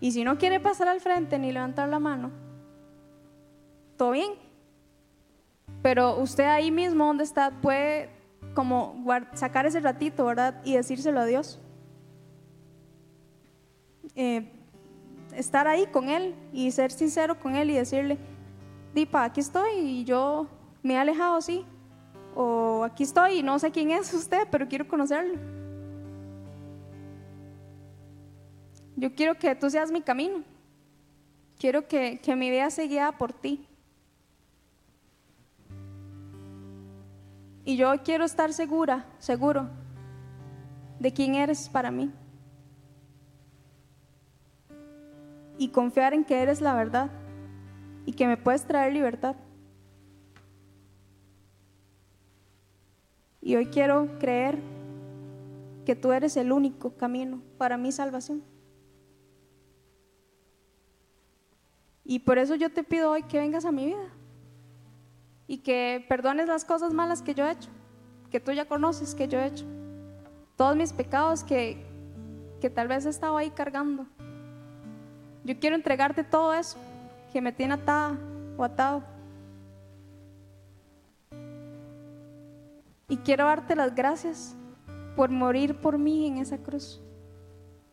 Y 0.00 0.12
si 0.12 0.24
no 0.24 0.38
quiere 0.38 0.60
pasar 0.60 0.88
al 0.88 1.00
frente 1.00 1.38
ni 1.38 1.52
levantar 1.52 1.88
la 1.88 1.98
mano, 1.98 2.30
todo 3.96 4.12
bien. 4.12 4.32
Pero 5.82 6.18
usted 6.18 6.44
ahí 6.44 6.70
mismo 6.70 7.06
donde 7.06 7.24
está 7.24 7.50
puede 7.50 8.10
como 8.54 9.04
sacar 9.34 9.66
ese 9.66 9.80
ratito, 9.80 10.26
¿verdad? 10.26 10.60
Y 10.64 10.74
decírselo 10.74 11.20
a 11.20 11.24
Dios. 11.24 11.60
Eh, 14.20 14.50
estar 15.32 15.68
ahí 15.68 15.86
con 15.86 16.08
Él 16.08 16.34
y 16.52 16.72
ser 16.72 16.90
sincero 16.90 17.38
con 17.38 17.54
Él 17.54 17.70
y 17.70 17.74
decirle, 17.74 18.18
Dipa, 18.92 19.22
aquí 19.22 19.38
estoy 19.38 19.70
y 19.74 20.04
yo 20.04 20.48
me 20.82 20.94
he 20.94 20.98
alejado, 20.98 21.40
sí. 21.40 21.64
O 22.34 22.82
aquí 22.82 23.04
estoy 23.04 23.38
y 23.38 23.42
no 23.44 23.60
sé 23.60 23.70
quién 23.70 23.92
es 23.92 24.12
usted, 24.22 24.48
pero 24.50 24.66
quiero 24.66 24.88
conocerlo. 24.88 25.38
Yo 28.96 29.14
quiero 29.14 29.38
que 29.38 29.54
tú 29.54 29.70
seas 29.70 29.92
mi 29.92 30.02
camino. 30.02 30.42
Quiero 31.56 31.86
que, 31.86 32.18
que 32.20 32.34
mi 32.34 32.50
vida 32.50 32.70
se 32.70 32.88
guía 32.88 33.12
por 33.12 33.32
ti. 33.32 33.64
Y 37.64 37.76
yo 37.76 37.92
quiero 38.02 38.24
estar 38.24 38.52
segura, 38.52 39.06
seguro, 39.20 39.68
de 40.98 41.12
quién 41.12 41.36
eres 41.36 41.68
para 41.68 41.92
mí. 41.92 42.10
Y 45.58 45.68
confiar 45.68 46.14
en 46.14 46.24
que 46.24 46.40
eres 46.40 46.60
la 46.60 46.74
verdad 46.74 47.10
y 48.06 48.12
que 48.12 48.26
me 48.26 48.38
puedes 48.38 48.64
traer 48.64 48.92
libertad. 48.94 49.36
Y 53.42 53.56
hoy 53.56 53.66
quiero 53.66 54.18
creer 54.18 54.58
que 55.84 55.96
tú 55.96 56.12
eres 56.12 56.36
el 56.36 56.52
único 56.52 56.90
camino 56.96 57.42
para 57.56 57.76
mi 57.76 57.92
salvación. 57.92 58.42
Y 62.04 62.20
por 62.20 62.38
eso 62.38 62.54
yo 62.54 62.70
te 62.70 62.84
pido 62.84 63.10
hoy 63.10 63.22
que 63.22 63.38
vengas 63.38 63.66
a 63.66 63.72
mi 63.72 63.86
vida 63.86 64.08
y 65.46 65.58
que 65.58 66.04
perdones 66.08 66.46
las 66.48 66.64
cosas 66.64 66.94
malas 66.94 67.20
que 67.20 67.34
yo 67.34 67.46
he 67.46 67.52
hecho, 67.52 67.70
que 68.30 68.40
tú 68.40 68.52
ya 68.52 68.66
conoces 68.66 69.14
que 69.14 69.28
yo 69.28 69.38
he 69.38 69.46
hecho, 69.46 69.66
todos 70.56 70.76
mis 70.76 70.92
pecados 70.92 71.44
que, 71.44 71.86
que 72.60 72.70
tal 72.70 72.88
vez 72.88 73.04
he 73.06 73.10
estado 73.10 73.36
ahí 73.36 73.50
cargando. 73.50 74.06
Yo 75.48 75.58
quiero 75.58 75.76
entregarte 75.76 76.24
todo 76.24 76.52
eso 76.52 76.76
que 77.32 77.40
me 77.40 77.52
tiene 77.52 77.72
atada 77.72 78.18
o 78.58 78.64
atado. 78.64 79.02
Y 83.08 83.16
quiero 83.16 83.46
darte 83.46 83.74
las 83.74 83.94
gracias 83.94 84.54
por 85.16 85.30
morir 85.30 85.74
por 85.74 85.96
mí 85.96 86.26
en 86.26 86.36
esa 86.36 86.58
cruz. 86.58 87.00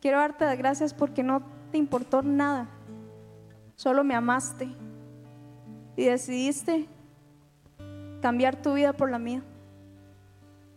Quiero 0.02 0.18
darte 0.18 0.44
las 0.44 0.58
gracias 0.58 0.92
porque 0.92 1.22
no 1.22 1.44
te 1.72 1.78
importó 1.78 2.20
nada, 2.22 2.68
solo 3.74 4.04
me 4.04 4.14
amaste 4.14 4.68
y 5.96 6.04
decidiste 6.04 6.86
cambiar 8.20 8.60
tu 8.60 8.74
vida 8.74 8.92
por 8.92 9.10
la 9.10 9.18
mía, 9.18 9.42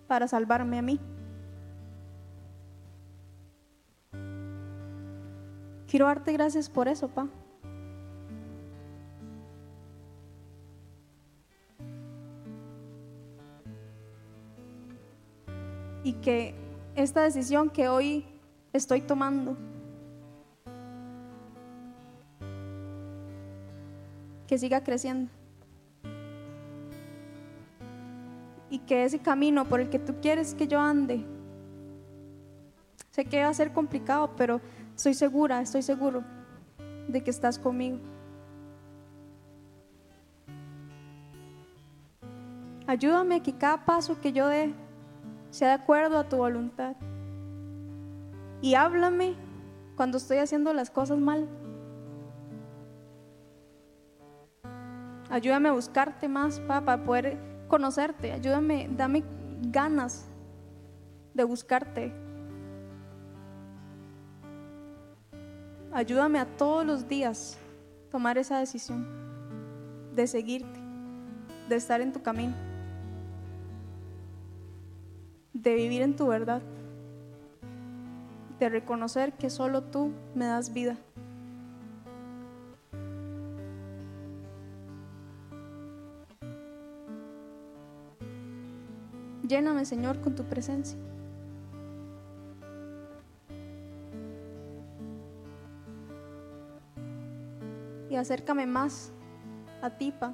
para 0.08 0.30
salvarme 0.30 0.80
a 0.80 0.82
mí. 0.82 0.98
Quiero 5.90 6.06
darte 6.06 6.32
gracias 6.34 6.70
por 6.70 6.88
eso, 6.88 7.08
Pa. 7.08 7.28
Y 16.04 16.14
que 16.14 16.54
esta 16.96 17.24
decisión 17.24 17.70
que 17.70 17.90
hoy 17.90 18.26
estoy 18.72 19.02
tomando, 19.02 19.58
que 24.48 24.58
siga 24.58 24.84
creciendo. 24.84 25.32
y 28.70 28.80
que 28.80 29.04
ese 29.04 29.20
camino 29.20 29.66
por 29.66 29.80
el 29.80 29.90
que 29.90 30.00
tú 30.00 30.16
quieres 30.22 30.54
que 30.54 30.68
yo 30.68 30.80
ande, 30.80 31.26
sé 33.12 33.26
que 33.26 33.42
va 33.42 33.50
a 33.50 33.54
ser 33.54 33.74
complicado, 33.74 34.32
pero 34.38 34.62
estoy 35.00 35.14
segura, 35.14 35.62
estoy 35.62 35.82
seguro 35.82 36.26
de 37.08 37.24
que 37.24 37.32
estás 37.32 37.58
conmigo. 37.58 38.00
Ayúdame 42.86 43.36
a 43.36 43.39
que 43.41 43.58
cada 43.58 43.86
paso 43.86 44.20
que 44.20 44.34
yo 44.34 44.50
dé 44.50 44.74
sea 45.52 45.70
de 45.70 45.74
acuerdo 45.76 46.18
a 46.18 46.28
tu 46.28 46.36
voluntad. 46.36 46.97
Y 48.62 48.76
háblame 48.76 49.36
cuando 49.95 50.18
estoy 50.18 50.39
haciendo 50.39 50.74
las 50.74 50.89
cosas 50.89 51.18
mal. 51.18 51.47
Ayúdame 55.30 55.70
a 55.70 55.72
buscarte 55.72 56.28
más, 56.28 56.60
papá, 56.60 56.84
para 56.84 57.04
poder 57.06 57.38
conocerte, 57.70 58.34
ayúdame, 58.34 58.89
dame 58.91 59.24
ganas 59.62 60.28
de 61.34 61.45
buscarte. 61.45 62.29
Ayúdame 65.92 66.38
a 66.38 66.46
todos 66.46 66.86
los 66.86 67.08
días 67.08 67.58
tomar 68.12 68.38
esa 68.38 68.60
decisión 68.60 69.08
de 70.16 70.28
seguirte, 70.28 70.80
de 71.68 71.76
estar 71.76 72.00
en 72.02 72.14
tu 72.14 72.22
camino, 72.22 72.54
de 75.54 75.74
vivir 75.74 76.04
en 76.04 76.16
tu 76.16 76.28
verdad, 76.28 76.62
de 78.60 78.70
reconocer 78.70 79.34
que 79.34 79.50
solo 79.50 79.82
tú 79.82 80.12
me 80.36 80.46
das 80.46 80.74
vida. 80.74 80.96
Lléname, 89.48 89.86
Señor, 89.86 90.22
con 90.22 90.36
tu 90.36 90.44
presencia. 90.44 91.00
Y 98.10 98.16
acércame 98.16 98.66
más 98.66 99.12
a 99.82 99.91
ti, 99.91 100.12
Pa. 100.12 100.34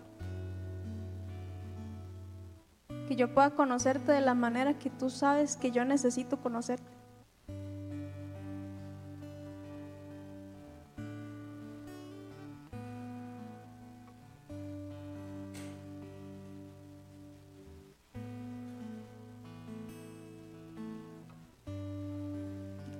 Que 3.07 3.15
yo 3.15 3.33
pueda 3.33 3.51
conocerte 3.51 4.11
de 4.11 4.21
la 4.21 4.33
manera 4.33 4.79
que 4.79 4.89
tú 4.89 5.09
sabes 5.09 5.57
que 5.57 5.71
yo 5.71 5.85
necesito 5.85 6.37
conocerte. 6.37 6.95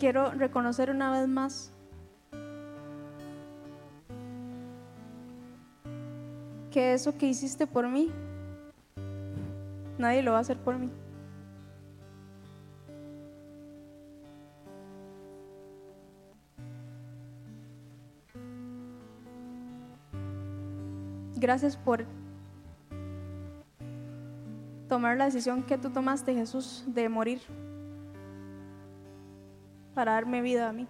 quiero 0.06 0.30
reconocer 0.30 0.92
una 0.92 1.12
vez 1.12 1.28
más 1.28 1.75
que 6.76 6.94
eso 6.94 7.18
que 7.18 7.26
hiciste 7.26 7.66
por 7.68 7.88
mí, 7.88 8.12
nadie 9.98 10.22
lo 10.22 10.34
va 10.34 10.40
a 10.40 10.42
hacer 10.42 10.58
por 10.58 10.78
mí. 10.78 10.90
Gracias 21.38 21.78
por 21.78 22.04
tomar 24.90 25.16
la 25.16 25.24
decisión 25.24 25.64
que 25.64 25.78
tú 25.78 25.92
tomaste, 25.92 26.34
Jesús, 26.34 26.84
de 26.88 27.08
morir 27.08 27.40
para 29.94 30.12
darme 30.12 30.42
vida 30.42 30.68
a 30.68 30.74
mí. 30.74 30.90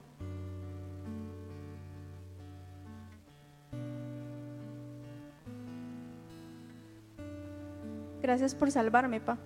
Gracias 8.25 8.55
por 8.55 8.71
salvarme, 8.71 9.21
pa. 9.21 9.37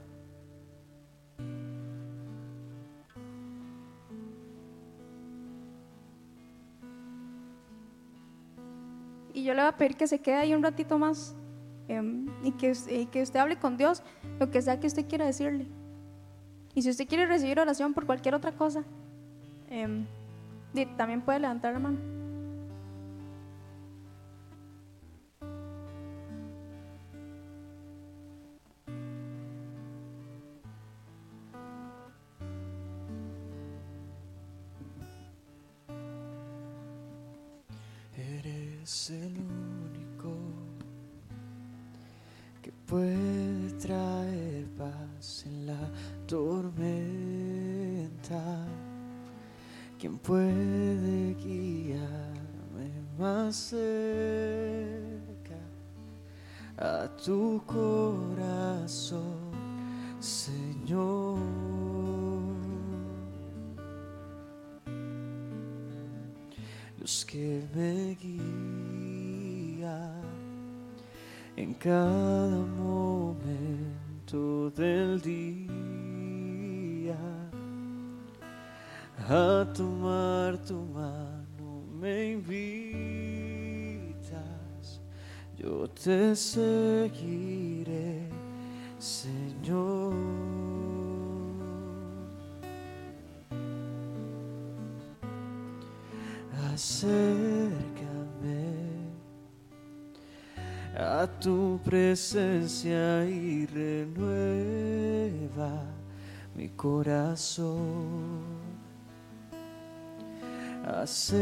Y 9.34 9.44
yo 9.44 9.54
le 9.54 9.60
voy 9.60 9.68
a 9.68 9.76
pedir 9.76 9.98
que 9.98 10.08
se 10.08 10.20
quede 10.20 10.36
ahí 10.36 10.54
un 10.54 10.64
ratito 10.64 10.98
más 10.98 11.36
em, 11.90 12.28
y, 12.42 12.54
que, 12.54 12.72
y 12.90 13.08
que 13.08 13.22
usted 13.22 13.42
hable 13.42 13.58
con 13.58 13.76
Dios 13.76 14.02
lo 14.40 14.50
que 14.50 14.62
sea 14.62 14.80
que 14.80 14.88
usted 14.88 15.06
quiera 15.10 15.26
decirle. 15.26 15.68
Y 16.74 16.82
si 16.82 16.90
usted 16.90 17.06
quiere 17.06 17.26
recibir 17.26 17.60
oración 17.60 17.94
por 17.94 18.06
cualquier 18.06 18.34
otra 18.34 18.54
cosa, 18.54 18.86
em, 19.70 20.06
también 20.96 21.22
puede 21.22 21.40
levantar 21.40 21.74
la 21.74 21.80
mano. 21.80 22.19
Que 67.10 67.66
me 67.74 68.16
guían 68.22 69.82
en 71.58 71.74
cada 71.74 72.56
momento 72.78 74.70
del 74.70 75.20
día. 75.20 75.70
A 79.28 79.66
tomar 79.74 80.60
tu 80.60 80.76
mano 80.86 81.82
me 82.00 82.34
invitas, 82.34 82.70
yo 85.58 85.90
te 85.90 86.36
seguiré, 86.36 88.30
Señor. 89.00 89.99
Acércame 96.80 97.76
a 100.96 101.28
tu 101.42 101.78
presencia 101.84 103.26
y 103.26 103.66
renueva 103.66 104.24
mi 106.56 106.70
corazón. 106.70 108.40
Acércame 110.88 111.34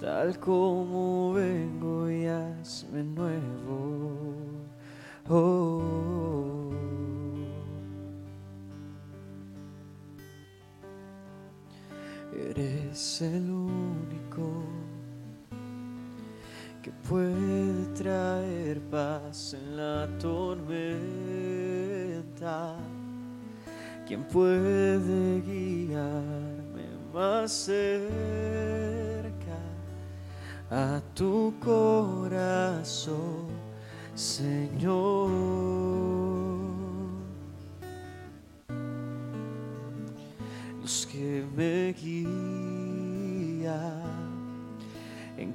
tal 0.00 0.40
como 0.40 1.32
vengo 1.32 2.10
y 2.10 2.26
hazme 2.26 3.04
nuevo. 3.04 4.16
Oh. 5.28 6.35
Eres 12.56 13.20
el 13.20 13.50
único 13.50 14.64
que 16.82 16.90
puede 17.06 17.84
traer 17.94 18.80
paz 18.90 19.52
en 19.52 19.76
la 19.76 20.08
tormenta. 20.18 20.96
Quien 24.06 24.24
puede 24.24 25.42
guiarme 25.42 26.86
más 27.12 27.52
cerca 27.52 27.76
a 30.70 31.02
tu 31.14 31.52
corazón, 31.60 33.48
Señor. 34.14 36.05
Los 40.86 41.04
que 41.04 41.44
me 41.56 41.92
guían 41.94 42.28
en 45.36 45.52